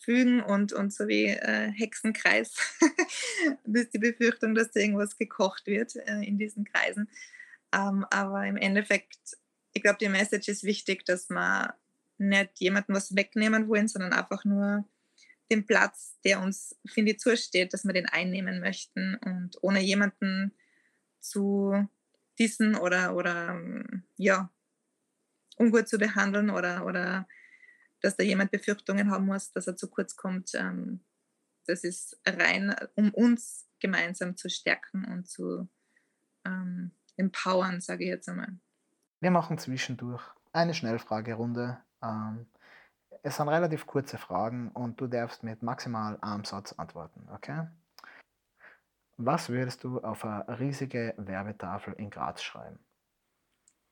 äh, 0.06 0.42
und, 0.46 0.72
und 0.74 0.92
so 0.92 1.08
wie 1.08 1.28
äh, 1.28 1.72
Hexenkreis. 1.72 2.54
das 3.64 3.84
ist 3.84 3.94
die 3.94 3.98
Befürchtung, 3.98 4.54
dass 4.54 4.70
da 4.70 4.80
irgendwas 4.80 5.16
gekocht 5.16 5.66
wird 5.66 5.96
äh, 5.96 6.22
in 6.22 6.38
diesen 6.38 6.64
Kreisen. 6.64 7.08
Ähm, 7.72 8.04
aber 8.10 8.46
im 8.46 8.58
Endeffekt, 8.58 9.38
ich 9.72 9.82
glaube, 9.82 9.98
die 9.98 10.08
Message 10.10 10.48
ist 10.48 10.64
wichtig, 10.64 11.06
dass 11.06 11.30
man 11.30 11.72
nicht 12.18 12.60
jemandem 12.60 12.94
was 12.94 13.16
wegnehmen 13.16 13.68
wollen, 13.68 13.88
sondern 13.88 14.12
einfach 14.12 14.44
nur 14.44 14.84
den 15.50 15.66
Platz, 15.66 16.18
der 16.24 16.40
uns, 16.40 16.76
finde 16.86 17.12
ich, 17.12 17.20
zusteht, 17.20 17.72
dass 17.72 17.84
wir 17.84 17.92
den 17.92 18.06
einnehmen 18.06 18.60
möchten 18.60 19.16
und 19.16 19.58
ohne 19.62 19.80
jemanden 19.80 20.54
zu 21.20 21.88
dissen 22.38 22.76
oder, 22.76 23.14
oder 23.14 23.60
ja, 24.16 24.50
ungut 25.56 25.88
zu 25.88 25.98
behandeln 25.98 26.50
oder, 26.50 26.84
oder 26.86 27.28
dass 28.00 28.16
da 28.16 28.24
jemand 28.24 28.50
Befürchtungen 28.50 29.10
haben 29.10 29.26
muss, 29.26 29.52
dass 29.52 29.66
er 29.66 29.76
zu 29.76 29.88
kurz 29.88 30.16
kommt. 30.16 30.54
Ähm, 30.54 31.00
das 31.66 31.84
ist 31.84 32.20
rein, 32.26 32.74
um 32.94 33.12
uns 33.14 33.66
gemeinsam 33.80 34.36
zu 34.36 34.50
stärken 34.50 35.04
und 35.04 35.28
zu 35.28 35.68
ähm, 36.44 36.90
empowern, 37.16 37.80
sage 37.80 38.04
ich 38.04 38.10
jetzt 38.10 38.28
einmal. 38.28 38.58
Wir 39.20 39.30
machen 39.30 39.58
zwischendurch 39.58 40.22
eine 40.52 40.74
Schnellfragerunde. 40.74 41.78
Ähm, 42.02 42.46
es 43.24 43.36
sind 43.36 43.48
relativ 43.48 43.86
kurze 43.86 44.18
Fragen 44.18 44.70
und 44.72 45.00
du 45.00 45.06
darfst 45.06 45.42
mit 45.42 45.62
maximal 45.62 46.18
einem 46.20 46.44
Satz 46.44 46.74
antworten, 46.74 47.26
okay? 47.32 47.66
Was 49.16 49.48
würdest 49.48 49.82
du 49.82 50.00
auf 50.00 50.24
eine 50.26 50.60
riesige 50.60 51.14
Werbetafel 51.16 51.94
in 51.94 52.10
Graz 52.10 52.42
schreiben? 52.42 52.78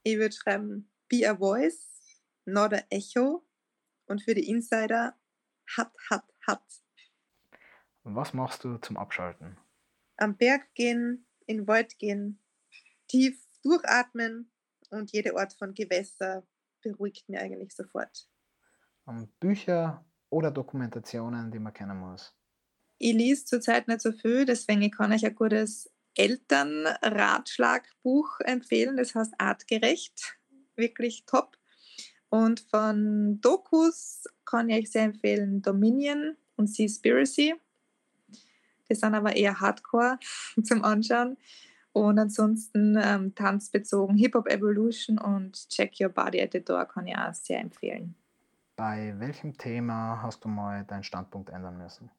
Ich 0.02 0.18
würde 0.18 0.34
schreiben, 0.34 0.92
be 1.08 1.26
a 1.26 1.34
voice, 1.34 2.02
not 2.44 2.74
a 2.74 2.82
echo. 2.90 3.42
Und 4.06 4.22
für 4.22 4.34
die 4.34 4.50
Insider, 4.50 5.16
hat, 5.78 5.94
hat, 6.10 6.24
hat. 6.46 6.64
Was 8.02 8.34
machst 8.34 8.64
du 8.64 8.76
zum 8.78 8.98
Abschalten? 8.98 9.56
Am 10.18 10.36
Berg 10.36 10.74
gehen, 10.74 11.26
in 11.46 11.66
Wald 11.66 11.98
gehen, 11.98 12.42
tief 13.08 13.42
durchatmen 13.62 14.52
und 14.90 15.12
jede 15.12 15.38
Art 15.38 15.54
von 15.54 15.72
Gewässer 15.72 16.46
beruhigt 16.82 17.30
mir 17.30 17.40
eigentlich 17.40 17.74
sofort. 17.74 18.28
Bücher 19.40 20.04
oder 20.30 20.50
Dokumentationen, 20.50 21.50
die 21.50 21.58
man 21.58 21.72
kennen 21.72 21.98
muss? 21.98 22.34
Ich 22.98 23.14
lese 23.14 23.44
zurzeit 23.44 23.88
nicht 23.88 24.00
so 24.00 24.12
viel, 24.12 24.44
deswegen 24.44 24.90
kann 24.90 25.12
ich 25.12 25.26
ein 25.26 25.34
gutes 25.34 25.90
Elternratschlagbuch 26.14 28.40
empfehlen. 28.40 28.96
Das 28.96 29.14
heißt 29.14 29.34
Artgerecht. 29.38 30.38
Wirklich 30.76 31.24
top. 31.26 31.58
Und 32.28 32.60
von 32.60 33.40
Dokus 33.40 34.24
kann 34.44 34.70
ich 34.70 34.76
euch 34.76 34.90
sehr 34.90 35.04
empfehlen 35.04 35.62
Dominion 35.62 36.36
und 36.56 36.66
Seaspiracy. 36.68 37.54
Die 38.88 38.94
sind 38.94 39.14
aber 39.14 39.36
eher 39.36 39.60
Hardcore 39.60 40.18
zum 40.62 40.84
Anschauen. 40.84 41.36
Und 41.92 42.18
ansonsten 42.18 42.98
ähm, 43.02 43.34
tanzbezogen 43.34 44.16
Hip-Hop 44.16 44.48
Evolution 44.48 45.18
und 45.18 45.68
Check 45.68 46.00
Your 46.00 46.08
Body 46.08 46.40
at 46.40 46.52
the 46.52 46.64
Door 46.64 46.86
kann 46.86 47.06
ich 47.06 47.16
auch 47.16 47.34
sehr 47.34 47.60
empfehlen. 47.60 48.14
Bei 48.76 49.14
welchem 49.18 49.56
Thema 49.58 50.22
hast 50.22 50.44
du 50.44 50.48
mal 50.48 50.84
deinen 50.84 51.04
Standpunkt 51.04 51.50
ändern 51.50 51.78
müssen? 51.78 52.10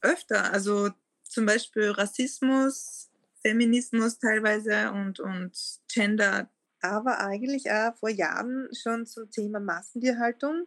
Öfter, 0.00 0.52
also 0.52 0.90
zum 1.24 1.46
Beispiel 1.46 1.90
Rassismus, 1.90 3.10
Feminismus 3.42 4.18
teilweise 4.18 4.92
und, 4.92 5.20
und 5.20 5.56
Gender, 5.92 6.50
aber 6.80 7.18
eigentlich 7.20 7.70
auch 7.70 7.94
vor 7.96 8.08
Jahren 8.08 8.68
schon 8.74 9.06
zum 9.06 9.30
Thema 9.30 9.60
Massentierhaltung 9.60 10.66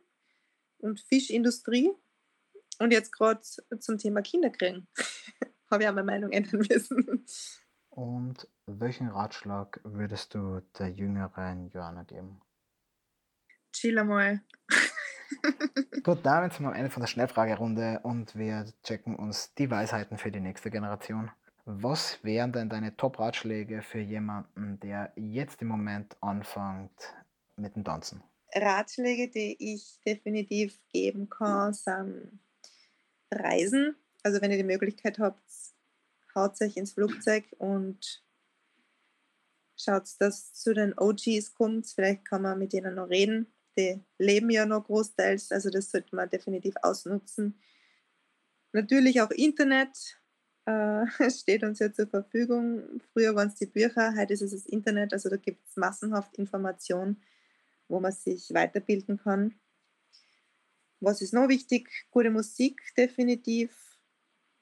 und 0.79 0.99
Fischindustrie 0.99 1.91
und 2.79 2.91
jetzt 2.91 3.11
gerade 3.11 3.41
zum 3.79 3.97
Thema 3.97 4.21
Kinderkriegen. 4.21 4.87
Habe 5.71 5.83
ich 5.83 5.89
auch 5.89 5.93
meine 5.93 6.05
Meinung 6.05 6.31
ändern 6.31 6.65
müssen. 6.69 7.25
Und 7.89 8.47
welchen 8.65 9.09
Ratschlag 9.09 9.79
würdest 9.83 10.33
du 10.33 10.61
der 10.77 10.89
jüngeren 10.89 11.69
Joanna 11.69 12.03
geben? 12.03 12.41
Chill 13.71 13.97
einmal. 13.97 14.41
Gut, 16.03 16.19
damit 16.23 16.53
sind 16.53 16.65
wir 16.65 16.69
am 16.69 16.75
Ende 16.75 16.89
von 16.89 17.01
der 17.01 17.07
Schnellfragerunde 17.07 17.99
und 18.03 18.35
wir 18.35 18.65
checken 18.83 19.15
uns 19.15 19.53
die 19.55 19.69
Weisheiten 19.69 20.17
für 20.17 20.31
die 20.31 20.39
nächste 20.39 20.71
Generation. 20.71 21.31
Was 21.65 22.23
wären 22.23 22.51
denn 22.51 22.69
deine 22.69 22.95
Top-Ratschläge 22.97 23.81
für 23.81 23.99
jemanden, 23.99 24.79
der 24.79 25.11
jetzt 25.15 25.61
im 25.61 25.67
Moment 25.67 26.17
anfängt 26.21 27.13
mit 27.55 27.75
dem 27.75 27.83
Tanzen? 27.83 28.23
Ratschläge, 28.53 29.29
die 29.29 29.55
ich 29.59 29.99
definitiv 30.05 30.79
geben 30.91 31.29
kann, 31.29 31.73
sind 31.73 32.39
Reisen. 33.31 33.95
Also 34.23 34.41
wenn 34.41 34.51
ihr 34.51 34.57
die 34.57 34.63
Möglichkeit 34.63 35.19
habt, 35.19 35.43
haut 36.35 36.59
euch 36.61 36.77
ins 36.77 36.93
Flugzeug 36.93 37.45
und 37.59 38.23
schaut, 39.77 40.09
dass 40.19 40.53
zu 40.53 40.73
den 40.73 40.97
OGs 40.97 41.53
kommt. 41.53 41.87
Vielleicht 41.87 42.25
kann 42.25 42.41
man 42.41 42.59
mit 42.59 42.73
denen 42.73 42.95
noch 42.95 43.09
reden 43.09 43.47
die 43.77 44.03
leben 44.17 44.49
ja 44.49 44.65
noch 44.65 44.85
großteils, 44.85 45.51
also 45.51 45.69
das 45.69 45.91
sollte 45.91 46.15
man 46.15 46.29
definitiv 46.29 46.75
ausnutzen. 46.81 47.59
Natürlich 48.73 49.21
auch 49.21 49.31
Internet 49.31 50.21
äh, 50.65 51.05
steht 51.29 51.63
uns 51.63 51.79
ja 51.79 51.91
zur 51.91 52.07
Verfügung. 52.07 53.01
Früher 53.13 53.35
waren 53.35 53.47
es 53.47 53.55
die 53.55 53.65
Bücher, 53.65 54.15
heute 54.15 54.33
ist 54.33 54.41
es 54.41 54.51
das 54.51 54.65
Internet, 54.65 55.13
also 55.13 55.29
da 55.29 55.37
gibt 55.37 55.67
es 55.67 55.75
massenhaft 55.75 56.37
Informationen, 56.37 57.21
wo 57.87 57.99
man 57.99 58.11
sich 58.11 58.53
weiterbilden 58.53 59.17
kann. 59.17 59.55
Was 60.99 61.21
ist 61.21 61.33
noch 61.33 61.49
wichtig? 61.49 61.89
Gute 62.11 62.29
Musik 62.29 62.79
definitiv. 62.95 63.75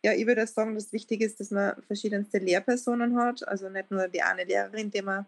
Ja, 0.04 0.14
ich 0.14 0.26
würde 0.26 0.48
sagen, 0.48 0.76
dass 0.76 0.94
wichtig 0.94 1.20
ist, 1.20 1.42
dass 1.42 1.52
man 1.52 1.82
verschiedenste 1.84 2.38
Lehrpersonen 2.38 3.18
hat, 3.18 3.46
also 3.46 3.70
nicht 3.70 3.92
nur 3.92 4.08
die 4.08 4.22
eine 4.22 4.46
Lehrerin, 4.46 4.90
die 4.90 5.02
man 5.02 5.26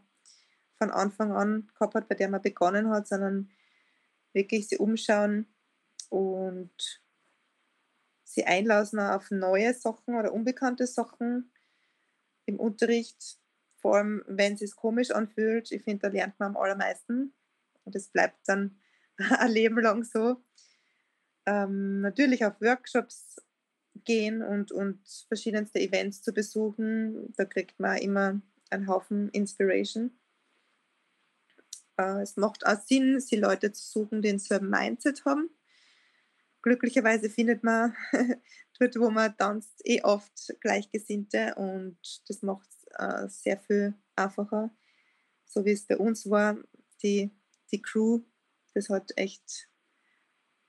von 0.78 0.90
Anfang 0.90 1.34
an 1.34 1.70
gehabt 1.74 1.96
hat, 1.96 2.08
bei 2.08 2.16
der 2.16 2.30
man 2.30 2.42
begonnen 2.42 2.90
hat, 2.90 3.08
sondern 3.08 3.50
wirklich 4.34 4.68
sie 4.68 4.78
umschauen 4.78 5.48
und 6.10 7.02
sie 8.24 8.46
einlassen 8.46 9.00
auf 9.00 9.32
neue 9.32 9.74
Sachen 9.74 10.16
oder 10.16 10.34
unbekannte 10.34 10.88
Sachen 10.88 11.52
im 12.46 12.60
Unterricht, 12.60 13.40
vor 13.78 13.98
allem 13.98 14.24
wenn 14.28 14.54
es 14.54 14.60
sich 14.60 14.76
komisch 14.76 15.12
anfühlt. 15.12 15.72
Ich 15.72 15.84
finde, 15.84 16.08
da 16.08 16.08
lernt 16.10 16.40
man 16.40 16.50
am 16.50 16.58
allermeisten 16.58 17.34
und 17.84 17.96
das 17.96 18.10
bleibt 18.10 18.40
dann 18.48 18.80
ein 19.18 19.52
Leben 19.52 19.80
lang 19.80 20.04
so. 20.04 20.44
Ähm, 21.46 22.02
natürlich 22.02 22.46
auf 22.46 22.62
Workshops 22.62 23.42
gehen 24.06 24.42
und, 24.42 24.72
und 24.72 25.00
verschiedenste 25.28 25.80
Events 25.80 26.22
zu 26.22 26.34
besuchen. 26.34 27.34
Da 27.36 27.46
kriegt 27.46 27.80
man 27.80 27.98
immer 27.98 28.42
einen 28.70 28.88
Haufen 28.88 29.30
Inspiration. 29.30 30.12
Äh, 32.02 32.22
es 32.22 32.38
macht 32.38 32.66
auch 32.66 32.80
Sinn, 32.82 33.20
sie 33.20 33.38
Leute 33.38 33.72
zu 33.72 33.84
suchen, 33.84 34.22
die 34.22 34.30
denselben 34.30 34.70
Mindset 34.70 35.24
haben. 35.26 35.50
Glücklicherweise 36.62 37.30
findet 37.30 37.64
man 37.64 37.96
dort, 38.80 38.96
wo 39.00 39.10
man 39.10 39.36
tanzt, 39.38 39.82
eh 39.84 40.02
oft 40.04 40.54
Gleichgesinnte 40.60 41.56
und 41.56 41.98
das 42.28 42.42
macht 42.42 42.70
es 42.70 42.86
äh, 43.00 43.28
sehr 43.30 43.60
viel 43.60 43.94
einfacher. 44.16 44.70
So 45.46 45.66
wie 45.66 45.72
es 45.72 45.86
bei 45.86 45.98
uns 45.98 46.30
war, 46.30 46.58
die, 47.04 47.32
die 47.72 47.82
Crew, 47.82 48.22
das 48.74 48.90
hat 48.90 49.12
echt 49.16 49.70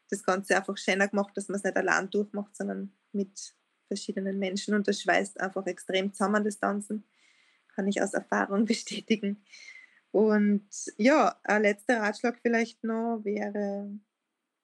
das 0.08 0.22
Ganze 0.22 0.56
einfach 0.56 0.76
schöner 0.76 1.08
gemacht, 1.08 1.36
dass 1.36 1.48
man 1.48 1.56
es 1.56 1.64
nicht 1.64 1.76
allein 1.76 2.10
durchmacht, 2.10 2.56
sondern 2.56 2.92
mit 3.12 3.54
verschiedenen 3.86 4.38
Menschen 4.38 4.74
und 4.74 4.88
das 4.88 5.00
schweißt 5.02 5.40
einfach 5.40 5.66
extrem 5.66 6.12
zusammen, 6.12 6.44
das 6.44 6.58
Tanzen. 6.58 7.04
Kann 7.74 7.86
ich 7.86 8.02
aus 8.02 8.14
Erfahrung 8.14 8.64
bestätigen. 8.66 9.44
Und 10.12 10.68
ja, 10.98 11.40
ein 11.42 11.62
letzter 11.62 12.00
Ratschlag 12.00 12.38
vielleicht 12.42 12.84
noch 12.84 13.22
wäre, 13.24 13.90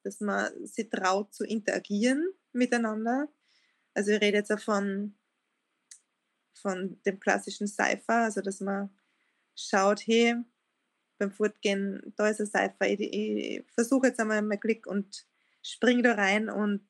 dass 0.04 0.20
man 0.20 0.66
sich 0.66 0.88
traut 0.90 1.34
zu 1.34 1.44
interagieren 1.44 2.32
miteinander. 2.52 3.28
Also 3.94 4.12
ich 4.12 4.20
rede 4.20 4.38
jetzt 4.38 4.52
auch 4.52 4.60
von, 4.60 5.16
von 6.54 7.00
dem 7.04 7.18
klassischen 7.18 7.66
Cypher, 7.66 8.24
also 8.24 8.42
dass 8.42 8.60
man 8.60 8.90
schaut, 9.56 10.06
hey, 10.06 10.36
beim 11.18 11.32
Fortgehen, 11.32 12.12
da 12.16 12.28
ist 12.28 12.40
ein 12.40 12.46
Cypher, 12.46 12.86
ich, 12.86 13.00
ich 13.00 13.64
versuche 13.72 14.08
jetzt 14.08 14.20
einmal 14.20 14.42
mein 14.42 14.60
Glück 14.60 14.86
und 14.86 15.26
springe 15.62 16.02
da 16.02 16.12
rein 16.14 16.50
und 16.50 16.86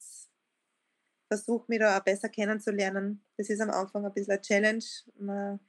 versuche 1.29 1.67
mich 1.69 1.79
da 1.79 1.97
auch 1.97 2.05
besser 2.05 2.29
kennenzulernen. 2.29 3.25
Das 3.37 3.51
ist 3.51 3.61
am 3.61 3.71
Anfang 3.71 4.05
ein 4.05 4.13
bisschen 4.13 4.33
eine 4.33 4.41
Challenge. 4.41 4.85
Man 5.19 5.61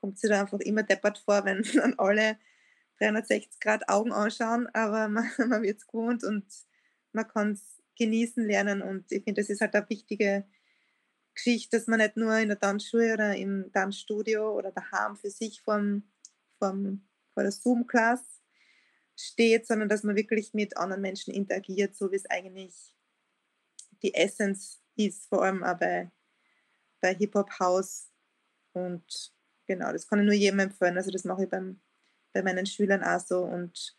kommt 0.00 0.18
sich 0.18 0.30
da 0.30 0.40
einfach 0.40 0.60
immer 0.60 0.82
deppert 0.82 1.18
vor, 1.18 1.44
wenn 1.44 1.62
dann 1.74 1.94
alle 1.98 2.38
360 2.98 3.60
Grad 3.60 3.88
Augen 3.88 4.12
anschauen, 4.12 4.68
aber 4.74 5.08
man, 5.08 5.30
man 5.38 5.62
wird 5.62 5.78
es 5.78 5.86
gewohnt 5.86 6.24
und 6.24 6.44
man 7.12 7.28
kann 7.28 7.52
es 7.52 7.82
genießen 7.96 8.46
lernen 8.46 8.82
und 8.82 9.10
ich 9.10 9.24
finde, 9.24 9.40
das 9.40 9.50
ist 9.50 9.60
halt 9.60 9.74
eine 9.74 9.88
wichtige 9.88 10.44
Geschichte, 11.34 11.76
dass 11.76 11.86
man 11.86 11.98
nicht 11.98 12.16
nur 12.16 12.36
in 12.38 12.48
der 12.48 12.58
Tanzschule 12.58 13.14
oder 13.14 13.36
im 13.36 13.70
Tanzstudio 13.72 14.52
oder 14.56 14.72
daheim 14.72 15.16
für 15.16 15.30
sich 15.30 15.62
vom, 15.62 16.02
vom, 16.58 17.06
vor 17.32 17.42
der 17.42 17.52
Zoom-Class 17.52 18.40
steht, 19.16 19.66
sondern 19.66 19.88
dass 19.88 20.02
man 20.02 20.16
wirklich 20.16 20.54
mit 20.54 20.76
anderen 20.76 21.02
Menschen 21.02 21.32
interagiert, 21.32 21.96
so 21.96 22.10
wie 22.10 22.16
es 22.16 22.26
eigentlich 22.26 22.94
die 24.02 24.14
Essence 24.14 24.80
ist, 24.96 25.26
vor 25.26 25.42
allem 25.42 25.64
auch 25.64 25.78
bei, 25.78 26.10
bei 27.00 27.14
Hip-Hop-House 27.14 28.10
und 28.72 29.32
genau, 29.68 29.92
das 29.92 30.08
kann 30.08 30.18
ich 30.18 30.24
nur 30.24 30.34
jedem 30.34 30.58
empfehlen. 30.58 30.96
Also 30.96 31.12
das 31.12 31.24
mache 31.24 31.44
ich 31.44 31.50
beim, 31.50 31.80
bei 32.32 32.42
meinen 32.42 32.66
Schülern 32.66 33.04
auch 33.04 33.20
so 33.20 33.44
und 33.44 33.96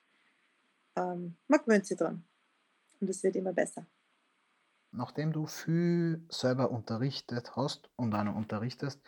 ähm, 0.98 1.38
man 1.48 1.60
gewöhnt 1.62 1.86
sich 1.86 1.98
dran. 1.98 2.26
Und 3.00 3.10
es 3.10 3.24
wird 3.24 3.38
immer 3.38 3.54
besser. 3.54 3.86
Nachdem 4.92 5.32
du 5.32 5.46
viel 5.46 6.26
selber 6.30 6.72
unterrichtet 6.72 7.56
hast 7.56 7.90
und 7.96 8.14
auch 8.14 8.24
noch 8.24 8.36
unterrichtest, 8.36 9.00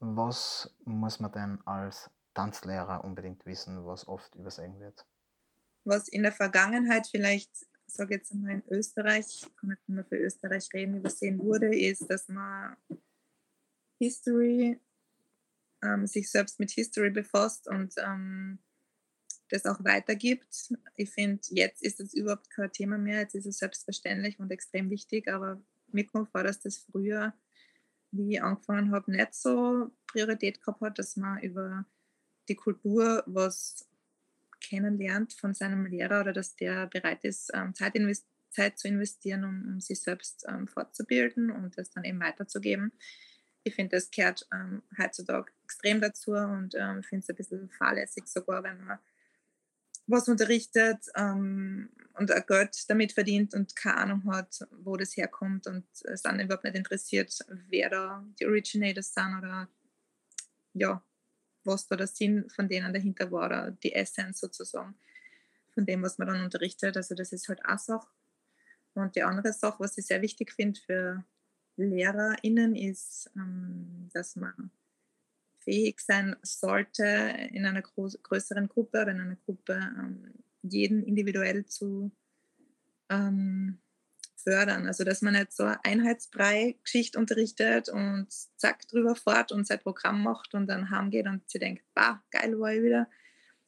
was 0.00 0.74
muss 0.84 1.20
man 1.20 1.30
denn 1.32 1.66
als 1.66 2.10
Tanzlehrer 2.34 3.04
unbedingt 3.04 3.46
wissen, 3.46 3.86
was 3.86 4.08
oft 4.08 4.34
übersehen 4.34 4.80
wird? 4.80 5.06
Was 5.84 6.08
in 6.08 6.22
der 6.22 6.32
Vergangenheit 6.32 7.06
vielleicht 7.06 7.50
sage 7.86 8.14
jetzt 8.14 8.32
einmal 8.32 8.52
in 8.52 8.62
Österreich, 8.68 9.26
ich 9.42 9.56
kann 9.56 9.70
nicht 9.70 9.88
mehr 9.88 10.04
für 10.04 10.16
Österreich 10.16 10.68
reden, 10.74 10.96
übersehen 10.96 11.38
wurde, 11.38 11.74
ist, 11.74 12.10
dass 12.10 12.28
man 12.28 12.76
History, 13.98 14.80
ähm, 15.86 16.06
sich 16.06 16.30
selbst 16.30 16.58
mit 16.60 16.70
History 16.70 17.10
befasst 17.10 17.68
und 17.68 17.94
ähm, 17.98 18.58
das 19.48 19.64
auch 19.64 19.82
weitergibt. 19.84 20.72
Ich 20.96 21.10
finde, 21.10 21.40
jetzt 21.50 21.82
ist 21.82 22.00
es 22.00 22.14
überhaupt 22.14 22.50
kein 22.50 22.72
Thema 22.72 22.98
mehr, 22.98 23.20
jetzt 23.20 23.34
ist 23.34 23.46
es 23.46 23.58
selbstverständlich 23.58 24.38
und 24.40 24.50
extrem 24.50 24.90
wichtig, 24.90 25.28
aber 25.28 25.62
mir 25.92 26.06
kommt 26.06 26.30
vor, 26.30 26.42
dass 26.42 26.60
das 26.60 26.78
früher, 26.78 27.32
wie 28.10 28.34
ich 28.34 28.42
angefangen 28.42 28.90
habe, 28.92 29.10
nicht 29.12 29.34
so 29.34 29.92
Priorität 30.08 30.60
gehabt 30.60 30.80
hat, 30.80 30.98
dass 30.98 31.16
man 31.16 31.40
über 31.42 31.86
die 32.48 32.56
Kultur 32.56 33.22
was 33.26 33.88
kennenlernt 34.60 35.32
von 35.34 35.54
seinem 35.54 35.86
Lehrer 35.86 36.20
oder 36.20 36.32
dass 36.32 36.56
der 36.56 36.86
bereit 36.86 37.24
ist, 37.24 37.50
ähm, 37.54 37.74
Zeit, 37.74 37.94
Zeit 38.50 38.78
zu 38.78 38.88
investieren, 38.88 39.44
um, 39.44 39.74
um 39.74 39.80
sich 39.80 40.00
selbst 40.00 40.44
ähm, 40.48 40.66
fortzubilden 40.66 41.50
und 41.50 41.76
das 41.78 41.90
dann 41.90 42.04
eben 42.04 42.20
weiterzugeben. 42.20 42.92
Ich 43.66 43.74
finde, 43.74 43.96
das 43.96 44.12
gehört 44.12 44.46
ähm, 44.52 44.84
heutzutage 44.96 45.50
extrem 45.64 46.00
dazu 46.00 46.30
und 46.30 46.76
ähm, 46.76 47.02
finde 47.02 47.24
es 47.24 47.28
ein 47.30 47.34
bisschen 47.34 47.68
fahrlässig 47.70 48.28
sogar, 48.28 48.62
wenn 48.62 48.84
man 48.84 49.00
was 50.06 50.28
unterrichtet 50.28 51.04
ähm, 51.16 51.90
und 52.14 52.30
ein 52.30 52.44
Geld 52.46 52.88
damit 52.88 53.10
verdient 53.10 53.54
und 53.54 53.74
keine 53.74 53.96
Ahnung 53.96 54.32
hat, 54.32 54.60
wo 54.70 54.96
das 54.96 55.16
herkommt 55.16 55.66
und 55.66 55.84
es 56.04 56.22
dann 56.22 56.38
überhaupt 56.38 56.62
nicht 56.62 56.76
interessiert, 56.76 57.40
wer 57.68 57.90
da 57.90 58.24
die 58.38 58.46
Originators 58.46 59.12
sind 59.12 59.36
oder 59.36 59.68
ja, 60.74 61.04
was 61.64 61.88
da 61.88 61.96
der 61.96 62.06
Sinn 62.06 62.48
von 62.48 62.68
denen 62.68 62.94
dahinter 62.94 63.32
war, 63.32 63.46
oder 63.46 63.70
die 63.72 63.94
Essenz 63.94 64.38
sozusagen 64.38 64.94
von 65.74 65.84
dem, 65.84 66.04
was 66.04 66.18
man 66.18 66.28
dann 66.28 66.44
unterrichtet. 66.44 66.96
Also 66.96 67.16
das 67.16 67.32
ist 67.32 67.48
halt 67.48 67.64
eine 67.64 67.78
Sache. 67.78 68.06
Und 68.94 69.16
die 69.16 69.24
andere 69.24 69.52
Sache, 69.52 69.80
was 69.80 69.98
ich 69.98 70.06
sehr 70.06 70.22
wichtig 70.22 70.52
finde 70.52 70.78
für 70.80 71.24
LehrerInnen, 71.76 72.74
ist, 72.74 73.30
ähm, 73.36 74.08
dass 74.12 74.36
man 74.36 74.70
fähig 75.58 76.00
sein 76.00 76.36
sollte, 76.42 77.04
in 77.52 77.66
einer 77.66 77.82
größeren 77.82 78.68
Gruppe 78.68 79.02
oder 79.02 79.10
in 79.10 79.20
einer 79.20 79.36
Gruppe 79.36 79.74
ähm, 79.74 80.32
jeden 80.62 81.02
individuell 81.02 81.66
zu 81.66 82.12
ähm, 83.08 83.78
fördern. 84.36 84.86
Also 84.86 85.04
dass 85.04 85.22
man 85.22 85.34
nicht 85.34 85.52
so 85.52 85.64
Einheitsbrei-Geschichte 85.82 87.18
unterrichtet 87.18 87.88
und 87.88 88.28
zack 88.56 88.86
drüber 88.88 89.16
fort 89.16 89.50
und 89.50 89.66
sein 89.66 89.80
Programm 89.80 90.22
macht 90.22 90.54
und 90.54 90.68
dann 90.68 90.90
heimgeht 90.90 91.26
und 91.26 91.48
sie 91.50 91.58
denkt, 91.58 91.84
bah, 91.94 92.22
geil 92.30 92.58
war 92.58 92.72
ich 92.72 92.82
wieder. 92.82 93.10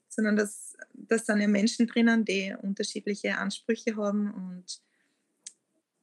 Sondern 0.09 0.37
dass 0.37 0.77
das 0.95 1.27
sind 1.27 1.41
ja 1.41 1.49
Menschen 1.49 1.87
drinnen, 1.87 2.25
die 2.25 2.55
unterschiedliche 2.63 3.37
Ansprüche 3.39 3.97
haben 3.97 4.33
und 4.33 4.81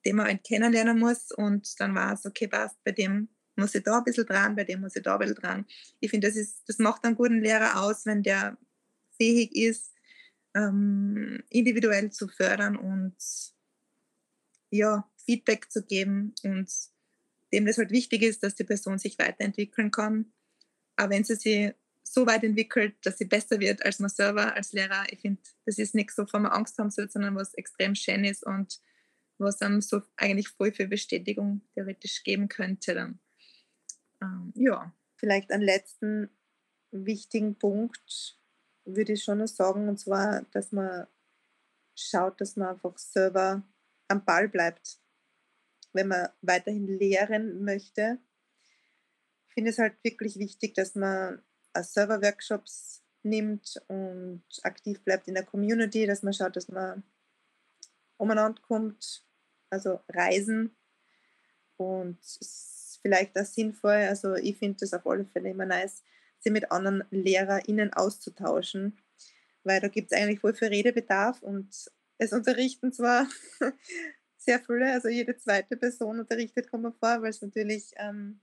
die 0.05 0.13
man 0.13 0.27
halt 0.27 0.43
kennenlernen 0.43 0.99
muss 0.99 1.31
und 1.31 1.79
dann 1.79 1.95
war 1.95 2.13
es, 2.13 2.25
okay, 2.25 2.47
passt, 2.47 2.83
bei 2.83 2.91
dem 2.91 3.29
muss 3.55 3.75
ich 3.75 3.83
da 3.83 3.99
ein 3.99 4.03
bisschen 4.03 4.25
dran, 4.25 4.55
bei 4.55 4.63
dem 4.63 4.81
muss 4.81 4.95
ich 4.95 5.03
da 5.03 5.13
ein 5.13 5.19
bisschen 5.19 5.35
dran. 5.35 5.65
Ich 5.99 6.11
finde, 6.11 6.27
das, 6.31 6.63
das 6.65 6.77
macht 6.77 7.03
einen 7.05 7.15
guten 7.15 7.41
Lehrer 7.41 7.81
aus, 7.81 8.05
wenn 8.05 8.21
der 8.21 8.57
fähig 9.17 9.55
ist, 9.55 9.93
ähm, 10.55 11.41
individuell 11.49 12.11
zu 12.11 12.27
fördern 12.27 12.75
und 12.75 13.15
ja, 14.69 15.09
Feedback 15.25 15.71
zu 15.71 15.83
geben 15.83 16.33
und 16.43 16.71
dem 17.53 17.65
das 17.65 17.77
halt 17.77 17.91
wichtig 17.91 18.21
ist, 18.21 18.43
dass 18.43 18.55
die 18.55 18.63
Person 18.63 18.97
sich 18.97 19.17
weiterentwickeln 19.17 19.91
kann. 19.91 20.33
Aber 20.95 21.11
wenn 21.11 21.23
sie 21.23 21.35
sich 21.35 21.73
so 22.03 22.25
weit 22.27 22.43
entwickelt, 22.43 22.95
dass 23.03 23.17
sie 23.17 23.25
besser 23.25 23.59
wird 23.59 23.83
als 23.83 23.99
man 23.99 24.09
selber, 24.09 24.53
als 24.53 24.73
Lehrer, 24.73 25.05
ich 25.09 25.21
finde, 25.21 25.41
das 25.65 25.77
ist 25.77 25.95
nichts, 25.95 26.17
wovon 26.17 26.43
man 26.43 26.51
Angst 26.51 26.77
haben 26.77 26.91
soll, 26.91 27.09
sondern 27.09 27.35
was 27.35 27.53
extrem 27.55 27.95
schön 27.95 28.23
ist 28.23 28.45
und 28.45 28.79
was 29.37 29.61
einem 29.61 29.81
so 29.81 30.01
eigentlich 30.17 30.49
voll 30.49 30.71
für 30.71 30.87
Bestätigung 30.87 31.61
theoretisch 31.73 32.23
geben 32.23 32.47
könnte. 32.47 32.93
Dann. 32.93 33.19
Ähm, 34.21 34.53
ja. 34.55 34.93
Vielleicht 35.17 35.51
einen 35.51 35.63
letzten 35.63 36.29
wichtigen 36.91 37.55
Punkt 37.55 38.39
würde 38.85 39.13
ich 39.13 39.23
schon 39.23 39.39
noch 39.39 39.47
sagen, 39.47 39.89
und 39.89 39.99
zwar, 39.99 40.43
dass 40.51 40.71
man 40.71 41.07
schaut, 41.95 42.39
dass 42.39 42.55
man 42.55 42.69
einfach 42.69 42.97
selber 42.97 43.63
am 44.07 44.23
Ball 44.23 44.47
bleibt, 44.47 44.99
wenn 45.93 46.07
man 46.07 46.29
weiterhin 46.41 46.87
lehren 46.87 47.63
möchte. 47.63 48.19
Ich 49.47 49.53
finde 49.53 49.71
es 49.71 49.79
halt 49.79 49.95
wirklich 50.03 50.37
wichtig, 50.37 50.75
dass 50.75 50.95
man 50.95 51.41
Server-Workshops 51.75 53.03
nimmt 53.23 53.81
und 53.87 54.43
aktiv 54.63 55.03
bleibt 55.03 55.27
in 55.27 55.33
der 55.33 55.45
Community, 55.45 56.05
dass 56.05 56.21
man 56.21 56.33
schaut, 56.33 56.55
dass 56.55 56.67
man 56.67 57.03
umeinander 58.17 58.61
kommt, 58.61 59.25
also 59.69 59.99
reisen 60.09 60.75
und 61.77 62.17
ist 62.39 62.99
vielleicht 63.01 63.37
auch 63.37 63.45
sinnvoll, 63.45 64.07
also 64.07 64.35
ich 64.35 64.57
finde 64.57 64.77
das 64.79 64.93
auf 64.93 65.05
alle 65.05 65.25
Fälle 65.25 65.49
immer 65.49 65.65
nice, 65.65 66.03
sich 66.39 66.51
mit 66.51 66.71
anderen 66.71 67.03
LehrerInnen 67.11 67.93
auszutauschen, 67.93 68.97
weil 69.63 69.79
da 69.79 69.87
gibt 69.87 70.11
es 70.11 70.17
eigentlich 70.17 70.39
voll 70.39 70.53
viel 70.53 70.69
Redebedarf 70.69 71.41
und 71.41 71.91
es 72.17 72.33
unterrichten 72.33 72.93
zwar 72.93 73.27
sehr 74.37 74.59
viele, 74.59 74.91
also 74.91 75.09
jede 75.09 75.35
zweite 75.37 75.77
Person 75.77 76.19
unterrichtet, 76.19 76.69
kommt 76.69 76.83
mir 76.83 76.93
vor, 76.93 77.21
weil 77.21 77.29
es 77.29 77.41
natürlich 77.41 77.91
ähm, 77.97 78.39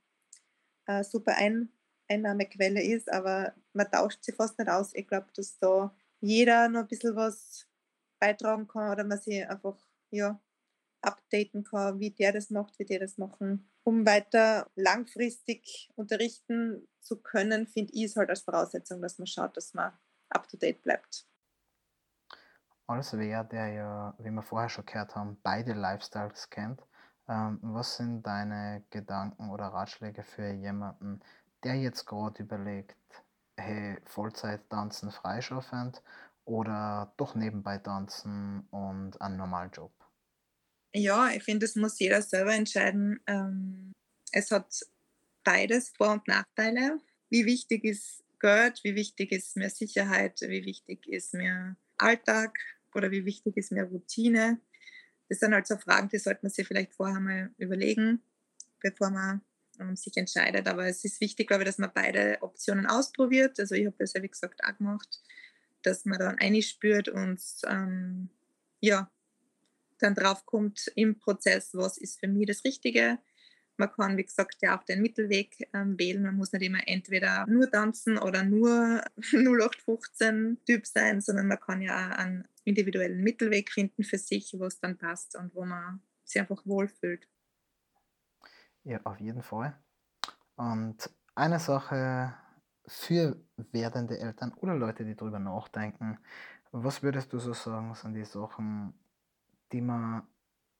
eine 0.87 1.05
super 1.05 1.37
Ein 1.37 1.71
Einnahmequelle 2.09 2.83
ist, 2.83 3.11
aber 3.11 3.55
man 3.73 3.91
tauscht 3.91 4.23
sie 4.23 4.33
fast 4.33 4.59
nicht 4.59 4.69
aus. 4.69 4.95
Ich 4.95 5.07
glaube, 5.07 5.29
dass 5.35 5.59
da 5.59 5.95
jeder 6.21 6.69
noch 6.69 6.81
ein 6.81 6.89
bisschen 6.89 7.17
was 7.17 7.67
beitragen 8.23 8.69
kann 8.69 8.93
oder 8.93 9.05
man 9.05 9.19
sich 9.19 9.49
einfach 9.49 9.77
ja, 10.11 10.41
updaten 11.01 11.65
kann, 11.65 11.99
wie 11.99 12.11
der 12.11 12.33
das 12.33 12.51
macht, 12.51 12.79
wie 12.79 12.85
der 12.85 13.01
das 13.01 13.19
machen. 13.19 13.69
Um 13.85 14.07
weiter 14.07 14.71
langfristig 14.77 15.91
unterrichten 15.97 16.87
zu 17.01 17.17
können, 17.17 17.67
finde 17.67 17.93
ich 17.95 18.05
es 18.05 18.17
halt 18.17 18.31
als 18.31 18.43
Voraussetzung, 18.43 19.03
dass 19.03 19.19
man 19.19 19.27
schaut, 19.27 19.57
dass 19.57 19.75
man 19.75 19.93
up 20.31 20.49
to 20.49 20.57
date 20.57 20.83
bleibt 20.83 21.27
als 22.93 23.17
wer, 23.17 23.45
der 23.45 23.69
ja, 23.69 24.15
wie 24.19 24.31
wir 24.31 24.43
vorher 24.43 24.69
schon 24.69 24.87
gehört 24.87 25.15
haben, 25.15 25.39
beide 25.43 25.73
Lifestyles 25.73 26.51
kennt, 26.51 26.83
ähm, 27.29 27.59
was 27.63 27.97
sind 27.97 28.23
deine 28.23 28.85
Gedanken 28.91 29.51
oder 29.51 29.67
Ratschläge 29.67 30.23
für 30.23 30.51
jemanden, 30.51 31.21
der 31.65 31.77
jetzt 31.77 32.07
gerade 32.07 32.43
überlegt, 32.43 32.97
hey, 33.57 33.99
Vollzeit 34.05 34.69
tanzen 34.71 35.11
freischaffend 35.11 36.03
oder 36.45 37.13
doch 37.17 37.35
nebenbei 37.35 37.79
tanzen 37.79 38.67
und 38.71 39.21
einen 39.21 39.37
normalen 39.37 39.71
Job? 39.71 39.93
Ja, 40.95 41.31
ich 41.31 41.43
finde, 41.43 41.67
das 41.67 41.77
muss 41.77 41.99
jeder 41.99 42.21
selber 42.21 42.55
entscheiden. 42.55 43.21
Ähm, 43.27 43.93
es 44.33 44.51
hat 44.51 44.81
beides 45.45 45.91
Vor- 45.91 46.13
und 46.13 46.29
Nachteile. 46.29 46.99
Wie 47.31 47.47
wichtig 47.47 47.85
ist 47.85 48.23
Geld, 48.41 48.81
wie 48.83 48.95
wichtig 48.95 49.33
ist 49.33 49.57
mir 49.57 49.71
Sicherheit, 49.71 50.41
wie 50.43 50.65
wichtig 50.65 51.07
ist 51.07 51.33
mir 51.33 51.77
Alltag 51.97 52.59
oder 52.95 53.11
wie 53.11 53.25
wichtig 53.25 53.57
ist 53.57 53.73
mehr 53.73 53.85
Routine? 53.85 54.61
Das 55.29 55.39
sind 55.39 55.55
halt 55.55 55.67
so 55.67 55.79
Fragen, 55.79 56.09
die 56.09 56.19
sollte 56.19 56.41
man 56.43 56.51
sich 56.51 56.67
vielleicht 56.67 56.93
vorher 56.93 57.21
mal 57.21 57.51
überlegen, 57.57 58.23
bevor 58.81 59.11
man 59.11 59.41
ähm, 59.81 59.97
sich 59.97 60.17
entscheidet. 60.17 60.67
Aber 60.69 60.87
es 60.87 61.05
ist 61.05 61.21
wichtig, 61.21 61.49
glaube 61.49 61.63
ich, 61.63 61.69
dass 61.69 61.79
man 61.79 61.93
beide 61.95 62.37
Optionen 62.43 62.87
ausprobiert. 62.87 63.59
Also 63.59 63.75
ich 63.75 63.87
habe 63.87 63.97
das 63.99 64.13
ja, 64.13 64.23
wie 64.23 64.29
gesagt, 64.29 64.63
auch 64.65 64.77
gemacht, 64.77 65.23
dass 65.83 66.05
man 66.05 66.19
dann 66.19 66.39
einspürt 66.39 67.09
und 67.09 67.43
ähm, 67.67 68.31
ja, 68.81 69.11
dann 69.99 70.15
drauf 70.15 70.45
kommt 70.47 70.91
im 70.97 71.19
Prozess, 71.19 71.71
was 71.75 71.97
ist 71.97 72.19
für 72.19 72.29
mich 72.29 72.47
das 72.47 72.65
Richtige 72.65 73.19
man 73.77 73.91
kann, 73.91 74.17
wie 74.17 74.25
gesagt, 74.25 74.57
ja 74.61 74.79
auch 74.79 74.85
den 74.85 75.03
Mittelweg 75.03 75.69
ähm, 75.73 75.99
wählen. 75.99 76.23
Man 76.23 76.37
muss 76.37 76.53
nicht 76.53 76.63
immer 76.63 76.87
entweder 76.87 77.47
nur 77.47 77.71
tanzen 77.71 78.19
oder 78.19 78.45
nur 78.45 79.03
0815-Typ 79.17 80.87
sein, 80.87 81.21
sondern 81.21 81.49
man 81.49 81.61
kann 81.61 81.83
ja 81.83 81.95
auch 81.95 82.19
einen 82.19 82.47
individuellen 82.65 83.23
Mittelweg 83.23 83.71
finden 83.73 84.05
für 84.05 84.19
sich, 84.19 84.55
wo 84.59 84.67
es 84.67 84.79
dann 84.79 84.99
passt 84.99 85.37
und 85.37 85.55
wo 85.55 85.65
man 85.65 86.01
sich 86.25 86.41
einfach 86.41 86.65
wohlfühlt. 86.65 87.29
Ja, 88.85 89.01
auf 89.05 89.19
jeden 89.21 89.43
Fall. 89.43 89.77
Und 90.57 91.11
eine 91.35 91.59
Sache 91.59 92.35
für 92.87 93.41
werdende 93.57 94.19
Eltern 94.19 94.53
oder 94.55 94.75
Leute, 94.75 95.05
die 95.05 95.15
darüber 95.15 95.39
nachdenken, 95.39 96.19
was 96.73 97.03
würdest 97.03 97.33
du 97.33 97.39
so 97.39 97.53
sagen, 97.53 97.95
sind 97.95 98.15
die 98.15 98.25
Sachen, 98.25 98.95
die 99.73 99.81
man 99.81 100.23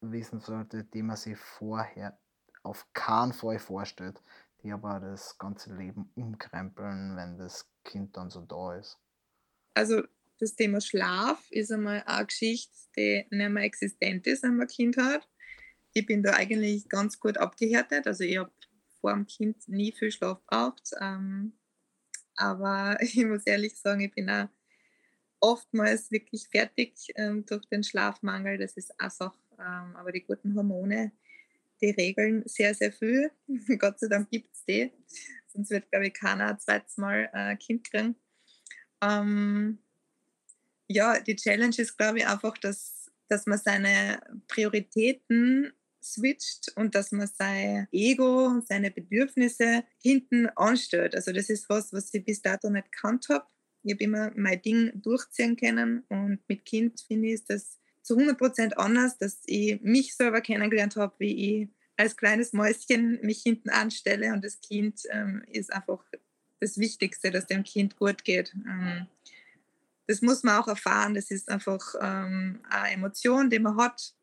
wissen 0.01 0.41
sollte, 0.41 0.85
die 0.85 1.03
man 1.03 1.17
sich 1.17 1.37
vorher 1.37 2.19
auf 2.63 2.87
keinen 2.93 3.33
Fall 3.33 3.59
vorstellt, 3.59 4.21
die 4.63 4.73
aber 4.73 5.01
das 5.01 5.39
ganze 5.39 5.75
Leben 5.75 6.11
umkrempeln, 6.15 7.17
wenn 7.17 7.39
das 7.39 7.69
Kind 7.85 8.17
dann 8.17 8.31
so 8.31 8.41
da 8.43 8.77
ist. 8.77 8.99
Also 9.75 10.03
das 10.39 10.55
Thema 10.55 10.81
Schlaf 10.81 11.51
ist 11.51 11.73
einmal 11.73 12.03
eine 12.07 12.27
Geschichte, 12.27 12.73
die 12.97 13.27
nicht 13.31 13.51
mehr 13.51 13.65
existent 13.65 14.27
ist, 14.27 14.43
wenn 14.43 14.57
man 14.57 14.67
ein 14.67 14.75
Kind 14.75 14.97
hat. 14.97 15.29
Ich 15.93 16.07
bin 16.07 16.23
da 16.23 16.33
eigentlich 16.35 16.89
ganz 16.89 17.21
gut 17.21 17.39
abgehärtet. 17.39 18.07
Also 18.07 18.25
ich 18.25 18.39
habe 18.39 18.53
vor 19.01 19.13
dem 19.13 19.27
Kind 19.27 19.69
nie 19.69 19.93
viel 19.93 20.11
Schlaf 20.11 20.41
braucht. 20.47 20.93
Ähm, 21.01 21.53
aber 22.37 22.97
ich 23.01 23.17
muss 23.25 23.47
ehrlich 23.47 23.77
sagen, 23.77 24.01
ich 24.01 24.15
bin 24.15 24.31
auch 24.31 24.49
oftmals 25.41 26.11
wirklich 26.11 26.49
fertig 26.49 26.95
ähm, 27.17 27.45
durch 27.45 27.65
den 27.67 27.83
Schlafmangel. 27.83 28.59
Das 28.59 28.77
ist 28.77 28.93
auch 29.01 29.11
Sache. 29.11 29.39
Ähm, 29.59 29.97
aber 29.97 30.13
die 30.13 30.23
guten 30.23 30.55
Hormone, 30.55 31.13
die 31.81 31.91
regeln 31.91 32.43
sehr, 32.47 32.75
sehr 32.75 32.93
viel. 32.93 33.31
Gott 33.79 33.99
sei 33.99 34.09
Dank 34.09 34.31
gibt 34.31 34.55
es 34.55 34.65
die. 34.65 34.93
Sonst 35.49 35.71
wird, 35.71 35.91
glaube 35.91 36.07
ich, 36.07 36.15
keiner 36.15 36.49
ein 36.49 36.61
zweites 36.61 36.97
Mal 36.97 37.29
ein 37.33 37.57
äh, 37.57 37.57
Kind 37.57 37.85
kriegen. 37.91 38.17
Ähm, 39.03 39.79
ja, 40.89 41.21
die 41.21 41.37
Challenge 41.37 41.75
ist, 41.77 41.97
glaube 41.97 42.19
ich, 42.19 42.27
einfach, 42.27 42.57
dass, 42.59 43.11
dass 43.29 43.47
man 43.47 43.59
seine 43.59 44.21
Prioritäten 44.47 45.73
switcht 46.03 46.73
und 46.77 46.95
dass 46.95 47.13
man 47.13 47.29
sein 47.29 47.89
Ego 47.93 48.61
seine 48.67 48.91
Bedürfnisse 48.91 49.85
hinten 50.01 50.49
anstellt. 50.57 51.15
Also 51.15 51.33
das 51.33 51.49
ist 51.49 51.69
was, 51.69 51.93
was 51.93 52.13
ich 52.13 52.25
bis 52.25 52.43
dato 52.43 52.71
nicht 52.71 52.91
gekannt 52.93 53.29
habe. 53.29 53.47
Ich 53.83 53.95
habe 53.95 54.05
immer 54.05 54.33
mein 54.37 54.63
Ding 54.63 54.93
durchziehen 54.95 55.57
können 55.57 56.05
und 56.09 56.41
mit 56.49 56.65
Kind 56.65 57.01
finde 57.01 57.29
ich, 57.29 57.45
das 57.45 57.79
zu 58.03 58.17
100% 58.17 58.75
anders, 58.75 59.19
dass 59.19 59.41
ich 59.47 59.81
mich 59.83 60.15
selber 60.17 60.41
kennengelernt 60.41 60.97
habe, 60.97 61.15
wie 61.19 61.63
ich 61.63 61.69
als 61.97 62.17
kleines 62.17 62.53
Mäuschen 62.53 63.21
mich 63.23 63.43
hinten 63.43 63.71
anstelle 63.71 64.33
und 64.33 64.45
das 64.45 64.61
Kind 64.61 65.03
ähm, 65.11 65.45
ist 65.49 65.73
einfach 65.73 66.05
das 66.61 66.79
Wichtigste, 66.79 67.31
dass 67.31 67.47
dem 67.47 67.65
Kind 67.65 67.97
gut 67.97 68.25
geht. 68.25 68.55
Ähm, 68.55 69.07
das 70.07 70.23
muss 70.23 70.43
man 70.43 70.61
auch 70.61 70.69
erfahren. 70.69 71.15
Das 71.15 71.31
ist 71.31 71.49
einfach 71.49 71.95
ähm, 72.01 72.61
eine 72.69 72.95
Emotion, 72.95 73.51
die 73.51 73.59
man 73.59 73.77
hat. 73.77 74.15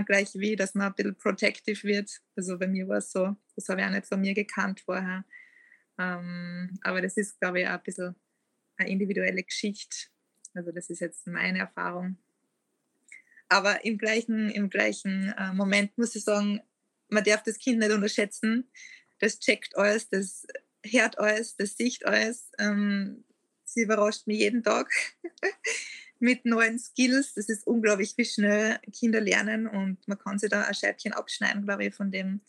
Gleich 0.00 0.30
wie, 0.34 0.56
dass 0.56 0.74
man 0.74 0.88
ein 0.88 0.94
bisschen 0.94 1.16
protective 1.16 1.82
wird. 1.84 2.10
Also 2.36 2.58
bei 2.58 2.66
mir 2.66 2.88
war 2.88 2.98
es 2.98 3.12
so. 3.12 3.36
Das 3.54 3.68
habe 3.68 3.80
ich 3.80 3.86
auch 3.86 3.90
nicht 3.90 4.06
von 4.06 4.20
mir 4.20 4.34
gekannt 4.34 4.80
vorher. 4.80 5.24
Ähm, 5.98 6.78
aber 6.82 7.02
das 7.02 7.16
ist, 7.16 7.38
glaube 7.38 7.60
ich, 7.60 7.66
auch 7.66 7.72
ein 7.72 7.82
bisschen 7.82 8.14
eine 8.76 8.90
individuelle 8.90 9.42
Geschichte. 9.42 10.08
Also 10.54 10.72
das 10.72 10.90
ist 10.90 11.00
jetzt 11.00 11.26
meine 11.26 11.58
Erfahrung. 11.58 12.16
Aber 13.48 13.84
im 13.84 13.98
gleichen, 13.98 14.50
im 14.50 14.70
gleichen 14.70 15.34
äh, 15.36 15.52
Moment 15.52 15.96
muss 15.98 16.14
ich 16.14 16.24
sagen, 16.24 16.60
man 17.08 17.24
darf 17.24 17.42
das 17.42 17.58
Kind 17.58 17.78
nicht 17.78 17.92
unterschätzen. 17.92 18.70
Das 19.18 19.38
checkt 19.38 19.76
alles, 19.76 20.08
das 20.08 20.46
hört 20.84 21.18
alles, 21.18 21.56
das 21.56 21.76
sieht 21.76 22.04
alles. 22.04 22.50
Ähm, 22.58 23.24
sie 23.64 23.82
überrascht 23.82 24.26
mich 24.26 24.38
jeden 24.38 24.62
Tag 24.62 24.90
mit 26.22 26.44
neuen 26.44 26.78
Skills. 26.78 27.34
Das 27.34 27.48
ist 27.48 27.66
unglaublich, 27.66 28.14
wie 28.16 28.24
schnell 28.24 28.78
Kinder 28.92 29.20
lernen 29.20 29.66
und 29.66 30.06
man 30.06 30.18
kann 30.18 30.38
sich 30.38 30.50
da 30.50 30.62
ein 30.62 30.74
Scheibchen 30.74 31.12
abschneiden, 31.12 31.64
glaube 31.64 31.86
ich, 31.86 31.94
von 31.94 32.12
dem, 32.12 32.40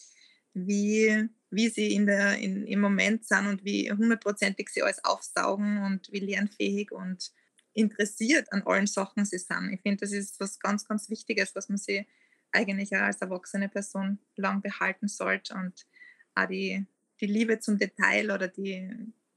wie, 0.53 1.27
wie 1.49 1.69
sie 1.69 1.95
in 1.95 2.05
der, 2.05 2.37
in, 2.37 2.67
im 2.67 2.79
Moment 2.79 3.25
sind 3.25 3.47
und 3.47 3.65
wie 3.65 3.91
hundertprozentig 3.91 4.69
sie 4.69 4.83
alles 4.83 5.03
aufsaugen 5.03 5.81
und 5.81 6.11
wie 6.11 6.19
lernfähig 6.19 6.91
und 6.91 7.31
interessiert 7.73 8.53
an 8.53 8.61
allen 8.61 8.85
Sachen 8.85 9.25
sie 9.25 9.39
sind. 9.39 9.73
Ich 9.73 9.81
finde, 9.81 10.01
das 10.01 10.11
ist 10.11 10.39
was 10.39 10.59
ganz, 10.59 10.87
ganz 10.87 11.09
Wichtiges, 11.09 11.55
was 11.55 11.67
man 11.67 11.79
sich 11.79 12.05
eigentlich 12.51 12.95
auch 12.95 13.01
als 13.01 13.21
erwachsene 13.21 13.69
Person 13.69 14.19
lang 14.35 14.61
behalten 14.61 15.07
sollte 15.07 15.55
und 15.55 15.87
auch 16.35 16.47
die, 16.47 16.85
die 17.19 17.25
Liebe 17.25 17.59
zum 17.59 17.79
Detail 17.79 18.29
oder 18.29 18.47
die, 18.47 18.87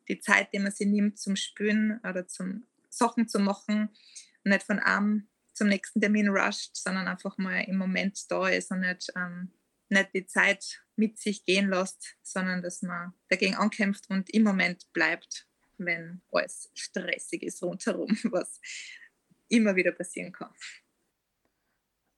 die 0.08 0.20
Zeit, 0.20 0.52
die 0.52 0.58
man 0.58 0.72
sich 0.72 0.86
nimmt 0.86 1.18
zum 1.18 1.36
Spüren 1.36 2.00
oder 2.04 2.26
zum 2.26 2.66
Sachen 2.96 3.28
zu 3.28 3.38
machen, 3.38 3.90
nicht 4.46 4.62
von 4.62 4.78
einem 4.78 5.28
zum 5.52 5.68
nächsten 5.68 6.00
Termin 6.00 6.28
rusht, 6.28 6.76
sondern 6.76 7.08
einfach 7.08 7.38
mal 7.38 7.60
im 7.64 7.78
Moment 7.78 8.30
da 8.30 8.48
ist 8.48 8.70
und 8.70 8.80
nicht, 8.80 9.12
ähm, 9.16 9.52
nicht 9.88 10.14
die 10.14 10.26
Zeit 10.26 10.82
mit 10.96 11.18
sich 11.18 11.44
gehen 11.44 11.70
lässt, 11.70 12.16
sondern 12.22 12.62
dass 12.62 12.82
man 12.82 13.14
dagegen 13.28 13.56
ankämpft 13.56 14.08
und 14.10 14.30
im 14.30 14.42
Moment 14.42 14.92
bleibt, 14.92 15.46
wenn 15.78 16.22
alles 16.30 16.70
stressig 16.74 17.42
ist 17.42 17.62
rundherum, 17.62 18.08
was 18.30 18.60
immer 19.48 19.76
wieder 19.76 19.92
passieren 19.92 20.32
kann. 20.32 20.52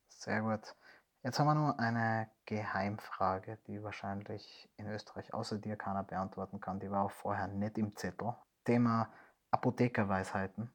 Sehr 0.08 0.42
gut. 0.42 0.74
Jetzt 1.22 1.38
haben 1.38 1.46
wir 1.46 1.54
nur 1.54 1.78
eine 1.78 2.30
Geheimfrage, 2.46 3.58
die 3.66 3.82
wahrscheinlich 3.82 4.68
in 4.76 4.86
Österreich 4.88 5.34
außer 5.34 5.58
dir 5.58 5.76
keiner 5.76 6.04
beantworten 6.04 6.60
kann. 6.60 6.80
Die 6.80 6.90
war 6.90 7.04
auch 7.04 7.10
vorher 7.10 7.48
nicht 7.48 7.76
im 7.78 7.94
Zettel. 7.96 8.34
Thema 8.64 9.12
Apothekerweisheiten. 9.50 10.70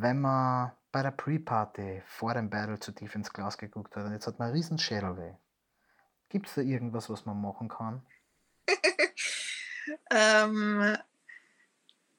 Wenn 0.00 0.20
man 0.20 0.72
bei 0.90 1.02
der 1.02 1.10
Pre-Party 1.10 2.02
vor 2.06 2.32
dem 2.32 2.48
Battle 2.48 2.78
zu 2.78 2.92
tief 2.92 3.14
ins 3.14 3.32
Glas 3.32 3.58
geguckt 3.58 3.94
hat 3.94 4.06
und 4.06 4.12
jetzt 4.12 4.26
hat 4.26 4.38
man 4.38 4.48
einen 4.48 4.56
riesen 4.56 4.78
Schädelweh, 4.78 5.34
gibt 6.30 6.46
es 6.46 6.54
da 6.54 6.62
irgendwas, 6.62 7.10
was 7.10 7.26
man 7.26 7.40
machen 7.40 7.68
kann? 7.68 8.02
ähm, 10.10 10.96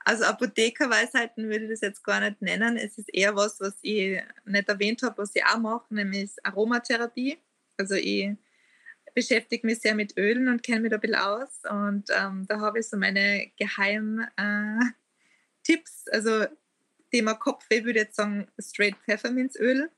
also 0.06 0.26
Apothekerweisheiten 0.26 1.50
würde 1.50 1.66
ich 1.66 1.72
das 1.72 1.82
jetzt 1.82 2.04
gar 2.04 2.20
nicht 2.20 2.42
nennen. 2.44 2.78
Es 2.78 3.00
ist 3.00 3.12
eher 3.12 3.36
was, 3.36 3.60
was 3.60 3.76
ich 3.82 4.22
nicht 4.46 4.70
erwähnt 4.70 5.02
habe, 5.02 5.18
was 5.18 5.36
ich 5.36 5.44
auch 5.44 5.58
mache, 5.58 5.94
nämlich 5.96 6.32
Aromatherapie. 6.44 7.40
Also 7.78 7.96
ich 7.96 8.36
beschäftige 9.16 9.66
mich 9.66 9.80
sehr 9.80 9.96
mit 9.96 10.16
Ölen 10.18 10.48
und 10.48 10.62
kenne 10.62 10.82
mich 10.82 10.92
da 10.92 10.98
ein 10.98 11.02
bisschen 11.02 11.16
aus. 11.16 11.62
Und 11.70 12.10
ähm, 12.10 12.46
da 12.48 12.60
habe 12.60 12.80
ich 12.80 12.88
so 12.90 12.98
meine 12.98 13.52
geheimen 13.58 14.28
äh, 14.38 14.86
Tipps. 15.64 16.06
Also 16.12 16.46
Thema 17.14 17.36
Kopfweh 17.36 17.84
würde 17.84 18.00
ich 18.00 18.06
jetzt 18.06 18.16
sagen, 18.16 18.48
straight 18.60 18.96
Pfefferminzöl 19.06 19.92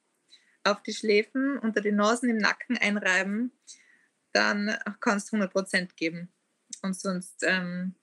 auf 0.65 0.83
die 0.83 0.93
Schläfen, 0.93 1.57
unter 1.59 1.79
die 1.79 1.93
Nasen 1.93 2.29
im 2.29 2.37
Nacken 2.37 2.77
einreiben. 2.77 3.53
Dann 4.33 4.77
kannst 4.99 5.31
du 5.31 5.37
100% 5.37 5.95
geben. 5.95 6.29
Und 6.81 6.93
sonst 6.93 7.41
ähm, 7.43 7.95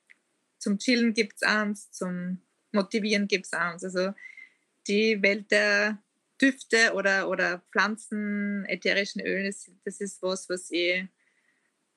zum 0.58 0.78
Chillen 0.78 1.12
gibt 1.12 1.34
es 1.36 1.42
eins, 1.42 1.90
zum 1.90 2.40
Motivieren 2.72 3.28
gibt 3.28 3.44
es 3.44 3.52
eins. 3.52 3.84
Also 3.84 4.14
die 4.86 5.20
Welt 5.22 5.50
der 5.50 6.02
Düfte 6.40 6.94
oder, 6.94 7.28
oder 7.28 7.62
Pflanzen, 7.70 8.64
ätherischen 8.64 9.20
Öle, 9.20 9.44
das, 9.44 9.70
das 9.84 10.00
ist 10.00 10.22
was, 10.22 10.48
was 10.48 10.70
ich 10.70 11.06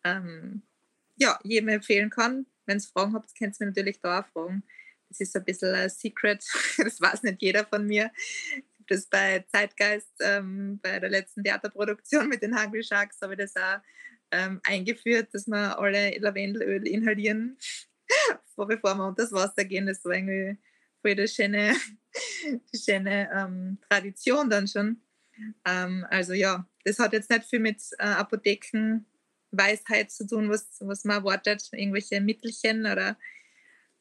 ähm, 0.04 0.64
ja, 1.16 1.40
jedem 1.44 1.70
empfehlen 1.70 2.10
kann. 2.10 2.46
Wenn 2.66 2.78
es 2.78 2.88
Fragen 2.88 3.14
habt, 3.14 3.38
könnt 3.38 3.56
ihr 3.56 3.66
mir 3.66 3.72
natürlich 3.72 4.02
da 4.02 4.20
auch 4.20 4.28
fragen. 4.28 4.64
Das 5.10 5.20
ist 5.20 5.36
ein 5.36 5.46
bisschen 5.46 5.74
ein 5.74 5.90
Secret, 5.90 6.44
das 6.78 7.00
weiß 7.00 7.24
nicht 7.24 7.42
jeder 7.42 7.66
von 7.66 7.86
mir. 7.86 8.12
Das 8.88 9.08
bei 9.08 9.44
Zeitgeist, 9.52 10.12
ähm, 10.22 10.80
bei 10.82 11.00
der 11.00 11.10
letzten 11.10 11.44
Theaterproduktion 11.44 12.30
mit 12.30 12.44
den 12.44 12.60
Hungry 12.60 12.84
Sharks, 12.84 13.20
habe 13.22 13.34
ich 13.34 13.40
das 13.40 13.56
auch 13.56 13.80
ähm, 14.32 14.60
eingeführt, 14.64 15.30
dass 15.34 15.48
wir 15.48 15.80
alle 15.80 16.18
Lavendelöl 16.20 16.88
inhalieren 16.88 17.58
vor, 18.56 18.68
bevor 18.68 18.96
wir 18.96 19.08
unter 19.08 19.24
das 19.24 19.32
Wasser 19.32 19.66
gehen. 19.66 19.88
Das 19.88 20.06
war 20.06 20.14
irgendwie 20.14 20.58
voll 21.02 21.16
die 21.16 21.28
schöne, 21.28 21.76
die 22.74 22.78
schöne 22.78 23.30
ähm, 23.34 23.80
Tradition 23.90 24.50
dann 24.50 24.68
schon. 24.68 25.02
Ähm, 25.66 26.06
also 26.10 26.34
ja, 26.34 26.68
das 26.84 27.00
hat 27.00 27.14
jetzt 27.14 27.30
nicht 27.30 27.46
viel 27.46 27.60
mit 27.60 27.82
äh, 27.98 28.04
Apothekenweisheit 28.04 30.12
zu 30.12 30.28
tun, 30.28 30.50
was, 30.50 30.68
was 30.80 31.04
man 31.04 31.18
erwartet, 31.18 31.68
irgendwelche 31.72 32.22
Mittelchen 32.22 32.86
oder 32.86 33.18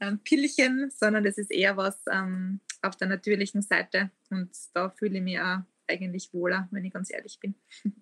ähm, 0.00 0.18
Pillchen, 0.20 0.90
sondern 0.90 1.24
das 1.24 1.38
ist 1.38 1.50
eher 1.50 1.76
was 1.76 2.00
ähm, 2.10 2.60
auf 2.82 2.96
der 2.96 3.08
natürlichen 3.08 3.62
Seite. 3.62 4.10
Und 4.30 4.50
da 4.74 4.90
fühle 4.90 5.18
ich 5.18 5.24
mich 5.24 5.40
auch 5.40 5.60
eigentlich 5.88 6.32
wohler, 6.32 6.68
wenn 6.70 6.84
ich 6.84 6.92
ganz 6.92 7.12
ehrlich 7.12 7.38
bin. 7.40 7.54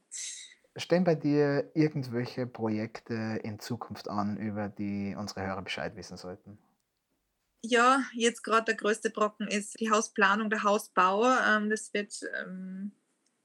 Stehen 0.76 1.04
bei 1.04 1.14
dir 1.14 1.70
irgendwelche 1.74 2.46
Projekte 2.46 3.40
in 3.42 3.58
Zukunft 3.58 4.08
an, 4.08 4.38
über 4.38 4.68
die 4.68 5.14
unsere 5.18 5.46
Hörer 5.46 5.62
Bescheid 5.62 5.94
wissen 5.96 6.16
sollten? 6.16 6.58
Ja, 7.64 8.02
jetzt 8.14 8.42
gerade 8.42 8.64
der 8.64 8.74
größte 8.74 9.10
Brocken 9.10 9.46
ist 9.46 9.78
die 9.78 9.90
Hausplanung, 9.90 10.50
der 10.50 10.64
Hausbau. 10.64 11.26
Ähm, 11.46 11.68
das 11.68 11.92
wird 11.92 12.20
ähm, 12.40 12.92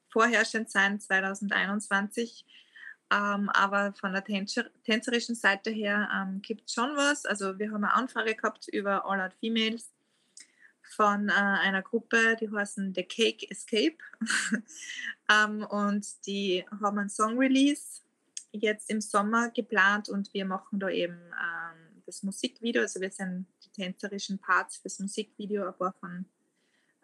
vorherrschend 0.10 0.72
sein 0.72 1.00
2021. 1.00 2.46
Ähm, 3.10 3.50
aber 3.50 3.94
von 3.94 4.12
der 4.12 4.24
Tänzer 4.24 4.66
tänzerischen 4.84 5.36
Seite 5.36 5.70
her 5.70 6.10
ähm, 6.14 6.42
gibt 6.42 6.68
es 6.68 6.74
schon 6.74 6.96
was. 6.98 7.26
Also 7.26 7.58
wir 7.58 7.72
haben 7.72 7.84
eine 7.84 7.94
Anfrage 7.94 8.36
gehabt 8.36 8.68
über 8.68 9.06
All 9.06 9.22
Out 9.22 9.34
Females 9.40 9.94
von 10.96 11.30
äh, 11.30 11.32
einer 11.32 11.82
Gruppe, 11.82 12.36
die 12.40 12.52
heißen 12.52 12.94
The 12.94 13.04
Cake 13.04 13.50
Escape. 13.50 13.98
ähm, 15.32 15.64
und 15.64 16.26
die 16.26 16.66
haben 16.82 17.00
einen 17.00 17.10
Song-Release 17.10 18.02
jetzt 18.52 18.90
im 18.90 19.02
Sommer 19.02 19.52
geplant 19.52 20.10
und 20.10 20.34
wir 20.34 20.46
machen 20.46 20.80
da 20.80 20.90
eben 20.90 21.16
ähm, 21.16 22.02
das 22.06 22.24
Musikvideo. 22.24 22.82
Also 22.82 23.00
wir 23.00 23.12
sind 23.12 23.46
die 23.64 23.70
tänzerischen 23.70 24.40
Parts 24.40 24.78
fürs 24.78 25.00
Musikvideo, 25.00 25.68
aber 25.68 25.94
von 26.00 26.26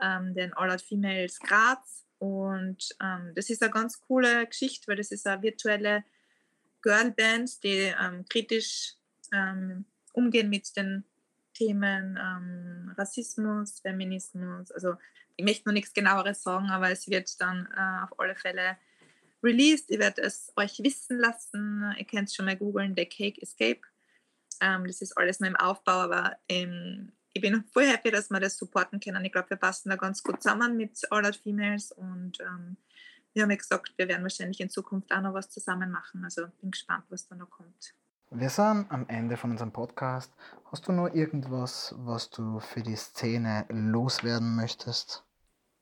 ähm, 0.01 0.33
den 0.33 0.53
All 0.53 0.71
Out 0.71 0.81
Females 0.81 1.39
Graz. 1.39 2.05
Und 2.23 2.95
ähm, 3.01 3.33
das 3.35 3.49
ist 3.49 3.61
eine 3.61 3.71
ganz 3.71 3.99
coole 3.99 4.47
Geschichte, 4.47 4.87
weil 4.87 4.95
das 4.95 5.11
ist 5.11 5.27
eine 5.27 5.41
virtuelle 5.41 6.05
Girlband, 6.81 7.61
die 7.65 7.93
ähm, 8.01 8.23
kritisch 8.29 8.93
ähm, 9.33 9.83
umgehen 10.13 10.49
mit 10.49 10.73
den 10.77 11.03
Themen 11.53 12.17
ähm, 12.17 12.93
Rassismus, 12.97 13.81
Feminismus. 13.81 14.71
Also 14.71 14.95
ich 15.35 15.43
möchte 15.43 15.67
noch 15.67 15.73
nichts 15.73 15.93
genaueres 15.93 16.41
sagen, 16.43 16.69
aber 16.69 16.91
es 16.91 17.09
wird 17.09 17.41
dann 17.41 17.67
äh, 17.75 18.03
auf 18.05 18.17
alle 18.17 18.35
Fälle 18.35 18.77
released. 19.43 19.91
Ich 19.91 19.99
werde 19.99 20.21
es 20.21 20.53
euch 20.55 20.79
wissen 20.81 21.19
lassen. 21.19 21.93
Ihr 21.97 22.05
könnt 22.05 22.29
es 22.29 22.35
schon 22.35 22.45
mal 22.45 22.55
googeln, 22.55 22.93
The 22.95 23.05
Cake 23.05 23.41
Escape. 23.41 23.81
Ähm, 24.61 24.87
das 24.87 25.01
ist 25.01 25.17
alles 25.17 25.41
noch 25.41 25.49
im 25.49 25.57
Aufbau, 25.57 25.99
aber 25.99 26.37
im, 26.47 27.11
ich 27.33 27.41
bin 27.41 27.63
voll 27.63 27.85
happy, 27.85 28.11
dass 28.11 28.29
wir 28.29 28.39
das 28.39 28.57
supporten 28.57 28.99
können. 28.99 29.25
Ich 29.25 29.31
glaube, 29.31 29.49
wir 29.49 29.57
passen 29.57 29.89
da 29.89 29.95
ganz 29.95 30.21
gut 30.21 30.41
zusammen 30.41 30.77
mit 30.77 30.99
All 31.11 31.25
Out 31.25 31.35
Females 31.35 31.91
und 31.91 32.39
ähm, 32.39 32.77
wir 33.33 33.43
haben 33.43 33.49
ja 33.49 33.57
gesagt, 33.57 33.93
wir 33.97 34.07
werden 34.07 34.21
wahrscheinlich 34.21 34.61
in 34.61 34.69
Zukunft 34.69 35.11
auch 35.11 35.21
noch 35.21 35.33
was 35.33 35.49
zusammen 35.49 35.89
machen. 35.89 36.23
Also 36.23 36.45
bin 36.61 36.69
gespannt, 36.69 37.05
was 37.09 37.27
da 37.27 37.35
noch 37.35 37.49
kommt. 37.49 37.95
Wir 38.29 38.49
sind 38.49 38.85
am 38.89 39.07
Ende 39.09 39.37
von 39.37 39.51
unserem 39.51 39.71
Podcast. 39.71 40.31
Hast 40.71 40.87
du 40.87 40.91
noch 40.91 41.13
irgendwas, 41.13 41.93
was 41.97 42.29
du 42.29 42.59
für 42.59 42.81
die 42.81 42.95
Szene 42.95 43.65
loswerden 43.69 44.55
möchtest? 44.55 45.23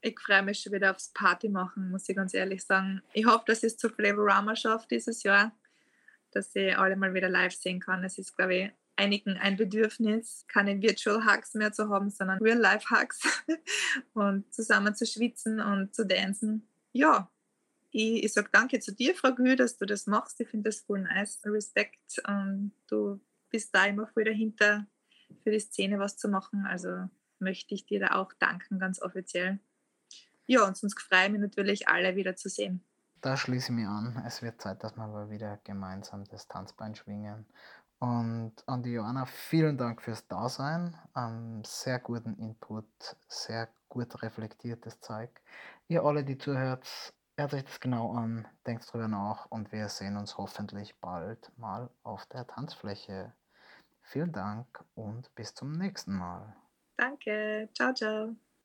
Ich 0.01 0.17
freue 0.19 0.43
mich 0.43 0.59
schon 0.59 0.73
wieder 0.73 0.91
aufs 0.91 1.09
Party 1.09 1.49
machen, 1.49 1.91
muss 1.91 2.09
ich 2.09 2.15
ganz 2.15 2.33
ehrlich 2.33 2.63
sagen. 2.63 3.01
Ich 3.13 3.25
hoffe, 3.25 3.43
dass 3.47 3.59
ich 3.59 3.73
es 3.73 3.77
zu 3.77 3.89
Flavorama 3.89 4.55
schaffe 4.55 4.87
dieses 4.89 5.23
Jahr, 5.23 5.51
dass 6.31 6.55
ich 6.55 6.77
alle 6.77 6.95
mal 6.95 7.13
wieder 7.13 7.29
live 7.29 7.53
sehen 7.53 7.79
kann. 7.79 8.03
Es 8.03 8.17
ist, 8.17 8.35
glaube 8.35 8.55
ich, 8.55 8.71
einigen 9.01 9.37
ein 9.37 9.57
Bedürfnis, 9.57 10.45
keine 10.47 10.81
Virtual 10.81 11.25
Hugs 11.25 11.53
mehr 11.55 11.73
zu 11.73 11.89
haben, 11.89 12.09
sondern 12.09 12.39
Real-Life 12.39 12.89
Hugs 12.89 13.21
und 14.13 14.53
zusammen 14.53 14.95
zu 14.95 15.05
schwitzen 15.05 15.59
und 15.59 15.95
zu 15.95 16.07
tanzen. 16.07 16.67
Ja, 16.91 17.31
ich, 17.89 18.23
ich 18.23 18.33
sage 18.33 18.49
danke 18.51 18.79
zu 18.79 18.93
dir, 18.93 19.15
Frau 19.15 19.33
Gül, 19.33 19.55
dass 19.55 19.77
du 19.77 19.85
das 19.85 20.07
machst. 20.07 20.39
Ich 20.39 20.49
finde 20.49 20.69
das 20.69 20.81
voll 20.81 21.01
nice. 21.01 21.41
Respekt. 21.45 22.21
Und 22.27 22.73
du 22.87 23.19
bist 23.49 23.73
da 23.75 23.85
immer 23.85 24.07
voll 24.07 24.23
dahinter, 24.23 24.85
für 25.43 25.51
die 25.51 25.59
Szene 25.59 25.99
was 25.99 26.17
zu 26.17 26.29
machen. 26.29 26.65
Also 26.65 27.09
möchte 27.39 27.73
ich 27.73 27.85
dir 27.85 27.99
da 27.99 28.15
auch 28.15 28.33
danken, 28.33 28.79
ganz 28.79 29.01
offiziell. 29.01 29.59
Ja, 30.45 30.65
und 30.65 30.77
sonst 30.77 30.99
freue 31.01 31.25
ich 31.25 31.31
mich 31.31 31.41
natürlich, 31.41 31.87
alle 31.87 32.15
wieder 32.15 32.35
zu 32.35 32.49
sehen. 32.49 32.83
Da 33.21 33.37
schließe 33.37 33.71
ich 33.71 33.77
mich 33.77 33.87
an. 33.87 34.23
Es 34.25 34.41
wird 34.41 34.61
Zeit, 34.61 34.83
dass 34.83 34.95
wir 34.95 35.03
aber 35.03 35.29
wieder 35.29 35.59
gemeinsam 35.63 36.23
das 36.25 36.47
Tanzbein 36.47 36.95
schwingen. 36.95 37.45
Und 38.01 38.53
an 38.67 38.83
die 38.83 38.93
Joanna, 38.93 39.25
vielen 39.25 39.77
Dank 39.77 40.01
fürs 40.01 40.27
Dasein. 40.27 40.97
Ähm, 41.15 41.63
sehr 41.63 41.99
guten 41.99 42.35
Input, 42.39 42.85
sehr 43.27 43.69
gut 43.89 44.21
reflektiertes 44.23 44.99
Zeug. 44.99 45.29
Ihr 45.87 46.03
alle, 46.03 46.23
die 46.23 46.37
zuhört, 46.37 46.87
Hört 47.41 47.55
euch 47.55 47.63
das 47.63 47.79
genau 47.79 48.11
an, 48.13 48.47
denkt 48.67 48.91
drüber 48.93 49.07
nach 49.07 49.47
und 49.49 49.71
wir 49.71 49.87
sehen 49.89 50.15
uns 50.15 50.37
hoffentlich 50.37 50.99
bald 50.99 51.51
mal 51.57 51.89
auf 52.03 52.25
der 52.27 52.45
Tanzfläche. 52.45 53.33
Vielen 54.03 54.31
Dank 54.31 54.83
und 54.93 55.33
bis 55.33 55.55
zum 55.55 55.71
nächsten 55.71 56.13
Mal. 56.13 56.55
Danke. 56.97 57.69
Ciao, 57.73 57.93
ciao. 57.93 58.35